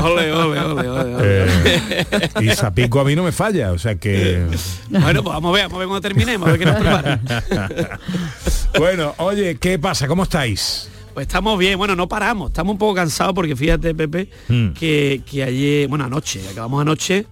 Ole, 0.02 0.32
ole, 0.32 0.60
ole, 0.60 0.88
ole, 0.88 1.14
ole. 1.14 1.16
Eh, 1.22 2.28
y 2.42 2.48
Zapico 2.50 3.00
a 3.00 3.04
mí 3.04 3.14
no 3.16 3.22
me 3.22 3.32
falla, 3.32 3.72
o 3.72 3.78
sea 3.78 3.94
que... 3.96 4.44
Bueno, 4.88 5.22
pues 5.22 5.34
vamos 5.34 5.50
a 5.50 5.52
ver, 5.54 5.62
vamos 5.64 5.76
a 5.76 5.78
ver 5.78 5.88
cuando 5.88 6.00
terminemos, 6.00 6.48
a 6.48 6.52
ver 6.52 6.58
qué 6.60 6.66
nos 6.66 6.76
prepara. 6.76 7.20
bueno, 8.78 9.14
oye, 9.18 9.56
¿qué 9.56 9.78
pasa? 9.78 10.06
¿Cómo 10.06 10.24
estáis? 10.24 10.88
Pues 11.14 11.26
estamos 11.28 11.56
bien, 11.58 11.78
bueno, 11.78 11.94
no 11.94 12.08
paramos, 12.08 12.50
estamos 12.50 12.72
un 12.72 12.78
poco 12.78 12.94
cansados 12.94 13.34
porque 13.34 13.54
fíjate, 13.54 13.94
Pepe, 13.94 14.28
Mm. 14.48 14.70
que, 14.70 15.22
que 15.30 15.44
ayer, 15.44 15.88
bueno, 15.88 16.04
anoche, 16.04 16.40
acabamos 16.50 16.80
anoche 16.82 17.26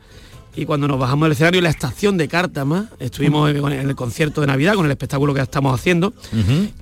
y 0.54 0.66
cuando 0.66 0.86
nos 0.86 0.98
bajamos 0.98 1.26
del 1.26 1.32
escenario 1.32 1.58
en 1.58 1.64
la 1.64 1.70
estación 1.70 2.16
de 2.18 2.28
Cártama, 2.28 2.86
estuvimos 2.98 3.50
en 3.50 3.72
el 3.72 3.94
concierto 3.94 4.40
de 4.42 4.46
Navidad 4.46 4.74
con 4.74 4.84
el 4.84 4.90
espectáculo 4.90 5.32
que 5.32 5.40
estamos 5.40 5.74
haciendo 5.78 6.12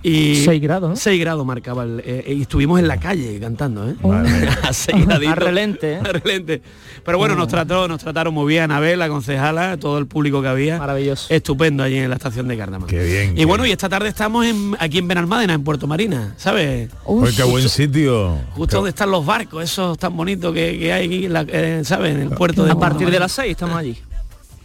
y 0.03 0.37
6 0.45 0.61
grados, 0.63 0.99
6 0.99 1.21
grados 1.21 1.45
marcaba 1.47 1.85
el, 1.85 2.03
eh, 2.05 2.35
y 2.37 2.43
estuvimos 2.43 2.81
en 2.81 2.89
la 2.89 2.99
calle 2.99 3.39
cantando, 3.41 3.89
¿eh? 3.89 3.95
a 4.63 4.73
6 4.73 5.07
A 5.29 5.35
relente, 5.35 5.93
¿eh? 5.95 6.01
A 6.05 6.13
relente. 6.13 6.63
Pero 7.05 7.19
bueno, 7.19 7.35
nos 7.37 7.49
trató, 7.49 7.87
nos 7.89 8.01
trataron 8.01 8.35
muy 8.35 8.47
bien, 8.49 8.65
Anabel, 8.65 8.99
la 8.99 9.09
concejala, 9.09 9.77
todo 9.77 9.99
el 9.99 10.07
público 10.07 10.43
que 10.43 10.49
había. 10.49 10.79
Maravilloso. 10.79 11.27
Estupendo 11.33 11.83
allí 11.83 11.97
en 11.99 12.11
la 12.11 12.17
estación 12.17 12.49
de 12.49 12.57
Cártama. 12.57 12.87
Qué 12.87 13.03
bien. 13.03 13.39
Y 13.39 13.45
bueno, 13.45 13.65
y 13.67 13.71
esta 13.73 13.89
tarde 13.89 14.09
estamos 14.09 14.45
en- 14.47 14.77
aquí 14.79 14.99
en 14.99 15.09
Benalmádena, 15.09 15.55
en 15.55 15.63
Puerto 15.65 15.87
Marina, 15.87 16.35
¿sabes? 16.37 16.91
Oye, 17.05 17.35
qué 17.37 17.43
buen 17.45 17.69
sitio. 17.69 18.37
Justo 18.55 18.77
donde 18.77 18.91
están 18.91 19.11
los 19.11 19.25
barcos, 19.25 19.63
esos 19.65 19.97
tan 19.99 20.17
bonitos 20.17 20.53
que, 20.53 20.79
que 20.79 20.93
hay 20.93 21.07
aquí, 21.07 21.29
la- 21.29 21.47
eh, 21.49 21.83
¿sabes? 21.85 22.15
En 22.15 22.21
el 22.23 22.31
puerto 22.31 22.65
de 22.65 22.73
A 22.73 22.75
partir 22.75 23.11
de 23.11 23.19
las 23.19 23.33
6 23.33 23.57
estamos 23.65 23.77
allí. 23.79 23.99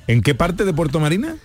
¿En 0.08 0.22
qué 0.22 0.34
parte 0.36 0.66
de 0.66 0.74
Puerto 0.74 1.00
Marina? 1.00 1.36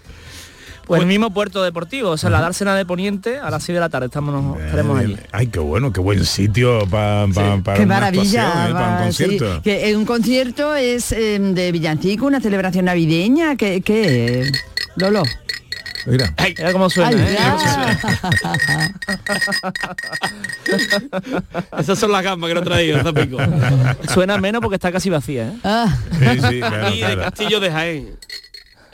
Pues 0.87 1.03
el 1.03 1.07
mismo 1.07 1.31
puerto 1.33 1.63
deportivo, 1.63 2.11
o 2.11 2.17
sea, 2.17 2.31
la 2.31 2.41
dársena 2.41 2.75
de 2.75 2.85
Poniente 2.85 3.39
a 3.39 3.49
las 3.49 3.63
6 3.63 3.75
de 3.77 3.81
la 3.81 3.89
tarde 3.91 4.07
estamos, 4.07 4.59
estaremos 4.61 4.99
allí. 4.99 5.17
Ay, 5.31 5.47
qué 5.47 5.61
bueno, 5.61 5.93
qué 5.93 6.01
buen 6.01 6.25
sitio 6.25 6.81
pa- 6.89 7.27
pa- 7.33 7.59
para 7.63 7.77
Qué 7.77 7.85
una 7.85 7.95
maravilla, 7.95 8.49
actuación, 8.49 8.71
¿eh? 8.71 8.73
para 8.75 9.07
un 9.07 9.13
sí. 9.13 9.25
concierto. 9.25 9.63
que 9.63 9.89
eh, 9.91 9.97
un 9.97 10.05
concierto 10.05 10.75
es 10.75 11.13
eh, 11.13 11.39
de 11.39 11.71
villancico, 11.71 12.27
una 12.27 12.41
celebración 12.41 12.87
navideña, 12.87 13.55
¿qué? 13.57 13.83
qué? 13.83 14.51
Lolo. 14.97 15.23
Mira. 16.07 16.35
Mira 16.57 16.73
cómo 16.73 16.89
suena, 16.91 17.11
Ay, 17.11 17.37
¿eh? 17.37 17.39
Esas 21.79 21.99
son 21.99 22.13
las 22.13 22.23
gambas 22.23 22.49
que 22.49 22.55
no 22.55 22.61
he 22.61 22.65
traído, 22.65 23.03
Zapico. 23.03 23.39
Suena 24.13 24.39
menos 24.39 24.61
porque 24.61 24.77
está 24.77 24.93
casi 24.93 25.11
vacía, 25.11 25.49
¿eh? 25.49 25.53
Ah. 25.65 25.97
Sí, 26.19 26.41
sí, 26.49 26.61
claro, 26.61 26.89
y 26.89 27.01
de 27.01 27.07
claro. 27.07 27.23
Castillo 27.23 27.61
de 27.61 27.71
Jaén. 27.71 28.17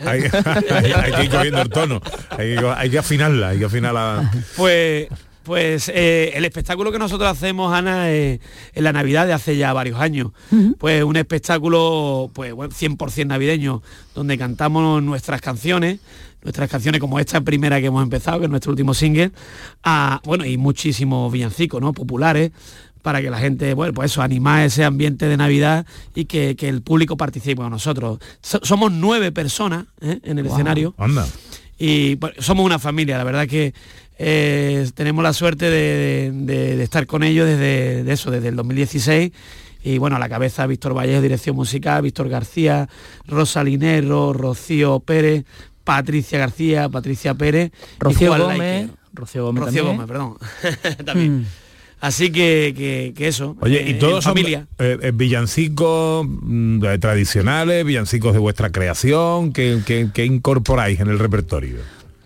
Hay, 0.04 0.20
hay- 0.22 0.92
hay 0.92 1.12
que 1.12 1.24
ir 1.24 1.30
cogiendo 1.30 1.62
el 1.62 1.68
tono. 1.70 2.02
Hay, 2.30 2.56
que- 2.56 2.74
hay 2.76 2.90
que 2.90 2.98
afinarla, 2.98 3.48
hay 3.48 3.58
que 3.58 3.64
afinarla. 3.64 4.30
Pues, 4.56 5.08
pues 5.46 5.88
eh, 5.94 6.32
el 6.34 6.44
espectáculo 6.44 6.92
que 6.92 6.98
nosotros 6.98 7.30
hacemos, 7.30 7.72
Ana, 7.72 8.10
eh, 8.10 8.40
en 8.74 8.84
la 8.84 8.92
Navidad 8.92 9.26
de 9.26 9.32
hace 9.32 9.56
ya 9.56 9.72
varios 9.72 9.98
años. 10.00 10.32
Pues 10.78 11.02
un 11.04 11.16
espectáculo 11.16 12.30
pues 12.34 12.52
bueno, 12.52 12.74
100% 12.74 13.26
navideño, 13.26 13.82
donde 14.14 14.36
cantamos 14.36 15.02
nuestras 15.02 15.40
canciones, 15.40 16.00
nuestras 16.42 16.68
canciones 16.68 17.00
como 17.00 17.18
esta 17.18 17.40
primera 17.40 17.80
que 17.80 17.86
hemos 17.86 18.02
empezado, 18.02 18.38
que 18.40 18.44
es 18.44 18.50
nuestro 18.50 18.72
último 18.72 18.92
single, 18.92 19.30
a, 19.84 20.20
bueno, 20.24 20.44
y 20.44 20.56
muchísimos 20.56 21.32
villancicos, 21.32 21.80
¿no? 21.80 21.92
Populares 21.92 22.50
para 23.02 23.22
que 23.22 23.30
la 23.30 23.38
gente, 23.38 23.72
bueno, 23.74 23.94
pues 23.94 24.10
eso, 24.10 24.20
animar 24.20 24.64
ese 24.64 24.84
ambiente 24.84 25.28
de 25.28 25.36
Navidad 25.36 25.86
y 26.14 26.24
que, 26.24 26.56
que 26.56 26.68
el 26.68 26.82
público 26.82 27.16
participe 27.16 27.54
con 27.62 27.70
nosotros. 27.70 28.18
So- 28.42 28.58
somos 28.64 28.90
nueve 28.90 29.30
personas 29.30 29.86
¿eh? 30.00 30.18
en 30.24 30.38
el 30.38 30.44
Wow. 30.44 30.52
escenario 30.54 30.94
Anda. 30.98 31.24
y 31.78 32.16
bueno, 32.16 32.34
somos 32.40 32.66
una 32.66 32.80
familia, 32.80 33.16
la 33.16 33.22
verdad 33.22 33.46
que 33.46 33.74
eh, 34.18 34.88
tenemos 34.94 35.22
la 35.22 35.32
suerte 35.32 35.68
de, 35.70 36.30
de- 36.32 36.76
de 36.76 36.82
estar 36.82 37.06
con 37.06 37.22
ellos 37.22 37.46
desde 37.46 38.02
de 38.04 38.12
eso, 38.12 38.30
desde 38.30 38.48
el 38.48 38.56
2016 38.56 39.32
y 39.84 39.98
bueno, 39.98 40.16
a 40.16 40.18
la 40.18 40.28
cabeza 40.28 40.66
Víctor 40.66 40.96
Vallejo, 40.96 41.20
dirección 41.22 41.54
musical, 41.54 42.02
Víctor 42.02 42.28
García, 42.28 42.88
Rosa 43.26 43.62
Linero, 43.62 44.32
Rocío 44.32 45.00
Pérez, 45.00 45.44
Patricia 45.84 46.38
García, 46.38 46.88
Patricia 46.88 47.34
Pérez, 47.34 47.70
Rocío 48.00 48.36
Gómez. 48.36 48.90
Rocío 49.12 49.44
Gómez 49.44 49.64
Rocío 49.64 49.84
también. 49.84 49.96
Gómez, 49.96 50.08
perdón. 50.08 50.96
también. 51.06 51.46
Así 52.00 52.30
que, 52.30 52.74
que- 52.76 53.14
que 53.16 53.28
eso. 53.28 53.56
Oye, 53.60 53.86
eh, 53.86 53.90
y 53.90 53.94
todos 53.94 54.24
son 54.24 54.32
familia. 54.34 54.66
eh, 54.78 54.98
eh, 55.00 55.12
villancicos 55.14 56.26
mm, 56.28 56.80
tradicionales, 57.00 57.84
villancicos 57.84 58.32
de 58.34 58.38
vuestra 58.40 58.70
creación, 58.70 59.52
que 59.52 60.24
incorporáis 60.24 61.00
en 61.00 61.08
el 61.08 61.18
repertorio. 61.18 61.76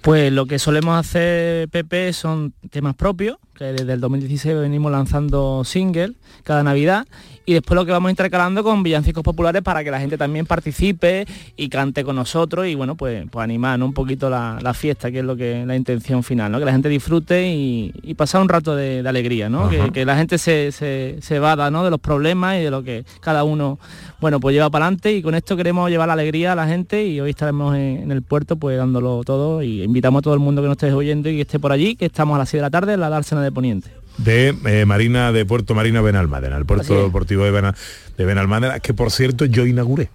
Pues 0.03 0.33
lo 0.33 0.47
que 0.47 0.59
solemos 0.59 0.99
hacer, 0.99 1.69
Pepe, 1.69 2.13
son 2.15 2.55
temas 2.71 2.95
propios, 2.95 3.37
que 3.55 3.67
desde 3.67 3.93
el 3.93 4.01
2016 4.01 4.57
venimos 4.57 4.91
lanzando 4.91 5.63
singles 5.65 6.13
cada 6.43 6.63
Navidad, 6.63 7.07
y 7.51 7.55
después 7.55 7.75
lo 7.75 7.85
que 7.85 7.91
vamos 7.91 8.11
intercalando 8.11 8.63
con 8.63 8.85
villancicos 8.85 9.25
populares 9.25 9.61
para 9.63 9.83
que 9.83 9.91
la 9.91 9.99
gente 9.99 10.17
también 10.17 10.47
participe 10.47 11.27
y 11.57 11.69
cante 11.69 12.05
con 12.05 12.15
nosotros 12.15 12.69
y 12.69 12.77
bueno, 12.77 12.95
pues, 12.95 13.25
pues 13.29 13.43
animar 13.43 13.77
¿no? 13.77 13.87
un 13.87 13.93
poquito 13.93 14.31
la, 14.31 14.61
la 14.63 14.73
fiesta, 14.73 15.11
que 15.11 15.19
es 15.19 15.25
lo 15.25 15.35
que 15.35 15.67
la 15.67 15.75
intención 15.75 16.23
final, 16.23 16.53
¿no? 16.53 16.61
Que 16.61 16.65
la 16.65 16.71
gente 16.71 16.89
disfrute 16.89 17.49
y, 17.49 17.93
y 18.05 18.15
pasar 18.15 18.41
un 18.41 18.49
rato 18.49 18.77
de, 18.77 19.03
de 19.03 19.09
alegría, 19.09 19.49
¿no? 19.49 19.69
Que, 19.69 19.91
que 19.91 20.05
la 20.05 20.17
gente 20.17 20.39
se, 20.39 20.71
se, 20.71 21.17
se 21.21 21.35
evada 21.35 21.73
¿no? 21.73 21.83
de 21.83 21.91
los 21.91 21.99
problemas 21.99 22.57
y 22.57 22.61
de 22.63 22.71
lo 22.71 22.85
que 22.85 23.05
cada 23.21 23.43
uno 23.43 23.81
bueno 24.21 24.39
pues 24.39 24.55
lleva 24.55 24.71
para 24.71 24.85
adelante 24.85 25.13
y 25.13 25.21
con 25.21 25.35
esto 25.35 25.57
queremos 25.57 25.91
llevar 25.91 26.07
la 26.07 26.13
alegría 26.13 26.53
a 26.53 26.55
la 26.55 26.69
gente 26.69 27.05
y 27.05 27.21
hoy 27.21 27.31
estaremos 27.31 27.75
en, 27.75 28.03
en 28.05 28.13
el 28.13 28.23
puerto 28.23 28.55
pues 28.55 28.79
dándolo 28.79 29.23
todo 29.25 29.61
y 29.61 29.83
invitamos 29.83 30.21
a 30.21 30.23
todo 30.23 30.35
el 30.35 30.41
mundo 30.41 30.63
que 30.63 30.69
nos 30.69 30.77
esté 30.77 30.93
oyendo 30.93 31.29
y 31.29 31.35
que 31.35 31.43
esté 31.43 31.59
por 31.59 31.73
allí, 31.73 31.97
que 31.97 32.07
estamos 32.07 32.37
a 32.37 32.39
las 32.39 32.49
6 32.49 32.61
de 32.61 32.63
la 32.63 32.71
tarde 32.71 32.93
en 32.93 33.01
la 33.01 33.09
dársena 33.09 33.43
de 33.43 33.51
Poniente. 33.51 34.00
De 34.25 34.55
eh, 34.67 34.85
Marina 34.87 35.33
de 35.33 35.45
Puerto 35.47 35.75
Marina 35.75 36.01
Benalmádena, 36.01 36.57
el 36.57 36.67
puerto 36.67 37.05
deportivo 37.07 37.45
de, 37.45 37.51
Bena- 37.51 37.75
de 38.17 38.25
Benalmádena, 38.25 38.81
que 38.81 38.93
por 38.95 39.11
cierto 39.11 39.45
yo 39.47 39.67
inauguré. 39.67 40.11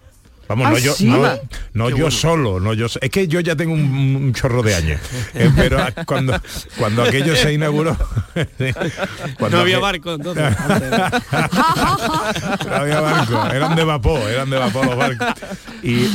Vamos, 0.48 0.68
¿Ah, 0.68 0.72
no 0.72 0.78
yo, 0.78 0.94
sí? 0.94 1.12
no, 1.74 1.90
yo 1.90 2.12
solo, 2.12 2.60
no 2.60 2.74
yo 2.74 2.86
es 2.86 3.10
que 3.10 3.28
yo 3.28 3.40
ya 3.40 3.56
tengo 3.56 3.74
un, 3.74 3.82
un 4.16 4.34
chorro 4.34 4.62
de 4.62 4.76
años, 4.76 5.00
eh, 5.34 5.50
pero 5.56 5.80
a- 5.82 5.92
cuando 6.06 6.40
cuando 6.78 7.02
aquello 7.04 7.36
se 7.36 7.52
inauguró, 7.54 7.98
cuando 9.40 9.58
No 9.58 9.62
había 9.64 9.80
barco 9.80 10.14
entonces. 10.14 10.46
no 12.68 12.76
había 12.76 13.00
barco, 13.02 13.46
eran 13.54 13.76
de 13.76 13.84
vapor, 13.84 14.22
eran 14.30 14.50
de 14.50 14.58
vapor 14.58 14.86
los 14.86 14.98
barcos. 14.98 15.28
Y, 15.84 15.94
y- 15.94 16.14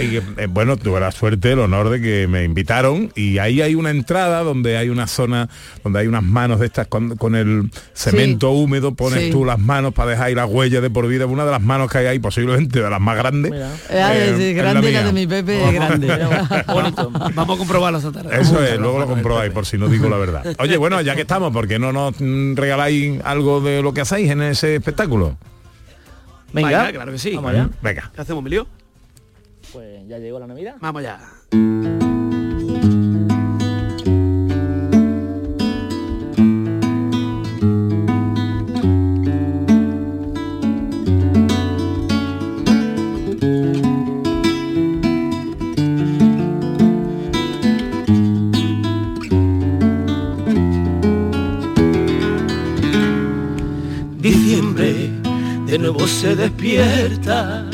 y, 0.00 0.16
eh, 0.36 0.46
bueno, 0.48 0.76
tuve 0.76 1.00
la 1.00 1.10
suerte, 1.12 1.52
el 1.52 1.60
honor 1.60 1.90
de 1.90 2.00
que 2.00 2.26
me 2.28 2.44
invitaron 2.44 3.10
y 3.14 3.38
ahí 3.38 3.60
hay 3.62 3.74
una 3.74 3.90
entrada 3.90 4.42
donde 4.42 4.76
hay 4.76 4.88
una 4.88 5.06
zona, 5.06 5.48
donde 5.82 6.00
hay 6.00 6.06
unas 6.06 6.22
manos 6.22 6.60
de 6.60 6.66
estas 6.66 6.86
con, 6.88 7.16
con 7.16 7.34
el 7.34 7.70
cemento 7.94 8.50
húmedo, 8.50 8.94
pones 8.94 9.16
Sí. 9.16 9.30
tú 9.30 9.44
las 9.46 9.58
manos 9.58 9.94
para 9.94 10.10
dejar 10.10 10.26
ahí 10.26 10.34
la 10.34 10.44
huella 10.46 10.80
de 10.82 10.90
por 10.90 11.06
vida, 11.08 11.24
una 11.26 11.44
de 11.46 11.50
las 11.52 11.62
manos 11.62 11.90
que 11.90 11.98
hay 11.98 12.06
ahí, 12.06 12.18
posiblemente 12.18 12.82
de 12.82 12.90
las 12.90 13.00
más 13.00 13.16
grandes. 13.16 13.45
Ah, 13.54 14.14
eh, 14.14 14.30
es 14.30 14.40
es 14.40 14.56
grande 14.56 14.92
la, 14.92 15.00
mía. 15.00 15.04
de 15.04 15.12
mi 15.12 15.26
Pepe, 15.26 15.64
es 15.64 15.72
grande. 15.72 16.06
Bonito. 16.66 17.10
Vamos 17.10 17.56
a 17.56 17.58
comprobarlo 17.58 17.98
esta 17.98 18.12
tarde. 18.12 18.40
Eso 18.40 18.62
es, 18.62 18.78
luego 18.78 18.98
lo 18.98 19.06
comprobáis 19.06 19.52
por 19.52 19.66
si 19.66 19.78
no 19.78 19.88
digo 19.88 20.08
la 20.08 20.16
verdad. 20.16 20.54
Oye, 20.58 20.76
bueno, 20.76 21.00
ya 21.00 21.14
que 21.14 21.22
estamos, 21.22 21.52
¿por 21.52 21.66
qué 21.66 21.78
no 21.78 21.92
nos 21.92 22.14
mm, 22.18 22.54
regaláis 22.54 23.20
algo 23.24 23.60
de 23.60 23.82
lo 23.82 23.92
que 23.92 24.02
hacéis 24.02 24.30
en 24.30 24.42
ese 24.42 24.76
espectáculo? 24.76 25.36
Venga, 26.52 26.92
claro 26.92 27.12
que 27.12 27.18
sí. 27.18 27.34
Vamos 27.34 27.52
allá. 27.52 27.68
Venga. 27.82 28.10
¿Qué 28.14 28.20
hacemos, 28.20 28.40
Emilio? 28.40 28.66
Pues 29.72 30.06
ya 30.08 30.18
llegó 30.18 30.38
la 30.38 30.46
Navidad. 30.46 30.76
Vamos 30.80 31.02
ya. 31.02 31.20
Despierta, 56.34 57.64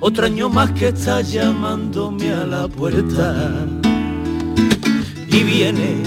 otro 0.00 0.26
año 0.26 0.48
más 0.48 0.70
que 0.72 0.88
está 0.88 1.22
llamándome 1.22 2.32
a 2.32 2.46
la 2.46 2.68
puerta. 2.68 3.66
Y 5.26 5.42
viene, 5.42 6.02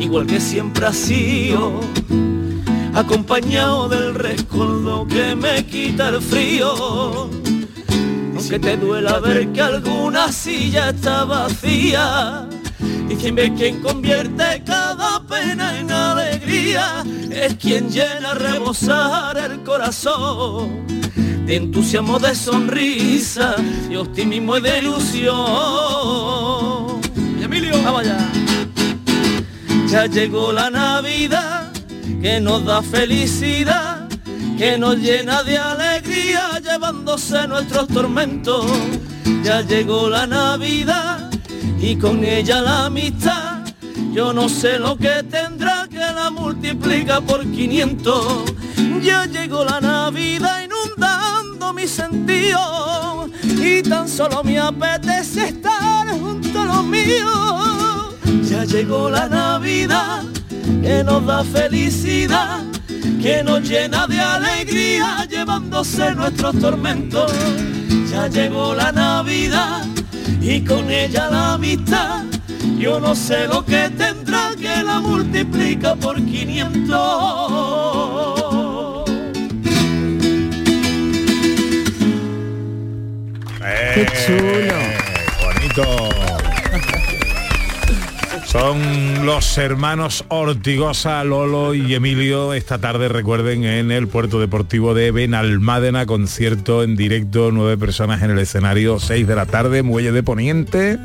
igual 0.00 0.26
que 0.26 0.40
siempre 0.40 0.86
ha 0.86 0.92
sido, 0.92 1.80
acompañado 2.94 3.88
del 3.88 4.14
rescoldo 4.14 5.06
que 5.06 5.34
me 5.34 5.66
quita 5.66 6.08
el 6.08 6.22
frío. 6.22 7.28
Aunque 8.34 8.58
te 8.58 8.76
duela 8.76 9.18
ver 9.20 9.52
que 9.52 9.60
alguna 9.60 10.32
silla 10.32 10.90
está 10.90 11.24
vacía, 11.24 12.48
Diciembre 13.08 13.46
es 13.46 13.52
quien 13.52 13.82
convierte 13.82 14.62
cada 14.64 15.22
pena 15.26 15.78
en 15.78 15.90
alegría, 15.90 17.04
es 17.30 17.54
quien 17.54 17.88
llena 17.88 18.32
a 18.32 18.34
rebosar 18.34 19.36
el 19.38 19.62
corazón 19.62 20.85
de 21.46 21.56
entusiasmo, 21.56 22.18
de 22.18 22.34
sonrisa, 22.34 23.54
de 23.88 23.96
optimismo 23.96 24.56
y 24.56 24.60
de 24.62 24.78
ilusión. 24.80 25.36
Emilio, 27.40 27.80
vamos 27.84 28.00
allá. 28.00 28.18
Ya 29.88 30.06
llegó 30.06 30.52
la 30.52 30.68
Navidad 30.70 31.70
que 32.20 32.40
nos 32.40 32.64
da 32.64 32.82
felicidad, 32.82 34.08
que 34.58 34.76
nos 34.76 34.96
llena 34.96 35.44
de 35.44 35.56
alegría 35.56 36.58
llevándose 36.58 37.46
nuestros 37.46 37.86
tormentos. 37.88 38.66
Ya 39.44 39.60
llegó 39.60 40.10
la 40.10 40.26
Navidad 40.26 41.30
y 41.80 41.94
con 41.96 42.24
ella 42.24 42.60
la 42.60 42.86
amistad. 42.86 43.64
Yo 44.12 44.32
no 44.32 44.48
sé 44.48 44.80
lo 44.80 44.96
que 44.96 45.22
tendrá 45.30 45.86
que 45.88 45.98
la 45.98 46.30
multiplica 46.30 47.20
por 47.20 47.46
500. 47.48 48.50
Ya 49.02 49.26
llegó 49.26 49.64
la 49.64 49.80
Navidad 49.80 50.65
todo 50.65 50.65
sentido 51.88 53.28
y 53.42 53.82
tan 53.82 54.08
solo 54.08 54.42
me 54.42 54.58
apetece 54.58 55.48
estar 55.48 56.08
junto 56.08 56.60
a 56.60 56.64
los 56.64 56.84
míos. 56.84 58.14
Ya 58.48 58.64
llegó 58.64 59.10
la 59.10 59.28
Navidad 59.28 60.22
que 60.82 61.04
nos 61.04 61.26
da 61.26 61.44
felicidad, 61.44 62.64
que 63.22 63.42
nos 63.44 63.68
llena 63.68 64.06
de 64.06 64.20
alegría 64.20 65.26
llevándose 65.28 66.14
nuestros 66.14 66.58
tormentos. 66.60 67.32
Ya 68.10 68.28
llegó 68.28 68.74
la 68.74 68.92
Navidad 68.92 69.84
y 70.40 70.64
con 70.64 70.90
ella 70.90 71.28
la 71.30 71.52
amistad. 71.54 72.24
Yo 72.78 73.00
no 73.00 73.14
sé 73.14 73.46
lo 73.46 73.64
que 73.64 73.88
tendrá 73.90 74.50
que 74.60 74.82
la 74.82 75.00
multiplica 75.00 75.94
por 75.96 76.16
500. 76.16 78.45
¡Qué 83.94 84.06
chulo! 84.24 84.74
Bonito. 85.42 86.08
Son 88.46 89.26
los 89.26 89.58
hermanos 89.58 90.24
Ortigosa, 90.28 91.24
Lolo 91.24 91.74
y 91.74 91.92
Emilio. 91.94 92.54
Esta 92.54 92.78
tarde 92.78 93.08
recuerden 93.08 93.64
en 93.64 93.90
el 93.90 94.06
puerto 94.06 94.38
deportivo 94.38 94.94
de 94.94 95.10
Benalmádena, 95.10 96.06
concierto 96.06 96.84
en 96.84 96.94
directo, 96.94 97.50
nueve 97.50 97.76
personas 97.76 98.22
en 98.22 98.30
el 98.30 98.38
escenario, 98.38 99.00
seis 99.00 99.26
de 99.26 99.34
la 99.34 99.46
tarde, 99.46 99.82
muelle 99.82 100.12
de 100.12 100.22
Poniente, 100.22 100.98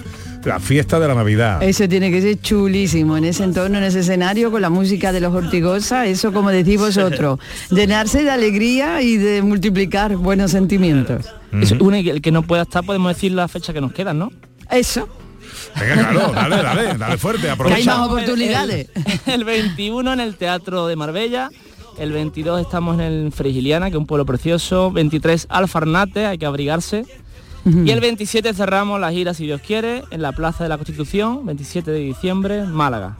la 0.45 0.59
fiesta 0.59 0.99
de 0.99 1.07
la 1.07 1.15
Navidad. 1.15 1.63
Eso 1.63 1.89
tiene 1.89 2.11
que 2.11 2.21
ser 2.21 2.39
chulísimo, 2.41 3.17
en 3.17 3.25
ese 3.25 3.43
entorno, 3.43 3.79
en 3.79 3.85
ese 3.85 4.01
escenario, 4.01 4.51
con 4.51 4.61
la 4.61 4.69
música 4.69 5.11
de 5.11 5.19
los 5.19 5.33
Ortigosa, 5.33 6.05
eso 6.05 6.31
como 6.31 6.51
decís 6.51 6.79
vosotros, 6.79 7.39
llenarse 7.71 8.23
de 8.23 8.29
alegría 8.29 9.01
y 9.01 9.17
de 9.17 9.41
multiplicar 9.41 10.15
buenos 10.15 10.51
sentimientos. 10.51 11.40
Es 11.53 11.71
una- 11.71 11.99
el 11.99 12.21
que 12.21 12.31
no 12.31 12.43
pueda 12.43 12.63
estar, 12.63 12.83
podemos 12.83 13.13
decir 13.13 13.31
la 13.33 13.47
fecha 13.47 13.73
que 13.73 13.81
nos 13.81 13.91
quedan, 13.93 14.19
¿no? 14.19 14.31
Eso. 14.69 15.07
Venga, 15.79 15.95
claro, 16.09 16.31
dale, 16.33 16.55
dale, 16.63 16.97
dale 16.97 17.17
fuerte, 17.17 17.49
aprovecha. 17.49 17.77
El, 19.25 19.33
el 19.33 19.43
21 19.43 20.13
en 20.13 20.19
el 20.21 20.35
Teatro 20.37 20.87
de 20.87 20.95
Marbella, 20.95 21.49
el 21.97 22.11
22 22.13 22.61
estamos 22.61 22.95
en 22.95 23.01
el 23.01 23.31
Frigiliana, 23.33 23.87
que 23.89 23.95
es 23.97 23.99
un 23.99 24.05
pueblo 24.05 24.25
precioso, 24.25 24.91
23 24.91 25.47
Alfarnate, 25.49 26.25
hay 26.25 26.37
que 26.37 26.45
abrigarse. 26.45 27.05
Y 27.85 27.91
el 27.91 27.99
27 27.99 28.53
cerramos 28.55 28.99
la 28.99 29.11
gira, 29.11 29.33
si 29.35 29.45
Dios 29.45 29.61
quiere, 29.61 30.03
en 30.09 30.21
la 30.23 30.31
Plaza 30.31 30.63
de 30.63 30.69
la 30.69 30.77
Constitución, 30.77 31.45
27 31.45 31.91
de 31.91 31.99
diciembre, 31.99 32.63
Málaga. 32.63 33.17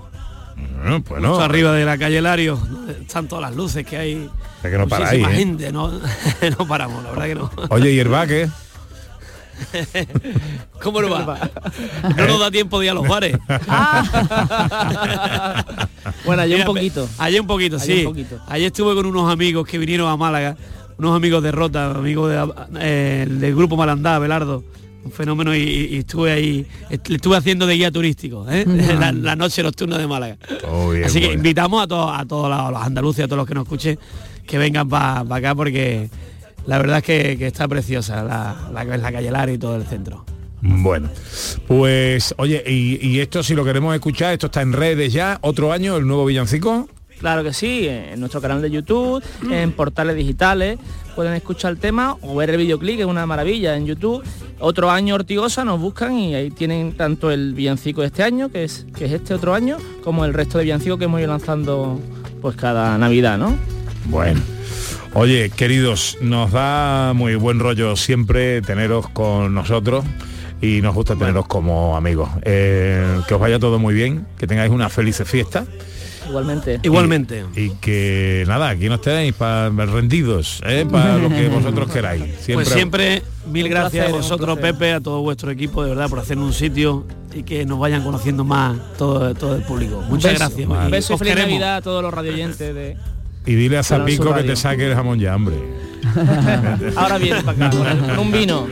Bueno, 0.82 1.04
pues 1.04 1.22
no. 1.22 1.30
Justo 1.30 1.44
arriba 1.44 1.74
de 1.74 1.86
la 1.86 1.98
calle 1.98 2.22
Lario, 2.22 2.60
están 3.02 3.28
todas 3.28 3.44
las 3.44 3.56
luces 3.56 3.86
que 3.86 3.98
hay. 3.98 4.30
Es 4.64 4.72
que 4.72 4.78
no 4.78 4.88
paráis, 4.88 5.22
muchísima 5.22 5.34
¿eh? 5.34 5.38
gente, 5.38 5.72
no, 5.72 5.92
no 6.60 6.68
paramos, 6.68 7.04
la 7.04 7.12
verdad 7.12 7.26
que 7.26 7.36
no. 7.36 7.52
Oye, 7.70 7.92
¿y 7.92 8.00
el 8.00 8.08
baque? 8.08 8.50
¿Cómo 10.82 11.02
no 11.02 11.10
va? 11.10 11.50
No 12.18 12.28
nos 12.28 12.40
da 12.40 12.50
tiempo 12.52 12.80
de 12.80 12.86
ir 12.86 12.92
a 12.92 12.94
los 12.96 13.08
bares. 13.08 13.38
Bueno, 16.26 16.42
ayer 16.42 16.60
un 16.60 16.66
poquito. 16.66 17.08
Ayer 17.20 17.42
un 17.42 17.48
poquito, 17.48 17.76
Ayer 17.78 17.98
sí. 17.98 18.06
un 18.06 18.12
poquito. 18.12 18.40
Ayer 18.48 18.68
estuve 18.68 18.96
con 18.96 19.06
unos 19.06 19.32
amigos 19.32 19.68
que 19.68 19.78
vinieron 19.78 20.10
a 20.10 20.18
Málaga, 20.18 20.56
unos 20.98 21.16
amigos 21.16 21.44
de 21.44 21.52
Rota, 21.52 21.92
amigos 21.92 22.32
de, 22.32 22.54
eh, 22.80 23.28
del 23.30 23.56
grupo 23.56 23.78
Malandá, 23.78 24.18
Belardo. 24.20 24.64
Un 25.04 25.12
fenómeno 25.12 25.56
y, 25.56 25.60
y 25.62 25.98
estuve 25.98 26.32
ahí, 26.32 26.66
le 26.90 27.16
estuve 27.16 27.36
haciendo 27.36 27.66
de 27.66 27.74
guía 27.76 27.92
turístico, 27.92 28.46
¿eh? 28.50 28.66
Mm. 28.66 28.78
la, 29.00 29.12
la 29.12 29.36
noche 29.36 29.64
nocturna 29.64 29.98
de 29.98 30.08
Málaga. 30.08 30.38
Oh, 30.70 30.92
bien, 30.92 31.06
Así 31.06 31.20
que 31.20 31.28
bueno. 31.28 31.40
invitamos 31.40 31.84
a 31.84 31.88
todos 31.88 32.12
a 32.20 32.26
todos 32.26 32.50
los, 32.50 32.72
los 32.72 32.82
andaluces, 32.84 33.26
a 33.26 33.28
todos 33.28 33.38
los 33.38 33.48
que 33.48 33.56
nos 33.56 33.64
escuchen, 33.64 33.98
que 34.46 34.58
vengan 34.58 34.88
para 34.88 35.22
acá 35.22 35.56
porque 35.56 36.10
la 36.68 36.78
verdad 36.78 36.98
es 37.00 37.04
que, 37.04 37.38
que 37.38 37.48
está 37.48 37.68
preciosa 37.68 38.24
la, 38.24 38.70
la, 38.72 38.84
la 38.98 39.12
calle 39.12 39.32
Lara 39.32 39.52
y 39.52 39.58
todo 39.58 39.76
el 39.76 39.86
centro. 39.86 40.24
Bueno, 40.64 41.10
pues 41.68 42.36
oye, 42.38 42.64
y, 42.68 43.00
y 43.08 43.20
esto 43.20 43.42
si 43.42 43.56
lo 43.56 43.66
queremos 43.66 43.96
escuchar, 43.96 44.34
esto 44.34 44.46
está 44.46 44.62
en 44.62 44.74
redes 44.74 45.12
ya, 45.12 45.40
otro 45.42 45.72
año, 45.74 45.98
el 45.98 46.06
nuevo 46.06 46.26
villancico. 46.26 46.88
Claro 47.20 47.44
que 47.44 47.54
sí, 47.54 47.88
en 47.88 48.20
nuestro 48.20 48.42
canal 48.42 48.62
de 48.64 48.72
YouTube, 48.72 49.24
en 49.52 49.72
portales 49.74 50.16
digitales, 50.16 50.80
pueden 51.16 51.34
escuchar 51.34 51.72
el 51.72 51.78
tema 51.80 52.18
o 52.22 52.36
ver 52.36 52.50
el 52.50 52.58
videoclip, 52.58 52.96
que 52.96 53.02
es 53.04 53.08
una 53.08 53.28
maravilla 53.28 53.76
en 53.76 53.86
YouTube. 53.86 54.24
Otro 54.62 54.92
año 54.92 55.16
Ortigosa 55.16 55.66
nos 55.66 55.80
buscan 55.80 56.14
y 56.14 56.36
ahí 56.36 56.52
tienen 56.52 56.94
tanto 56.94 57.32
el 57.32 57.54
villancico 57.54 58.02
de 58.02 58.08
este 58.08 58.22
año, 58.22 58.50
que 58.50 58.64
es, 58.64 58.86
que 58.96 59.06
es 59.06 59.12
este 59.12 59.34
otro 59.34 59.56
año, 59.56 59.78
como 60.04 60.24
el 60.24 60.36
resto 60.36 60.60
de 60.60 60.66
villancicos 60.66 61.00
que 61.00 61.06
hemos 61.06 61.20
ido 61.20 61.30
lanzando 61.30 62.00
pues 62.42 62.56
cada 62.56 62.98
Navidad, 63.00 63.40
¿no? 63.40 63.58
Bueno. 64.06 64.40
Oye, 65.14 65.50
queridos, 65.50 66.18
nos 66.22 66.52
da 66.52 67.14
muy 67.14 67.36
buen 67.36 67.60
rollo 67.60 67.96
siempre 67.96 68.62
teneros 68.62 69.10
con 69.10 69.54
nosotros 69.54 70.06
y 70.62 70.82
nos 70.82 70.94
gusta 70.94 71.16
teneros 71.16 71.48
como 71.48 71.98
amigos. 71.98 72.30
Eh, 72.44 73.20
que 73.28 73.34
os 73.34 73.42
vaya 73.42 73.60
todo 73.60 73.80
muy 73.80 73.94
bien, 73.96 74.28
que 74.38 74.48
tengáis 74.48 74.72
una 74.72 74.90
feliz 74.90 75.22
fiesta. 75.26 75.66
Igualmente. 76.28 76.80
Igualmente. 76.84 77.46
Y, 77.56 77.62
y 77.62 77.70
que 77.82 78.44
nada, 78.48 78.70
aquí 78.70 78.90
nos 78.90 79.02
tenéis 79.02 79.34
para 79.34 79.70
rendidos, 79.70 80.62
¿eh? 80.66 80.86
para 80.90 81.18
lo 81.20 81.30
que 81.30 81.48
vosotros 81.48 81.92
queráis. 81.92 82.24
Siempre, 82.40 82.54
pues 82.54 82.70
siempre 82.70 83.22
mil 83.46 83.70
gracias 83.70 84.06
placer, 84.06 84.14
a 84.14 84.18
vosotros. 84.18 84.60
Pepe, 84.60 84.94
a 84.94 85.02
todo 85.02 85.22
vuestro 85.22 85.52
equipo, 85.52 85.84
de 85.84 85.90
verdad, 85.90 86.10
por 86.10 86.20
hacernos 86.20 86.48
un 86.48 86.54
sitio 86.54 87.06
y 87.34 87.44
que 87.44 87.66
nos 87.66 87.80
vayan 87.80 88.04
conociendo 88.04 88.44
más 88.44 88.78
todo, 88.98 89.34
todo 89.34 89.56
el 89.56 89.64
público. 89.64 90.02
Muchas 90.10 90.34
beso, 90.34 90.46
gracias. 90.46 90.70
Un 90.70 90.88
y 90.88 90.92
beso 90.92 91.14
y 91.14 91.16
os 91.16 91.20
feliz 91.20 91.34
queremos. 91.34 91.52
Navidad 91.52 91.76
a 91.78 91.82
todos 91.82 92.04
los 92.04 92.14
radioyentes 92.14 92.76
de... 92.76 92.98
Y 93.46 93.56
dile 93.56 93.78
a 93.78 93.84
Zapico 93.84 94.34
que 94.36 94.44
te 94.44 94.56
saque 94.56 94.88
el 94.88 94.96
jamón 94.96 95.20
ya, 95.20 95.34
hambre. 95.34 95.56
Ahora 96.96 97.18
viene 97.18 97.42
para 97.42 97.68
acá, 97.68 97.78
con, 98.16 98.20
un 98.20 98.32
vino. 98.32 98.68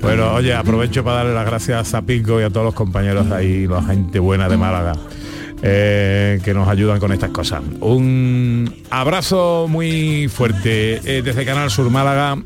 Bueno, 0.00 0.34
oye, 0.34 0.52
aprovecho 0.54 1.04
para 1.04 1.18
darle 1.18 1.34
las 1.34 1.46
gracias 1.46 1.80
a 1.80 1.84
Zapico 1.84 2.40
y 2.40 2.44
a 2.44 2.50
todos 2.50 2.66
los 2.66 2.74
compañeros 2.74 3.28
de 3.28 3.34
ahí, 3.34 3.66
la 3.66 3.82
gente 3.82 4.18
buena 4.18 4.48
de 4.48 4.56
Málaga, 4.56 4.94
eh, 5.62 6.40
que 6.44 6.52
nos 6.54 6.68
ayudan 6.68 6.98
con 6.98 7.12
estas 7.12 7.30
cosas. 7.30 7.62
Un 7.80 8.74
abrazo 8.90 9.66
muy 9.68 10.28
fuerte 10.28 11.00
eh, 11.04 11.22
desde 11.22 11.44
Canal 11.44 11.70
Sur 11.70 11.88
Málaga. 11.90 12.36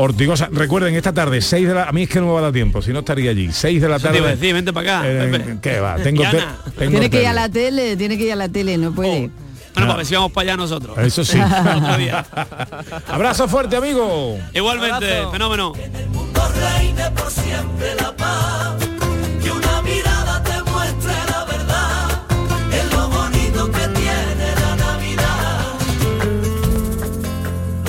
Ortigosa, 0.00 0.48
recuerden, 0.52 0.94
esta 0.94 1.12
tarde, 1.12 1.40
6 1.40 1.66
de 1.66 1.74
la... 1.74 1.82
A 1.84 1.92
mí 1.92 2.04
es 2.04 2.08
que 2.08 2.20
no 2.20 2.26
me 2.26 2.32
va 2.34 2.38
a 2.38 2.42
dar 2.42 2.52
tiempo, 2.52 2.80
si 2.82 2.92
no 2.92 3.00
estaría 3.00 3.32
allí. 3.32 3.50
6 3.50 3.80
de 3.82 3.88
la 3.88 3.96
Eso 3.96 4.08
te 4.08 4.18
tarde. 4.18 4.30
decir, 4.36 4.54
vente 4.54 4.72
para 4.72 4.98
acá. 4.98 5.08
Eh, 5.10 5.28
Pepe. 5.28 5.58
¿Qué 5.60 5.80
va? 5.80 5.96
Tengo, 5.96 6.22
te- 6.22 6.38
tengo 6.78 6.90
Tiene 6.92 7.10
que 7.10 7.20
ir 7.22 7.26
a 7.26 7.32
la 7.32 7.48
tele, 7.48 7.96
tiene 7.96 8.16
que 8.16 8.24
ir 8.24 8.32
a 8.32 8.36
la 8.36 8.48
tele, 8.48 8.78
no 8.78 8.92
puede. 8.92 9.28
Bueno, 9.74 9.94
pues 9.96 10.06
si 10.08 10.14
vamos 10.14 10.30
para 10.32 10.44
allá 10.52 10.56
nosotros. 10.56 10.96
Eso 10.98 11.24
sí. 11.24 11.38
Abrazo 13.08 13.48
fuerte, 13.48 13.76
amigo. 13.76 14.38
Igualmente, 14.54 15.06
fenómeno. 15.32 15.72
reine 15.72 17.10
por 17.16 17.30
siempre 17.30 17.94
la 18.00 18.14
paz. 18.14 18.77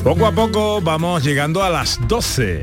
Poco 0.04 0.26
a 0.26 0.32
poco 0.32 0.82
vamos 0.82 1.24
llegando 1.24 1.62
a 1.62 1.70
las 1.70 2.00
12. 2.08 2.62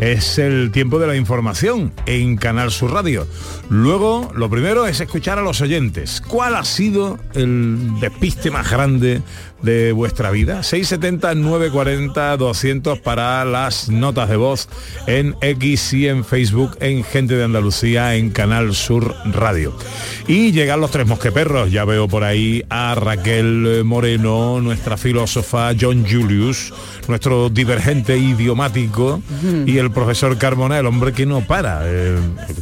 Es 0.00 0.38
el 0.38 0.72
tiempo 0.72 0.98
de 0.98 1.06
la 1.06 1.16
información 1.16 1.92
en 2.06 2.36
Canal 2.36 2.72
Sur 2.72 2.92
Radio. 2.92 3.26
Luego, 3.68 4.30
lo 4.34 4.48
primero 4.48 4.86
es 4.86 5.00
escuchar 5.00 5.40
a 5.40 5.42
los 5.42 5.60
oyentes. 5.60 6.20
¿Cuál 6.20 6.54
ha 6.54 6.62
sido 6.64 7.18
el 7.34 7.98
despiste 8.00 8.52
más 8.52 8.70
grande 8.70 9.22
de 9.60 9.90
vuestra 9.90 10.30
vida? 10.30 10.60
670-940-200 10.60 13.00
para 13.00 13.44
las 13.44 13.88
notas 13.88 14.28
de 14.28 14.36
voz 14.36 14.68
en 15.08 15.34
X 15.40 15.94
y 15.94 16.06
en 16.06 16.24
Facebook 16.24 16.76
en 16.80 17.02
Gente 17.02 17.34
de 17.36 17.42
Andalucía 17.42 18.14
en 18.14 18.30
Canal 18.30 18.72
Sur 18.74 19.16
Radio. 19.24 19.76
Y 20.28 20.52
llegan 20.52 20.80
los 20.80 20.92
tres 20.92 21.08
mosqueperros. 21.08 21.72
Ya 21.72 21.84
veo 21.84 22.06
por 22.06 22.22
ahí 22.22 22.62
a 22.70 22.94
Raquel 22.94 23.82
Moreno, 23.84 24.60
nuestra 24.60 24.96
filósofa 24.96 25.72
John 25.78 26.06
Julius, 26.08 26.72
nuestro 27.08 27.48
divergente 27.48 28.16
idiomático 28.16 29.20
y 29.66 29.78
el 29.78 29.90
profesor 29.90 30.38
Carmona, 30.38 30.78
el 30.78 30.86
hombre 30.86 31.12
que 31.12 31.26
no 31.26 31.40
para, 31.40 31.80
eh, 31.84 32.16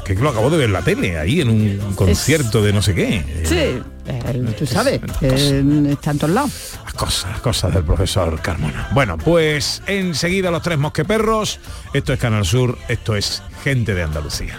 que 0.05 0.15
lo 0.15 0.31
acabo 0.31 0.49
de 0.49 0.57
ver 0.57 0.67
en 0.67 0.73
la 0.73 0.83
tele, 0.83 0.94
ahí 1.03 1.41
en 1.41 1.51
un 1.51 1.95
concierto 1.95 2.63
de 2.63 2.73
no 2.73 2.83
sé 2.83 2.95
qué. 2.95 3.45
Sí, 3.45 3.83
eh, 4.07 4.55
tú 4.59 4.67
sabes, 4.67 5.01
eh, 5.21 5.89
está 5.91 6.13
en 6.13 6.19
todos 6.19 6.35
lados. 6.35 6.79
Las 6.85 6.95
cosas, 6.95 7.31
las 7.31 7.41
cosas 7.41 7.75
del 7.75 7.85
profesor 7.85 8.41
Carmona. 8.41 8.89
Bueno, 8.93 9.19
pues 9.19 9.83
enseguida 9.87 10.51
los 10.51 10.63
tres 10.63 10.79
mosqueperros. 10.79 11.61
Esto 11.93 12.13
es 12.13 12.19
Canal 12.19 12.45
Sur, 12.45 12.79
esto 12.89 13.17
es 13.17 13.43
Gente 13.63 13.95
de 13.95 14.03
Andalucía. 14.03 14.59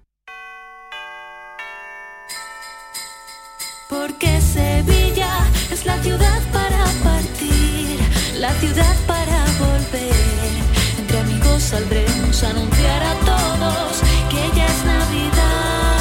Anunciar 12.43 13.03
a 13.03 13.13
todos 13.19 14.01
que 14.29 14.55
ya 14.55 14.65
es 14.65 14.85
Navidad. 14.85 15.97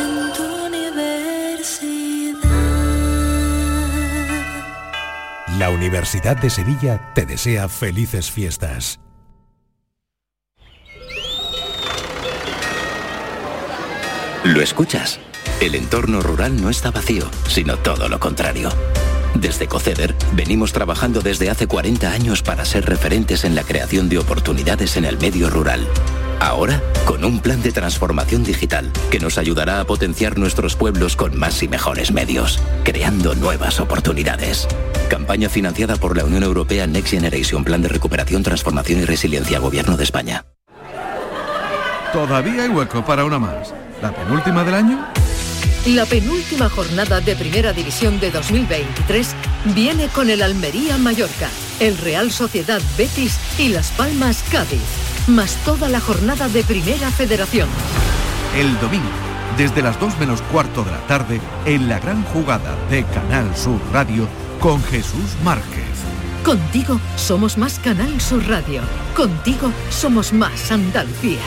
En 0.00 0.32
tu 0.32 0.66
universidad. 0.66 2.38
La 5.58 5.70
Universidad 5.70 6.36
de 6.36 6.50
Sevilla 6.50 7.12
te 7.14 7.24
desea 7.24 7.68
felices 7.68 8.30
fiestas. 8.30 9.00
¿Lo 14.44 14.60
escuchas? 14.60 15.18
El 15.60 15.74
entorno 15.74 16.20
rural 16.20 16.60
no 16.60 16.70
está 16.70 16.90
vacío, 16.90 17.28
sino 17.48 17.78
todo 17.78 18.08
lo 18.08 18.20
contrario. 18.20 18.68
Desde 19.34 19.66
Coceder 19.66 20.14
venimos 20.32 20.72
trabajando 20.72 21.20
desde 21.20 21.50
hace 21.50 21.66
40 21.66 22.10
años 22.10 22.42
para 22.42 22.64
ser 22.64 22.86
referentes 22.86 23.44
en 23.44 23.54
la 23.54 23.62
creación 23.62 24.08
de 24.08 24.18
oportunidades 24.18 24.96
en 24.96 25.04
el 25.04 25.18
medio 25.18 25.50
rural. 25.50 25.86
Ahora, 26.40 26.82
con 27.06 27.24
un 27.24 27.40
plan 27.40 27.62
de 27.62 27.72
transformación 27.72 28.44
digital 28.44 28.92
que 29.10 29.18
nos 29.18 29.38
ayudará 29.38 29.80
a 29.80 29.84
potenciar 29.84 30.38
nuestros 30.38 30.76
pueblos 30.76 31.16
con 31.16 31.36
más 31.36 31.62
y 31.62 31.68
mejores 31.68 32.12
medios, 32.12 32.60
creando 32.84 33.34
nuevas 33.34 33.80
oportunidades. 33.80 34.68
Campaña 35.08 35.48
financiada 35.48 35.96
por 35.96 36.16
la 36.16 36.24
Unión 36.24 36.42
Europea 36.42 36.86
Next 36.86 37.10
Generation 37.10 37.64
Plan 37.64 37.82
de 37.82 37.88
Recuperación, 37.88 38.42
Transformación 38.42 39.00
y 39.00 39.04
Resiliencia 39.04 39.58
Gobierno 39.58 39.96
de 39.96 40.04
España. 40.04 40.44
Todavía 42.12 42.64
hay 42.64 42.68
hueco 42.68 43.04
para 43.04 43.24
una 43.24 43.38
más. 43.38 43.72
¿La 44.02 44.14
penúltima 44.14 44.62
del 44.64 44.74
año? 44.74 45.06
La 45.86 46.04
penúltima 46.04 46.68
jornada 46.68 47.20
de 47.20 47.36
Primera 47.36 47.72
División 47.72 48.18
de 48.18 48.32
2023 48.32 49.36
viene 49.66 50.08
con 50.08 50.28
el 50.28 50.42
Almería 50.42 50.98
Mallorca, 50.98 51.48
el 51.78 51.96
Real 51.96 52.32
Sociedad 52.32 52.82
Betis 52.98 53.38
y 53.56 53.68
Las 53.68 53.92
Palmas 53.92 54.42
Cádiz, 54.50 54.80
más 55.28 55.54
toda 55.64 55.88
la 55.88 56.00
jornada 56.00 56.48
de 56.48 56.64
Primera 56.64 57.08
Federación. 57.12 57.68
El 58.56 58.76
domingo, 58.80 59.06
desde 59.56 59.80
las 59.80 60.00
2 60.00 60.18
menos 60.18 60.42
cuarto 60.42 60.82
de 60.82 60.90
la 60.90 61.06
tarde, 61.06 61.40
en 61.66 61.88
la 61.88 62.00
gran 62.00 62.24
jugada 62.24 62.74
de 62.90 63.04
Canal 63.04 63.56
Sur 63.56 63.80
Radio 63.92 64.28
con 64.58 64.82
Jesús 64.82 65.36
Márquez. 65.44 65.84
Contigo 66.42 67.00
somos 67.14 67.56
más 67.58 67.78
Canal 67.78 68.20
Sur 68.20 68.44
Radio. 68.48 68.82
Contigo 69.14 69.72
somos 69.90 70.32
más 70.32 70.72
Andalucía. 70.72 71.42